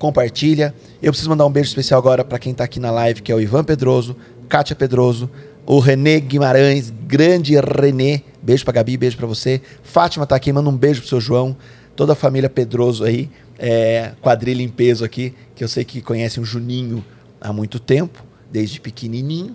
[0.00, 0.74] compartilha.
[1.00, 3.36] Eu preciso mandar um beijo especial agora para quem está aqui na live, que é
[3.36, 4.16] o Ivan Pedroso,
[4.48, 5.30] Kátia Pedroso,
[5.64, 8.22] o Renê Guimarães, grande Renê.
[8.42, 9.62] Beijo pra Gabi, beijo pra você.
[9.84, 11.56] Fátima tá aqui, manda um beijo pro seu João.
[11.94, 16.42] Toda a família Pedroso aí, é, quadrilha em peso aqui, que eu sei que conhecem
[16.42, 17.04] o Juninho
[17.40, 19.54] há muito tempo, desde pequenininho.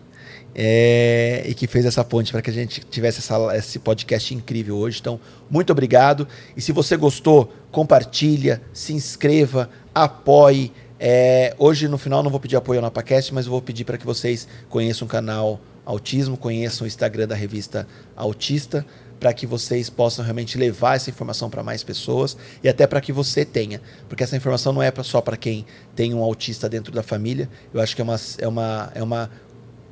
[0.57, 4.77] é, e que fez essa ponte para que a gente tivesse essa- esse podcast incrível
[4.77, 4.99] hoje.
[5.01, 5.19] Então,
[5.49, 6.25] muito obrigado.
[6.55, 10.71] E se você gostou, compartilha, se inscreva, apoie.
[10.97, 14.05] É, hoje, no final, não vou pedir apoio ao NapaCast, mas vou pedir para que
[14.05, 17.85] vocês conheçam o canal Autismo, conheçam o Instagram da revista
[18.15, 18.85] Autista,
[19.19, 23.11] para que vocês possam realmente levar essa informação para mais pessoas e até para que
[23.11, 23.81] você tenha.
[24.07, 27.49] Porque essa informação não é só para quem tem um autista dentro da família.
[27.73, 29.31] Eu acho que é uma, é uma, é uma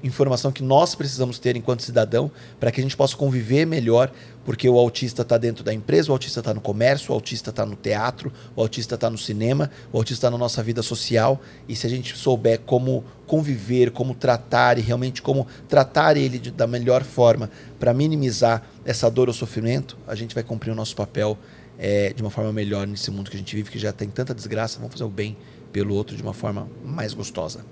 [0.04, 4.12] informação que nós precisamos ter enquanto cidadão para que a gente possa conviver melhor,
[4.46, 7.66] porque o autista está dentro da empresa, o autista está no comércio, o autista está
[7.66, 11.42] no teatro, o autista está no cinema, o autista está na nossa vida social.
[11.68, 16.52] E se a gente souber como conviver, como tratar e realmente como tratar ele de-
[16.52, 17.50] da melhor forma
[17.80, 21.38] para minimizar essa dor ou sofrimento, a gente vai cumprir o nosso papel
[21.80, 24.34] eh, de uma forma melhor nesse mundo que a gente vive, que já tem tanta
[24.36, 24.78] desgraça.
[24.78, 25.36] Vamos fazer o bem
[25.72, 27.66] pelo outro de uma forma mais gostosa.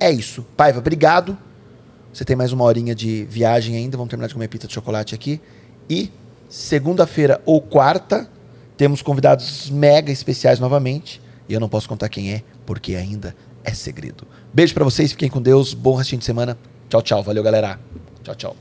[0.00, 0.44] É isso.
[0.56, 1.38] Paiva, obrigado.
[2.12, 3.96] Você tem mais uma horinha de viagem ainda.
[3.96, 5.40] Vamos terminar de comer pizza de chocolate aqui.
[5.88, 6.10] E
[6.48, 8.28] segunda-feira ou quarta,
[8.76, 11.20] temos convidados mega especiais novamente.
[11.48, 14.26] E eu não posso contar quem é, porque ainda é segredo.
[14.52, 15.74] Beijo pra vocês, fiquem com Deus.
[15.74, 16.58] Bom restinho de semana.
[16.88, 17.22] Tchau, tchau.
[17.22, 17.78] Valeu, galera.
[18.22, 18.56] Tchau, tchau.